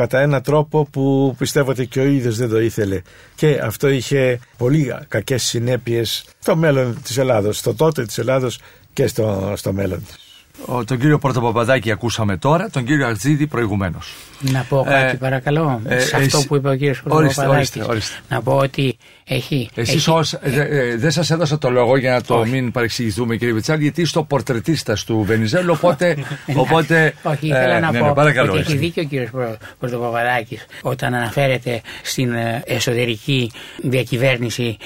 κατά 0.00 0.20
έναν 0.20 0.42
τρόπο 0.42 0.84
που 0.84 1.34
πιστεύω 1.38 1.70
ότι 1.70 1.86
και 1.86 2.00
ο 2.00 2.04
ίδιος 2.04 2.36
δεν 2.36 2.48
το 2.48 2.60
ήθελε. 2.60 3.02
Και 3.34 3.60
αυτό 3.62 3.88
είχε 3.88 4.40
πολύ 4.56 4.94
κακές 5.08 5.42
συνέπειες 5.42 6.24
στο 6.38 6.56
μέλλον 6.56 7.02
της 7.02 7.18
Ελλάδος, 7.18 7.58
στο 7.58 7.74
τότε 7.74 8.04
της 8.04 8.18
Ελλάδος 8.18 8.58
και 8.92 9.06
στο, 9.06 9.52
στο 9.56 9.72
μέλλον 9.72 10.04
της. 10.06 10.29
Ο, 10.66 10.84
τον 10.84 10.98
κύριο 10.98 11.18
Πρωτοπαπαδάκη 11.18 11.90
ακούσαμε 11.90 12.36
τώρα, 12.36 12.70
τον 12.70 12.84
κύριο 12.84 13.06
Αρτζίδη 13.06 13.46
προηγουμένως. 13.46 14.14
Να 14.40 14.62
πω 14.68 14.84
κάτι 14.88 15.14
Ε, 15.14 15.18
παρακαλώ, 15.18 15.80
ε, 15.88 15.98
σε 15.98 16.16
αυτό 16.16 16.36
εσύ- 16.36 16.46
που 16.46 16.56
είπε 16.56 16.68
ο 16.68 16.74
κύριος 16.76 17.02
Ορίστε, 17.04 17.42
Πρωτοπαπαδάκης. 17.42 17.70
ορίστε, 17.76 17.84
ορίστε. 17.92 18.14
Να 18.28 18.42
πω 18.42 18.56
ότι 18.56 18.96
έχει... 19.24 19.70
Εσείς 19.74 19.94
έχει- 19.94 20.10
ως, 20.10 20.32
ε, 20.32 20.40
ε, 20.52 20.96
δεν 20.96 21.10
σας 21.10 21.30
έδωσα 21.30 21.58
το 21.58 21.70
λόγο 21.70 21.96
για 21.96 22.12
να 22.12 22.22
το 22.22 22.34
Όχι. 22.38 22.50
μην 22.50 22.70
παρεξηγηθούμε 22.70 23.36
κύριε 23.36 23.54
Βιτσάλη 23.54 23.82
γιατί 23.82 24.00
είστε 24.00 24.18
ο 24.18 24.24
πορτρετίστας 24.24 25.04
του 25.04 25.22
Βενιζέλου 25.26 25.72
οπότε, 25.76 26.16
οπότε 26.62 27.14
Όχι, 27.22 27.46
ήθελα 27.46 27.76
ε, 27.76 27.80
να 27.80 27.90
ναι, 27.92 27.98
πω 27.98 28.06
ναι, 28.06 28.12
παρακαλώ, 28.14 28.50
ότι 28.52 28.60
έχει 28.60 28.68
ορίστε. 28.70 28.86
δίκιο 28.86 29.02
ο 29.02 29.06
κύριος 29.06 29.30
Πρω- 29.30 29.56
Πρωτοπαπαδάκης 29.78 30.66
όταν 30.82 31.14
αναφέρεται 31.14 31.80
στην 32.02 32.32
ε, 32.32 32.62
εσωτερική 32.66 33.50
διακυβέρνηση 33.82 34.76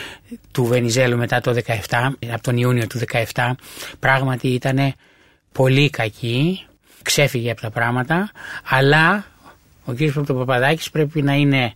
του 0.53 0.65
Βενιζέλου 0.65 1.17
μετά 1.17 1.41
το 1.41 1.55
17, 1.89 2.11
από 2.33 2.43
τον 2.43 2.57
Ιούνιο 2.57 2.87
του 2.87 2.99
17, 3.35 3.51
πράγματι 3.99 4.49
ήταν 4.49 4.95
πολύ 5.55 5.91
κακή, 5.91 6.67
ξέφυγε 7.03 7.51
από 7.51 7.61
τα 7.61 7.71
πράγματα, 7.71 8.31
αλλά 8.69 9.25
ο 9.85 9.93
κύριος 9.93 10.15
Πρωτοπαπαδάκης 10.15 10.91
πρέπει 10.91 11.23
να 11.23 11.35
είναι 11.35 11.73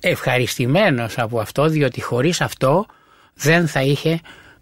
ευχαριστημένος 0.00 1.18
από 1.18 1.40
αυτό, 1.40 1.66
διότι 1.68 2.00
χωρίς 2.02 2.40
αυτό 2.40 2.86
δεν 3.34 3.68
θα 3.68 3.82
είχε 3.82 4.20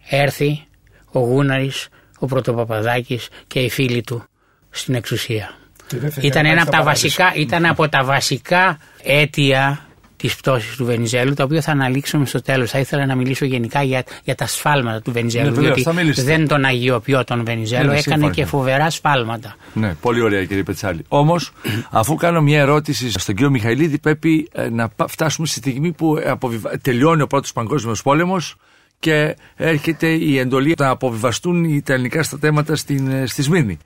έρθει 0.08 0.64
ο 1.12 1.18
Γούναρης, 1.18 1.88
ο 2.18 2.26
Πρωτοπαπαδάκης 2.26 3.28
και 3.46 3.60
οι 3.60 3.70
φίλοι 3.70 4.02
του 4.02 4.24
στην 4.70 4.94
εξουσία. 4.94 5.54
Και 5.86 5.98
δεν 5.98 6.10
θα 6.10 6.16
είχε 6.18 6.26
Ήταν, 6.26 6.42
πάει 6.42 6.52
ένα 6.52 6.60
στο 6.60 6.70
από 6.70 6.78
τα 6.78 6.84
παράδεισο. 6.84 7.08
βασικά, 7.16 7.40
ήταν 7.40 7.66
από 7.66 7.88
τα 7.88 8.04
βασικά 8.04 8.78
αίτια 9.02 9.86
τη 10.28 10.34
πτώση 10.38 10.76
του 10.76 10.84
Βενιζέλου, 10.84 11.34
τα 11.34 11.44
οποία 11.44 11.60
θα 11.60 11.70
αναλύσουμε 11.72 12.26
στο 12.26 12.42
τέλος. 12.42 12.70
Θα 12.70 12.78
ήθελα 12.78 13.06
να 13.06 13.14
μιλήσω 13.14 13.44
γενικά 13.44 13.82
για, 13.82 14.04
για 14.24 14.34
τα 14.34 14.46
σφάλματα 14.46 15.00
του 15.02 15.12
Βενιζέλου. 15.12 15.44
Ναι, 15.44 15.50
βεβαίως, 15.50 15.66
διότι 15.74 15.82
θα 15.82 15.92
μιλήσετε. 15.92 16.36
δεν 16.36 16.48
τον 16.48 16.64
αγιοποιώ 16.64 17.24
τον 17.24 17.44
Βενιζέλο, 17.44 17.82
Ναι, 17.82 17.86
ναι, 17.92 17.98
έκανε 17.98 18.12
σύμφωνα. 18.14 18.32
και 18.34 18.44
φοβερά 18.44 18.90
σφάλματα. 18.90 19.56
Ναι, 19.72 19.94
πολύ 20.00 20.20
ωραία 20.20 20.44
κύριε 20.44 20.62
Πετσάλη. 20.62 21.04
Όμως, 21.08 21.52
αφού 21.90 22.14
κάνω 22.14 22.40
μια 22.42 22.60
ερώτηση 22.60 23.10
στον 23.10 23.34
κύριο 23.34 23.50
Μιχαηλίδη, 23.50 23.98
πρέπει 23.98 24.48
ε, 24.52 24.68
να 24.70 24.88
πα- 24.88 25.06
φτάσουμε 25.08 25.46
στη 25.46 25.58
στιγμή 25.58 25.92
που 25.92 26.16
ε, 26.16 26.30
αποβιβα- 26.30 26.78
τελειώνει 26.82 27.22
ο 27.22 27.26
πρώτος 27.26 27.52
Παγκόσμιος 27.52 28.02
Πόλεμος 28.02 28.56
και 28.98 29.36
έρχεται 29.56 30.06
η 30.08 30.38
εντολή 30.38 30.74
να 30.78 30.88
αποβιβαστούν 30.88 31.82
τα 31.82 31.92
ελληνικά 31.92 32.22
στρατεύματα 32.22 32.76
στην, 32.76 33.10
ε, 33.10 33.26
στη 33.26 33.42
Σμύρνη. 33.42 33.78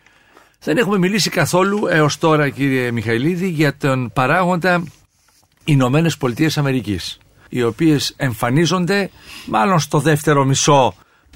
Δεν 0.65 0.77
έχουμε 0.77 0.99
μιλήσει 0.99 1.31
καθόλου 1.31 1.87
έως 1.91 2.19
τώρα, 2.19 2.49
κύριε 2.49 2.91
Μιχαηλίδη, 2.91 3.49
για 3.49 3.77
τον 3.77 4.11
παράγοντα 4.13 4.85
Ηνωμένες 5.69 6.17
Πολιτείες 6.17 6.59
Αμερικής, 6.59 7.19
οι 7.49 7.63
οποίες 7.63 8.15
εμφανίζονται 8.17 9.11
μάλλον 9.47 9.79
στο 9.79 9.99
δεύτερο 9.99 10.45
μισό 10.45 10.95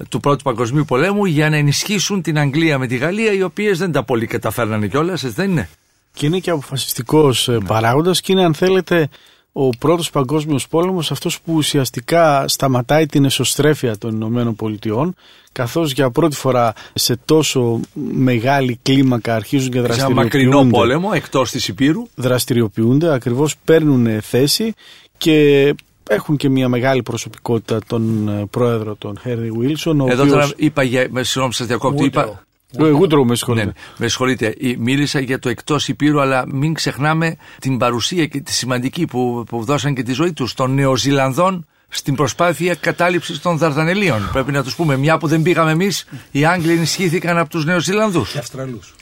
του 0.09 0.19
Πρώτου 0.19 0.43
Παγκοσμίου 0.43 0.85
Πολέμου 0.85 1.25
για 1.25 1.49
να 1.49 1.55
ενισχύσουν 1.55 2.21
την 2.21 2.39
Αγγλία 2.39 2.77
με 2.77 2.87
τη 2.87 2.97
Γαλλία, 2.97 3.31
οι 3.33 3.41
οποίες 3.41 3.77
δεν 3.77 3.91
τα 3.91 4.03
πολύ 4.03 4.25
καταφέρνανε 4.25 4.87
κιόλας, 4.87 5.23
έτσι 5.23 5.35
δεν 5.35 5.49
είναι; 5.51 5.69
Και 6.13 6.25
είναι 6.25 6.39
και 6.39 6.49
αποφασιστικός 6.49 7.47
ε, 7.47 7.57
παράγοντας 7.65 8.21
και 8.21 8.31
είναι 8.31 8.43
αν 8.43 8.53
θέλετε 8.53 9.09
ο 9.51 9.69
πρώτος 9.69 10.09
παγκόσμιος 10.09 10.67
πόλεμος 10.67 11.11
αυτός 11.11 11.41
που 11.41 11.53
ουσιαστικά 11.53 12.47
σταματάει 12.47 13.05
την 13.05 13.25
εσωστρέφεια 13.25 13.97
των 13.97 14.15
Ηνωμένων 14.15 14.55
Πολιτειών 14.55 15.15
καθώς 15.51 15.91
για 15.91 16.09
πρώτη 16.09 16.35
φορά 16.35 16.73
σε 16.93 17.15
τόσο 17.25 17.79
μεγάλη 18.11 18.79
κλίμακα 18.81 19.35
αρχίζουν 19.35 19.71
και 19.71 19.77
Σε 19.77 19.83
ένα 19.83 19.87
δραστηριοποιούνται 19.87 20.23
μακρινό 20.23 20.77
πόλεμο 20.77 21.09
εκτός 21.13 21.51
της 21.51 21.67
Υπήρου. 21.67 22.07
δραστηριοποιούνται, 22.15 23.13
ακριβώς 23.13 23.55
παίρνουν 23.65 24.21
θέση 24.21 24.73
και 25.17 25.73
έχουν 26.09 26.37
και 26.37 26.49
μια 26.49 26.69
μεγάλη 26.69 27.03
προσωπικότητα 27.03 27.79
τον 27.87 28.27
ε, 28.27 28.45
πρόεδρο 28.49 28.95
τον 28.95 29.19
Χέρι 29.21 29.51
Βίλσον 29.51 30.01
ο 30.01 30.05
Εδώ 30.09 30.21
οποίος... 30.21 30.37
τώρα 30.37 30.51
είπα 30.55 30.83
για. 30.83 31.07
Με 31.09 31.23
συγγνώμη, 31.23 31.53
σας 31.53 31.67
διακόπτω. 31.67 32.03
Είπα, 32.03 32.43
Ε, 32.77 32.83
Woodrow, 32.83 33.17
με 33.17 33.23
Ναι, 33.25 33.35
συγχωρείτε. 33.35 33.65
ναι, 33.65 33.71
με 33.97 34.07
συγχωρείτε. 34.07 34.45
Ε, 34.61 34.73
Μίλησα 34.77 35.19
για 35.19 35.39
το 35.39 35.49
εκτός 35.49 35.87
Υπήρου, 35.87 36.21
αλλά 36.21 36.43
μην 36.47 36.73
ξεχνάμε 36.73 37.35
την 37.59 37.77
παρουσία 37.77 38.25
και 38.25 38.39
τη 38.41 38.53
σημαντική 38.53 39.05
που, 39.05 39.43
που 39.49 39.63
δώσαν 39.63 39.93
και 39.95 40.03
τη 40.03 40.13
ζωή 40.13 40.33
τους 40.33 40.53
των 40.53 40.73
Νεοζηλανδών 40.73 41.65
στην 41.93 42.15
προσπάθεια 42.15 42.75
κατάληψης 42.75 43.39
των 43.39 43.57
Δαρδανελίων. 43.57 44.29
Πρέπει 44.31 44.51
να 44.51 44.63
τους 44.63 44.75
πούμε, 44.75 44.97
μια 44.97 45.17
που 45.17 45.27
δεν 45.27 45.41
πήγαμε 45.41 45.71
εμείς, 45.71 46.05
οι 46.31 46.45
Άγγλοι 46.45 46.71
ενισχύθηκαν 46.71 47.37
από 47.37 47.49
τους 47.49 47.65
Νεοζηλανδούς. 47.65 48.35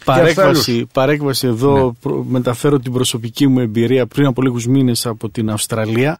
Παρέκβαση, 0.05 0.87
παρέκβαση 0.93 1.47
εδώ 1.47 1.95
προ- 2.01 2.23
μεταφέρω 2.27 2.79
την 2.79 2.91
προσωπική 2.93 3.47
μου 3.47 3.59
εμπειρία 3.59 4.07
πριν 4.07 4.25
από 4.25 4.41
λίγους 4.41 4.65
μήνες 4.67 5.05
από 5.05 5.29
την 5.29 5.49
Αυστραλία. 5.49 6.19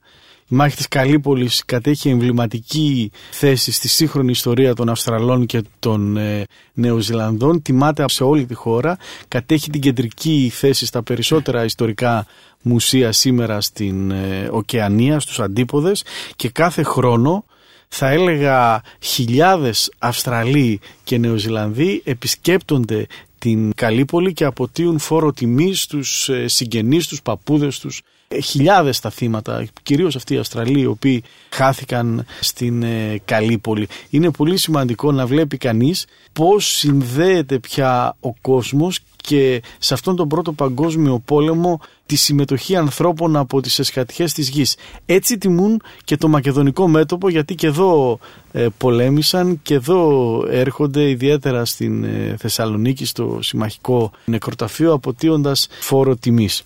Η 0.52 0.56
μάχη 0.56 0.76
της 0.76 0.88
Καλύπολης 0.88 1.64
κατέχει 1.66 2.10
εμβληματική 2.10 3.12
θέση 3.32 3.72
στη 3.72 3.88
σύγχρονη 3.88 4.32
ιστορία 4.32 4.74
των 4.76 4.90
Αυστραλών 4.90 5.46
και 5.46 5.64
των 5.80 6.18
ε, 6.18 6.46
Νεοζηλανδών. 6.74 7.62
Τιμάται 7.62 8.06
σε 8.08 8.24
όλη 8.24 8.46
τη 8.46 8.54
χώρα. 8.54 8.98
Κατέχει 9.28 9.70
την 9.70 9.82
κεντρική 9.82 10.52
θέση 10.54 10.86
στα 10.86 11.04
περισσότερα 11.04 11.64
ιστορικά 11.64 12.26
μουσεία 12.62 13.12
σήμερα 13.12 13.62
στην 13.62 14.12
ε, 14.12 14.48
Οκεανία, 14.52 15.20
στους 15.20 15.40
Αντίποδες 15.40 16.04
και 16.36 16.50
κάθε 16.50 16.84
χρόνο 16.84 17.46
θα 17.88 18.10
έλεγα 18.10 18.82
χιλιάδες 19.00 19.92
Αυστραλοί 20.00 20.80
και 21.04 21.18
Νεοζηλανδοί 21.18 22.02
επισκέπτονται 22.06 23.08
την 23.40 23.74
Καλύπολη 23.76 24.34
και 24.34 24.46
αποτείουν 24.46 25.00
φόρο 25.00 25.34
τιμής 25.34 25.82
στους 25.82 26.30
ε, 26.30 26.48
συγγενείς 26.48 27.08
τους, 27.08 27.22
παππούδες 27.22 27.80
τους. 27.80 28.02
Ε, 28.32 28.40
Χιλιάδες 28.42 29.00
τα 29.00 29.10
θύματα, 29.10 29.66
κυρίως 29.84 30.16
αυτοί 30.16 30.34
οι 30.34 30.38
Αυστραλοί 30.38 30.80
οι 30.80 30.86
οποίοι 30.86 31.24
χάθηκαν 31.50 32.26
στην 32.40 32.84
ε, 32.84 33.22
Καλύπολη. 33.26 33.88
Είναι 34.10 34.32
πολύ 34.32 34.58
σημαντικό 34.58 35.12
να 35.12 35.26
βλέπει 35.26 35.58
κανείς 35.58 36.06
πώς 36.34 36.66
συνδέεται 36.66 37.60
πια 37.60 38.16
ο 38.20 38.34
κόσμος 38.42 39.00
και 39.16 39.62
σε 39.78 39.94
αυτόν 39.94 40.16
τον 40.16 40.28
πρώτο 40.28 40.52
παγκόσμιο 40.52 41.22
πόλεμο 41.26 41.80
τη 42.06 42.16
συμμετοχή 42.16 42.76
ανθρώπων 42.76 43.36
από 43.36 43.62
τις 43.62 43.80
εσχατιές 43.80 44.34
της 44.34 44.50
γης. 44.50 44.76
Έτσι 45.06 45.38
τιμούν 45.38 45.82
και 46.04 46.18
το 46.18 46.28
μακεδονικό 46.28 46.88
μέτωπο 46.88 47.30
γιατί 47.30 47.56
και 47.56 47.68
εδώ 47.68 48.20
ε, 48.52 48.68
πολέμησαν 48.78 49.60
και 49.62 49.74
εδώ 49.74 50.44
έρχονται 50.50 51.10
ιδιαίτερα 51.10 51.66
στην 51.66 52.04
ε, 52.04 52.36
Θεσσαλονίκη 52.40 53.06
στο 53.06 53.40
συμμαχικό 53.42 54.12
νεκροταφείο 54.26 54.94
αποτείοντας 54.94 55.68
φόρο 55.80 56.16
τιμής. 56.16 56.64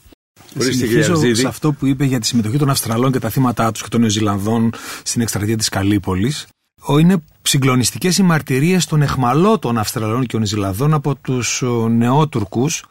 Ορίστε, 0.59 0.71
κύριε 0.85 0.87
Συνεχίζω 0.87 1.11
Αρζίδη. 1.11 1.35
σε 1.35 1.47
αυτό 1.47 1.73
που 1.73 1.85
είπε 1.85 2.05
για 2.05 2.19
τη 2.19 2.25
συμμετοχή 2.27 2.57
των 2.57 2.69
Αυστραλών 2.69 3.11
και 3.11 3.19
τα 3.19 3.29
θύματα 3.29 3.71
τους 3.71 3.81
και 3.81 3.89
των 3.89 3.99
Νεοζηλανδών 3.99 4.73
στην 5.03 5.21
εκστρατεία 5.21 5.57
της 5.57 5.69
Καλύπολης. 5.69 6.47
Είναι 6.99 7.23
συγκλονιστικές 7.41 8.17
οι 8.17 8.23
μαρτυρίες 8.23 8.85
των 8.85 9.01
εχμαλώτων 9.01 9.77
Αυστραλών 9.77 10.25
και 10.25 10.37
Νεοζηλανδών 10.37 10.93
από 10.93 11.15
τους 11.15 11.63
νεότουρκους, 11.89 12.83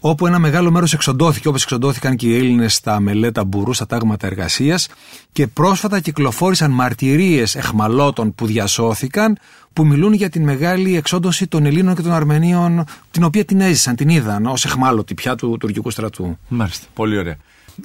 όπου 0.00 0.26
ένα 0.26 0.38
μεγάλο 0.38 0.70
μέρος 0.70 0.92
εξοντώθηκε, 0.92 1.48
όπως 1.48 1.62
εξοντώθηκαν 1.62 2.16
και 2.16 2.26
οι 2.26 2.36
Έλληνες 2.36 2.74
στα 2.74 3.00
μελέτα 3.00 3.44
μπουρού, 3.44 3.72
στα 3.72 3.86
τάγματα 3.86 4.26
εργασίας, 4.26 4.88
και 5.32 5.46
πρόσφατα 5.46 6.00
κυκλοφόρησαν 6.00 6.70
μαρτυρίες 6.70 7.54
εχμαλώτων 7.54 8.34
που 8.34 8.46
διασώθηκαν, 8.46 9.38
που 9.72 9.86
μιλούν 9.86 10.12
για 10.12 10.28
την 10.28 10.42
μεγάλη 10.42 10.96
εξόντωση 10.96 11.46
των 11.46 11.66
Ελλήνων 11.66 11.94
και 11.94 12.02
των 12.02 12.12
Αρμενίων, 12.12 12.84
την 13.10 13.24
οποία 13.24 13.44
την 13.44 13.60
έζησαν, 13.60 13.96
την 13.96 14.08
είδαν 14.08 14.46
ως 14.46 14.64
εχμάλωτη 14.64 15.14
πια 15.14 15.34
του 15.34 15.56
τουρκικού 15.60 15.90
στρατού. 15.90 16.38
Μάλιστα, 16.48 16.86
πολύ 16.94 17.18
ωραία. 17.18 17.36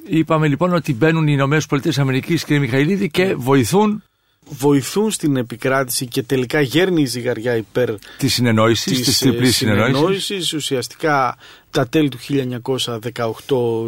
Είπαμε 0.08 0.48
λοιπόν 0.48 0.72
ότι 0.72 0.94
μπαίνουν 0.94 1.26
οι 1.26 1.30
Ηνωμένες 1.34 1.66
Πολιτείες 1.66 1.98
Αμερικής, 1.98 2.44
κύριε 2.44 2.60
Μιχαηλίδη, 2.60 3.10
και 3.10 3.34
βοηθούν 3.34 4.02
βοηθούν 4.48 5.10
στην 5.10 5.36
επικράτηση 5.36 6.06
και 6.06 6.22
τελικά 6.22 6.60
γέρνει 6.60 7.02
η 7.02 7.06
ζυγαριά 7.06 7.56
υπέρ 7.56 7.94
της 8.18 8.34
συνεννόησης, 8.34 8.96
της 8.96 9.06
της 9.06 9.18
τριπλής 9.18 9.48
ε, 9.48 9.52
συνεννόησης. 9.52 9.96
συνεννόησης. 9.96 10.52
Ουσιαστικά 10.52 11.36
τα 11.70 11.88
τέλη 11.88 12.08
του 12.08 12.18
1918 12.18 13.26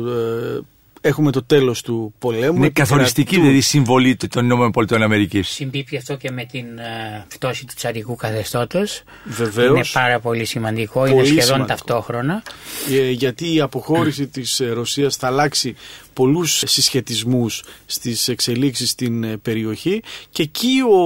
ε, 0.08 0.60
έχουμε 1.00 1.30
το 1.32 1.42
τέλος 1.42 1.82
του 1.82 2.14
πολέμου. 2.18 2.56
Είναι 2.56 2.68
καθοριστική 2.68 3.20
Επικρατούν- 3.20 3.42
δηλαδή 3.44 3.60
συμβολή 3.60 4.16
των 4.16 4.44
Ηνωμένων 4.44 4.70
Πολιτείων 4.70 5.02
Αμερικής. 5.02 5.48
Συμπίπτει 5.48 5.96
αυτό 5.96 6.16
και 6.16 6.30
με 6.30 6.44
την 6.44 6.78
ε, 6.78 7.24
πτώση 7.28 7.66
του 7.66 7.72
τσαρικού 7.76 8.16
καθεστώτος. 8.16 9.02
Βεβαίως. 9.24 9.68
Είναι 9.68 9.84
πάρα 10.04 10.20
πολύ 10.20 10.44
σημαντικό, 10.44 11.00
Πολύ 11.00 11.12
είναι 11.12 11.22
σχεδόν 11.24 11.42
σημαντικό. 11.44 11.66
ταυτόχρονα. 11.66 12.42
Ε, 12.90 13.10
γιατί 13.10 13.54
η 13.54 13.60
αποχώρηση 13.60 14.26
της 14.26 14.60
ε, 14.60 14.68
Ρωσίας 14.70 15.16
θα 15.16 15.26
αλλάξει 15.26 15.74
πολλούς 16.12 16.62
συσχετισμούς 16.66 17.62
στις 17.86 18.28
εξελίξεις 18.28 18.90
στην 18.90 19.24
ε, 19.24 19.36
περιοχή 19.36 20.02
και 20.30 20.42
εκεί 20.42 20.76
ο, 20.90 20.96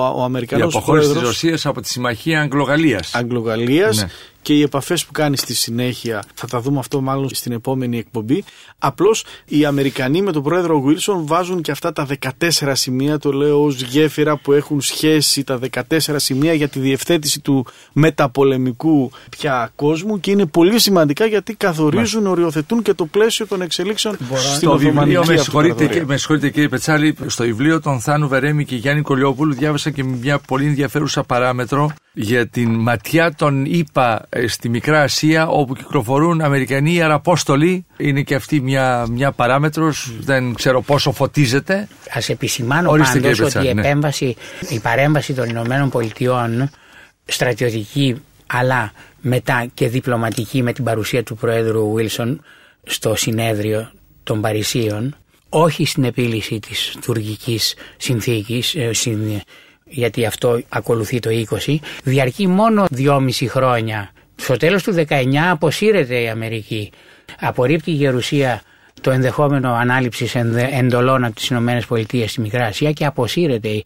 ο 0.00 0.20
Η 0.20 0.24
Αμερικανός 0.24 0.74
αποχώρηση 0.74 1.04
της 1.06 1.12
πρόεδρος 1.14 1.40
Ρωσίας 1.42 1.66
από 1.66 1.80
τη 1.80 1.88
Συμμαχία 1.88 2.40
Αγγλογαλλίας. 2.40 3.14
Αγγλογαλλίας 3.14 3.96
Ναι. 3.96 4.08
Και 4.46 4.52
οι 4.54 4.62
επαφές 4.62 5.04
που 5.06 5.12
κάνει 5.12 5.36
στη 5.36 5.54
συνέχεια 5.54 6.24
θα 6.34 6.46
τα 6.46 6.60
δούμε 6.60 6.78
αυτό 6.78 7.00
μάλλον 7.00 7.28
στην 7.32 7.52
επόμενη 7.52 7.98
εκπομπή. 7.98 8.44
Απλώς 8.78 9.24
οι 9.44 9.64
Αμερικανοί 9.64 10.22
με 10.22 10.32
τον 10.32 10.42
πρόεδρο 10.42 10.80
Βίλσον 10.80 11.26
βάζουν 11.26 11.62
και 11.62 11.70
αυτά 11.70 11.92
τα 11.92 12.06
14 12.40 12.72
σημεία 12.72 13.18
το 13.18 13.32
λέω 13.32 13.62
ως 13.64 13.80
γέφυρα 13.82 14.36
που 14.36 14.52
έχουν 14.52 14.80
σχέση 14.80 15.44
τα 15.44 15.58
14 15.72 15.80
σημεία 16.16 16.52
για 16.52 16.68
τη 16.68 16.78
διευθέτηση 16.80 17.40
του 17.40 17.66
μεταπολεμικού 17.92 19.10
πια 19.30 19.70
κόσμου 19.76 20.20
και 20.20 20.30
είναι 20.30 20.46
πολύ 20.46 20.78
σημαντικά 20.78 21.26
γιατί 21.26 21.54
καθορίζουν, 21.54 22.26
οριοθετούν 22.26 22.82
και 22.82 22.94
το 22.94 23.06
πλαίσιο 23.06 23.46
των 23.46 23.62
εξελίξεων 23.62 24.14
στην 24.14 24.26
Στο 24.36 24.70
βιβλίο, 24.70 24.88
Οθωμανική 24.90 25.18
με 25.18 25.36
συγχωρείτε, 25.36 25.72
Αυτοκρατορία. 25.72 26.00
και- 26.00 26.06
με 26.06 26.16
συγχωρείτε 26.16 26.50
κύριε 26.50 26.68
Πετσάλη, 26.68 27.16
στο 27.26 27.44
βιβλίο 27.44 27.80
των 27.80 28.00
Θάνου 28.00 28.28
Βερέμι 28.28 28.64
και 28.64 28.76
Γιάννη 28.76 29.02
Κολιόπουλου 29.02 29.54
διάβασα 29.54 29.90
και 29.90 30.04
μια 30.04 30.38
πολύ 30.38 30.66
ενδιαφέρουσα 30.66 31.22
παράμετρο 31.22 31.90
για 32.18 32.46
την 32.48 32.74
ματιά 32.74 33.34
των 33.34 33.64
ΙΠΑ 33.64 34.26
ε, 34.28 34.46
στη 34.46 34.68
Μικρά 34.68 35.02
Ασία 35.02 35.48
όπου 35.48 35.74
κυκλοφορούν 35.74 36.40
Αμερικανοί 36.40 37.02
Αραπόστολοι. 37.02 37.86
Είναι 37.96 38.22
και 38.22 38.34
αυτή 38.34 38.60
μια, 38.60 39.06
μια 39.10 39.32
παράμετρος, 39.32 40.12
δεν 40.20 40.54
ξέρω 40.54 40.82
πόσο 40.82 41.12
φωτίζεται. 41.12 41.74
Α 42.10 42.20
επισημάνω 42.26 42.90
Ορίστε, 42.90 43.20
πάντως 43.20 43.36
κύριε 43.38 43.44
ότι 43.44 43.56
η, 43.56 43.60
Πετσάλη, 43.60 43.74
ναι. 43.74 43.80
επέμβαση, 43.80 44.36
η 44.68 44.78
παρέμβαση 44.80 45.34
των 45.34 45.48
Ηνωμένων 45.48 45.88
Πολιτειών 45.90 46.70
στρατιωτική 47.24 48.16
αλλά 48.46 48.92
μετά 49.20 49.66
και 49.74 49.88
διπλωματική 49.88 50.62
με 50.62 50.72
την 50.72 50.84
παρουσία 50.84 51.22
του 51.22 51.36
Προέδρου 51.36 51.92
Βίλσον 51.92 52.40
στο 52.82 53.14
συνέδριο 53.14 53.90
των 54.22 54.40
Παρισίων 54.40 55.16
όχι 55.48 55.86
στην 55.86 56.04
επίλυση 56.04 56.58
της 56.58 56.96
τουρκικής 57.04 57.74
συνθήκης 57.96 58.74
ε, 58.74 58.92
συν- 58.92 59.40
γιατί 59.88 60.24
αυτό 60.26 60.60
ακολουθεί 60.68 61.18
το 61.18 61.30
20 61.66 61.76
διαρκεί 62.04 62.46
μόνο 62.46 62.84
δυόμιση 62.90 63.48
χρόνια. 63.48 64.10
Στο 64.36 64.56
τέλος 64.56 64.82
του 64.82 64.92
19 65.08 65.24
αποσύρεται 65.50 66.20
η 66.20 66.28
Αμερική. 66.28 66.90
Απορρίπτει 67.40 67.90
η 67.90 67.94
Γερουσία 67.94 68.62
το 69.00 69.10
ενδεχόμενο 69.10 69.72
ανάληψης 69.72 70.34
ενδε- 70.34 70.72
εντολών 70.72 71.24
από 71.24 71.34
τις 71.34 71.48
Ηνωμένες 71.48 71.86
Πολιτείες 71.86 72.30
στη 72.30 72.40
Μικρά 72.40 72.64
Ασία 72.66 72.92
και 72.92 73.04
αποσύρεται 73.04 73.82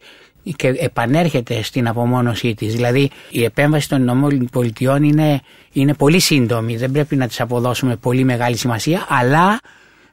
και 0.55 0.67
επανέρχεται 0.67 1.61
στην 1.63 1.87
απομόνωσή 1.87 2.53
της. 2.53 2.73
Δηλαδή 2.73 3.09
η 3.29 3.43
επέμβαση 3.43 3.89
των 3.89 4.01
Ηνωμένων 4.01 4.47
Πολιτειών 4.51 5.03
είναι, 5.03 5.41
είναι 5.71 5.93
πολύ 5.93 6.19
σύντομη, 6.19 6.77
δεν 6.77 6.91
πρέπει 6.91 7.15
να 7.15 7.27
της 7.27 7.41
αποδώσουμε 7.41 7.95
πολύ 7.95 8.23
μεγάλη 8.23 8.55
σημασία, 8.57 9.05
αλλά 9.09 9.59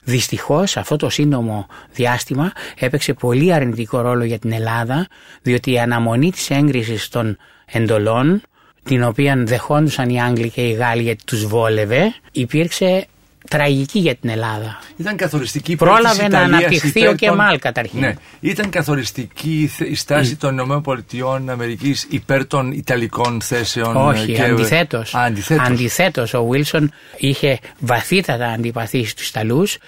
δυστυχώς 0.08 0.76
αυτό 0.76 0.96
το 0.96 1.08
σύντομο 1.08 1.66
διάστημα 1.92 2.52
έπαιξε 2.78 3.12
πολύ 3.12 3.52
αρνητικό 3.52 4.00
ρόλο 4.00 4.24
για 4.24 4.38
την 4.38 4.52
Ελλάδα, 4.52 5.06
διότι 5.42 5.72
η 5.72 5.78
αναμονή 5.78 6.30
της 6.30 6.50
έγκρισης 6.50 7.08
των 7.08 7.36
εντολών, 7.66 8.42
την 8.84 9.02
οποία 9.02 9.36
δεχόντουσαν 9.36 10.08
οι 10.08 10.22
Άγγλοι 10.22 10.50
και 10.50 10.60
οι 10.60 10.72
Γάλλοι 10.72 11.02
γιατί 11.02 11.24
τους 11.24 11.46
βόλευε, 11.46 12.14
υπήρξε 12.32 13.06
τραγική 13.50 13.98
για 13.98 14.14
την 14.14 14.30
Ελλάδα. 14.30 14.80
Ήταν 14.96 15.16
καθοριστική 15.16 15.72
υπέρ 15.72 15.88
Πρόλαβε 15.88 16.08
της 16.08 16.18
να 16.18 16.26
Ιταλίας, 16.26 16.58
αναπτυχθεί 16.58 16.98
υπέρ 16.98 17.08
ο 17.08 17.14
Κεμάλ 17.14 17.58
καταρχήν. 17.58 18.00
Ναι, 18.00 18.14
ήταν 18.40 18.70
καθοριστική 18.70 19.60
η 19.62 19.66
θε- 19.66 19.88
η 19.90 19.94
στάση 19.94 20.36
των 20.36 20.52
Ηνωμένων 20.52 20.82
Πολιτειών 20.82 21.50
Αμερικής 21.50 22.06
υπέρ 22.10 22.46
των 22.46 22.72
Ιταλικών 22.72 23.40
θέσεων. 23.40 23.96
Όχι, 23.96 24.32
και... 24.32 24.42
αντιθέτως. 24.42 25.14
Α, 25.14 25.22
αντιθέτως. 25.24 25.66
Αντιθέτως, 25.66 26.34
ο 26.34 26.44
Βίλσον 26.44 26.92
είχε 27.16 27.58
βαθύτατα 27.78 28.46
αντιπαθήσει 28.46 29.10
στους 29.10 29.28
Ιταλούς 29.28 29.78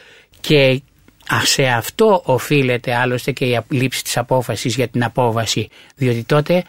και 0.41 0.83
σε 1.43 1.63
αυτό 1.63 2.23
οφείλεται 2.25 2.95
άλλωστε 2.95 3.33
και 3.33 3.45
η 3.45 3.61
λήψη 3.69 4.05
της 4.05 4.17
απόφασης 4.17 4.75
για 4.75 4.89
την 4.89 5.05
απόβαση 5.05 5.69
διότι 5.97 6.25
τότε 6.25 6.65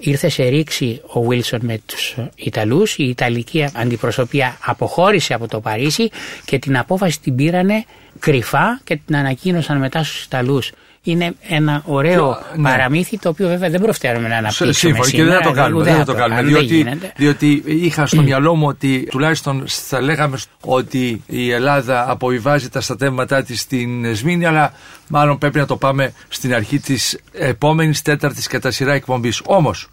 ήρθε 0.00 0.28
σε 0.28 0.42
ρήξη 0.42 1.00
ο 1.06 1.22
Βίλσον 1.22 1.60
με 1.62 1.80
τους 1.86 2.16
Ιταλούς. 2.34 2.96
Η 2.98 3.08
Ιταλική 3.08 3.68
αντιπροσωπεία 3.74 4.58
αποχώρησε 4.64 5.34
από 5.34 5.48
το 5.48 5.60
Παρίσι 5.60 6.10
και 6.44 6.58
την 6.58 6.78
απόφαση 6.78 7.20
την 7.20 7.34
πήρανε 7.34 7.84
κρυφά 8.18 8.80
και 8.84 9.00
την 9.06 9.16
ανακοίνωσαν 9.16 9.78
μετά 9.78 10.02
στους 10.02 10.24
Ιταλούς 10.24 10.72
είναι 11.02 11.34
ένα 11.48 11.82
ωραίο 11.86 12.38
Ναι. 12.56 12.62
παραμύθι 12.70 13.18
το 13.18 13.28
οποίο 13.28 13.48
βέβαια 13.48 13.70
δεν 13.70 13.80
προφταίνουμε 13.80 14.28
να 14.28 14.36
αναπτύξουμε 14.36 14.72
Σύμφωνα 14.72 15.10
και 15.10 15.16
δεν 15.16 15.24
σήμερα, 15.26 15.42
θα 15.42 15.48
το 15.48 15.54
κάνουμε. 15.54 15.80
ούτε 15.80 15.90
Δεν 15.90 15.98
θα 15.98 16.04
το 16.04 16.14
κάνουμε 16.14 16.34
κάνουμε, 16.40 16.58
δεν 16.58 16.66
διότι, 16.66 16.76
γίνεται. 16.76 17.12
διότι 17.16 17.62
είχα 17.66 18.06
στο 18.06 18.22
μυαλό 18.28 18.54
μου 18.54 18.66
ότι 18.66 19.06
τουλάχιστον 19.10 19.64
θα 19.66 20.00
λέγαμε 20.00 20.38
ότι 20.60 21.22
η 21.26 21.50
Ελλάδα 21.50 22.10
αποβιβάζει 22.10 22.68
τα 22.68 22.80
στατεύματά 22.80 23.42
της 23.42 23.60
στην 23.60 24.16
Σμήνη, 24.16 24.44
αλλά 24.46 24.72
μάλλον 25.08 25.38
πρέπει 25.38 25.58
να 25.58 25.66
το 25.66 25.76
πάμε 25.76 26.12
στην 26.28 26.54
αρχή 26.54 26.78
της 26.78 27.18
επόμενης 27.32 28.02
τέταρτης 28.02 28.46
κατά 28.46 28.70
σειρά 28.70 28.92
εκπομπής. 28.92 29.40
Όμως, 29.44 29.88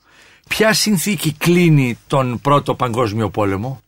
ποια 0.47 0.73
συνθήκη 0.73 1.33
κλείνει 1.37 1.97
τον 2.07 2.39
Πρώτο 2.41 2.75
Παγκόσμιο 2.75 3.29
Πόλεμο; 3.29 3.81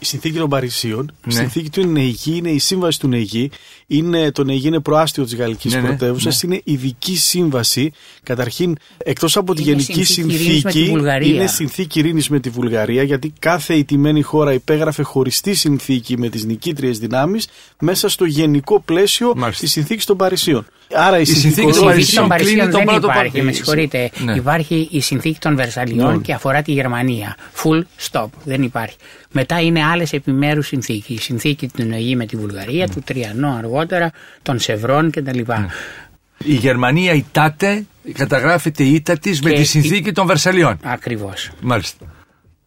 Η 0.00 0.04
συνθήκη 0.04 0.38
των 0.38 0.48
Παρισίων, 0.48 1.04
η 1.06 1.14
Ναι. 1.26 1.32
συνθήκη 1.32 1.70
του 1.70 1.86
Νεϊγή 1.86 2.36
είναι 2.36 2.50
η 2.50 2.58
σύμβαση 2.58 3.00
του 3.00 3.08
Νεϊγή. 3.08 3.50
Είναι, 3.86 4.30
το 4.30 4.44
Νεϊγή 4.44 4.66
είναι 4.66 4.80
προάστιο 4.80 5.24
της 5.24 5.34
γαλλικής 5.36 5.72
Ναι, 5.74 5.80
ναι, 5.80 5.86
πρωτεύουσας. 5.86 6.42
Είναι 6.42 6.60
ειδική 6.64 7.16
σύμβαση. 7.16 7.92
Καταρχήν, 8.22 8.76
εκτός 8.98 9.36
από 9.36 9.54
τη 9.54 9.62
Είναι 9.62 9.70
γενική 9.70 10.04
συνθήκη 10.04 10.34
ειρήνης 10.42 10.62
με 10.64 10.70
τη 10.70 10.76
συνθήκη, 10.78 10.90
Βουλγαρία. 10.90 11.34
είναι 11.34 11.46
συνθήκη 11.46 11.98
ειρήνης 11.98 12.28
με 12.28 12.40
τη 12.40 12.48
Βουλγαρία, 12.50 13.02
γιατί 13.02 13.32
κάθε 13.38 13.74
ηττημένη 13.74 14.22
χώρα 14.22 14.52
υπέγραφε 14.52 15.02
χωριστή 15.02 15.54
συνθήκη 15.54 16.18
με 16.18 16.28
τις 16.28 16.44
νικήτριες 16.44 16.98
δυνάμεις 16.98 17.48
μέσα 17.80 18.08
στο 18.08 18.24
γενικό 18.24 18.80
πλαίσιο 18.80 19.32
Μάλιστα. 19.36 19.62
της 19.62 19.72
συνθήκης 19.72 20.04
των 20.04 20.16
Παρισίων. 20.16 20.66
Άρα 20.92 21.18
η, 21.18 21.24
συνθήκη 21.24 21.40
συνθήκη 21.54 21.70
των 21.72 21.82
Η 21.82 21.84
των 21.84 21.92
συνθήκη 21.94 22.16
των 22.16 22.28
Παρισίων 22.28 22.28
κλείνει 22.28 22.68
Παρισίων 22.68 22.70
τον 22.70 22.78
δεν 22.80 22.84
πρώτο 22.84 23.06
υπάρχει, 23.06 23.20
παγκόσμιο. 23.22 23.44
με 23.44 23.52
συγχωρείτε. 23.52 24.10
Ναι. 24.24 24.34
Υπάρχει 24.34 24.88
η 24.90 25.00
συνθήκη 25.00 25.38
των 25.38 25.56
Βερσαλιών 25.56 26.12
Ναι. 26.14 26.20
και 26.22 26.32
αφορά 26.32 26.62
τη 26.62 26.72
Γερμανία. 26.72 27.36
Full 27.62 27.82
stop. 28.10 28.26
Δεν 28.44 28.62
υπάρχει. 28.62 28.96
Μετά 29.32 29.60
είναι 29.60 29.84
άλλες 29.84 30.12
επιμέρους 30.12 30.66
συνθήκη. 30.66 31.12
Η 31.12 31.18
συνθήκη 31.18 31.68
του 31.76 31.84
Νοηγή 31.84 32.16
με 32.16 32.26
τη 32.26 32.36
Βουλγαρία, 32.36 32.88
του 32.88 33.00
Τριανό 33.04 33.54
αργότερα, 33.58 34.10
των 34.42 34.58
Σευρών 34.58 35.10
κτλ. 35.10 35.38
Η 36.44 36.54
Γερμανία 36.54 37.12
ητάται, 37.12 37.84
καταγράφεται 38.12 38.82
η 38.84 38.94
ήττα 38.94 39.18
της 39.18 39.42
με 39.42 39.50
Και 39.50 39.56
τη 39.56 39.64
συνθήκη 39.64 40.12
των 40.12 40.26
Βερσαλιών. 40.26 40.78
Ακριβώς. 40.82 41.50
Μάλιστα. 41.60 42.04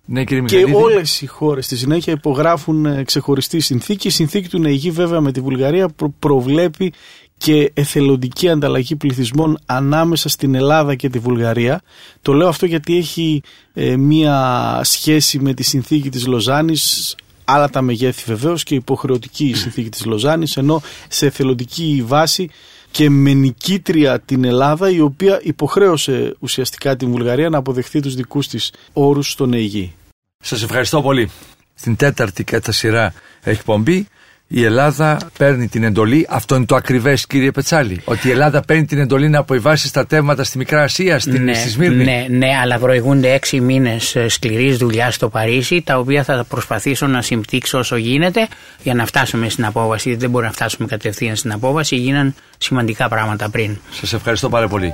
Ναι, 0.10 0.24
κύριε 0.24 0.44
Και 0.46 0.56
Μιχαλίδη. 0.58 0.84
όλες 0.84 1.22
οι 1.22 1.26
χώρες 1.26 1.66
στη 1.66 1.78
συνέχεια 1.78 2.14
υπογράφουν 2.14 2.86
ε, 2.86 3.04
ξεχωριστή 3.04 3.60
συνθήκη. 3.60 4.08
Η 4.08 4.12
συνθήκη 4.12 4.48
του 4.50 4.60
Νεϊγή, 4.60 4.92
βέβαια, 4.92 5.22
με 5.22 5.32
τη 5.32 5.40
Βουλγαρία 5.40 5.88
προ- 5.90 6.12
προβλέπει 6.20 6.94
και 7.38 7.72
εθελοντική 7.74 8.50
ανταλλαγή 8.50 8.96
πληθυσμών 8.96 9.58
ανάμεσα 9.66 10.30
στην 10.30 10.56
Ελλάδα 10.56 10.96
και 10.96 11.10
τη 11.10 11.20
Βουλγαρία. 11.20 11.82
Το 12.22 12.34
λέω 12.34 12.48
αυτό 12.48 12.66
γιατί 12.66 12.98
έχει 12.98 13.42
ε, 13.74 13.96
μία 13.96 14.80
σχέση 14.84 15.40
με 15.40 15.54
τη 15.54 15.64
συνθήκη 15.64 16.10
της 16.10 16.28
Λοζάνης 16.28 17.16
άλλα 17.50 17.70
τα 17.70 17.82
μεγέθη 17.82 18.24
βεβαίως 18.26 18.64
και 18.64 18.76
υποχρεωτική 18.76 19.46
η 19.46 19.54
συνθήκη 19.54 19.90
της 19.90 20.06
Λοζάνης 20.06 20.58
ενώ 20.58 20.82
σε 21.08 21.26
εθελοντική 21.26 22.04
βάση 22.08 22.50
και 22.92 23.10
με 23.10 23.34
νικήτρια 23.34 24.20
την 24.20 24.44
Ελλάδα 24.44 24.90
η 24.90 25.00
οποία 25.00 25.40
υποχρέωσε 25.44 26.36
ουσιαστικά 26.40 26.96
την 26.96 27.10
Βουλγαρία 27.10 27.50
να 27.50 27.58
αποδεχθεί 27.58 28.00
τους 28.00 28.16
δικούς 28.16 28.48
της 28.48 28.72
όρους 28.94 29.32
στον 29.32 29.54
ΕΙΓΗ. 29.54 29.96
Σας 30.40 30.64
ευχαριστώ 30.64 31.02
πολύ. 31.02 31.30
Στην 31.76 31.96
τέταρτη 31.96 32.44
κατά 32.44 32.72
σειρά 32.72 33.14
εκπομπή 33.42 34.08
η 34.48 34.64
Ελλάδα 34.64 35.18
παίρνει 35.38 35.68
την 35.68 35.84
εντολή, 35.84 36.28
αυτό 36.30 36.56
είναι 36.56 36.66
το 36.66 36.76
ακριβές 36.76 37.28
κύριε 37.28 37.52
Πετσάλη, 37.52 38.02
ότι 38.06 38.28
η 38.28 38.32
Ελλάδα 38.32 38.62
παίρνει 38.62 38.86
την 38.86 39.00
εντολή 39.00 39.30
να 39.30 39.40
αποβιβάσει 39.40 39.88
στα 39.88 40.06
τεύματα 40.06 40.44
στη 40.44 40.58
Μικρά 40.58 40.84
Ασία, 40.84 41.20
στην, 41.20 41.44
ναι, 41.44 41.54
στη 41.54 41.70
Σμύρνη. 41.70 42.04
ναι, 42.04 42.26
ναι, 42.30 42.50
αλλά 42.62 42.80
προηγούνται 42.80 43.34
έξι 43.34 43.60
μήνες 43.60 44.18
σκληρής 44.28 44.78
δουλειάς 44.78 45.16
στο 45.16 45.30
Παρίσι, 45.30 45.82
τα 45.82 46.00
οποία 46.00 46.24
θα 46.24 46.46
προσπαθήσω 46.50 47.08
να 47.08 47.22
συμπτύξω 47.22 47.78
όσο 47.78 47.96
γίνεται 47.96 48.48
για 48.84 48.94
να 48.94 49.06
φτάσουμε 49.06 49.50
στην 49.50 49.66
απόβαση. 49.66 50.16
Δεν 50.16 50.30
μπορούμε 50.30 50.50
να 50.50 50.56
φτάσουμε 50.56 50.88
κατευθείαν 50.88 51.36
στην 51.36 51.52
απόβαση, 51.52 51.96
γίναν 51.96 52.36
σημαντικά 52.58 53.10
πράγματα 53.10 53.50
πριν. 53.50 53.78
Σας 53.92 54.14
ευχαριστώ 54.14 54.50
πάρα 54.50 54.68
πολύ. 54.68 54.94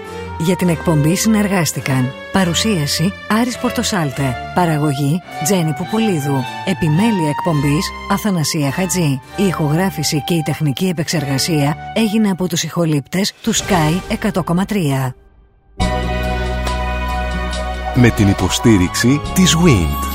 Για 0.45 0.55
την 0.55 0.69
εκπομπή 0.69 1.15
συνεργάστηκαν 1.15 2.11
Παρουσίαση 2.31 3.13
Άρης 3.29 3.57
Πορτοσάλτε 3.57 4.35
Παραγωγή 4.55 5.21
Τζένι 5.43 5.73
Πουπουλίδου 5.73 6.43
Επιμέλεια 6.65 7.29
εκπομπής 7.29 7.91
Αθανασία 8.11 8.71
Χατζή. 8.71 9.21
Η 9.37 9.43
ηχογράφηση 9.47 10.23
και 10.25 10.33
η 10.33 10.41
τεχνική 10.41 10.87
επεξεργασία 10.87 11.77
έγινε 11.93 12.29
από 12.29 12.47
τους 12.47 12.63
ηχολήπτες 12.63 13.33
του 13.41 13.55
Sky 13.55 14.17
100,3 14.31 15.13
Με 17.95 18.09
την 18.09 18.27
υποστήριξη 18.27 19.21
της 19.33 19.55
WIND 19.55 20.10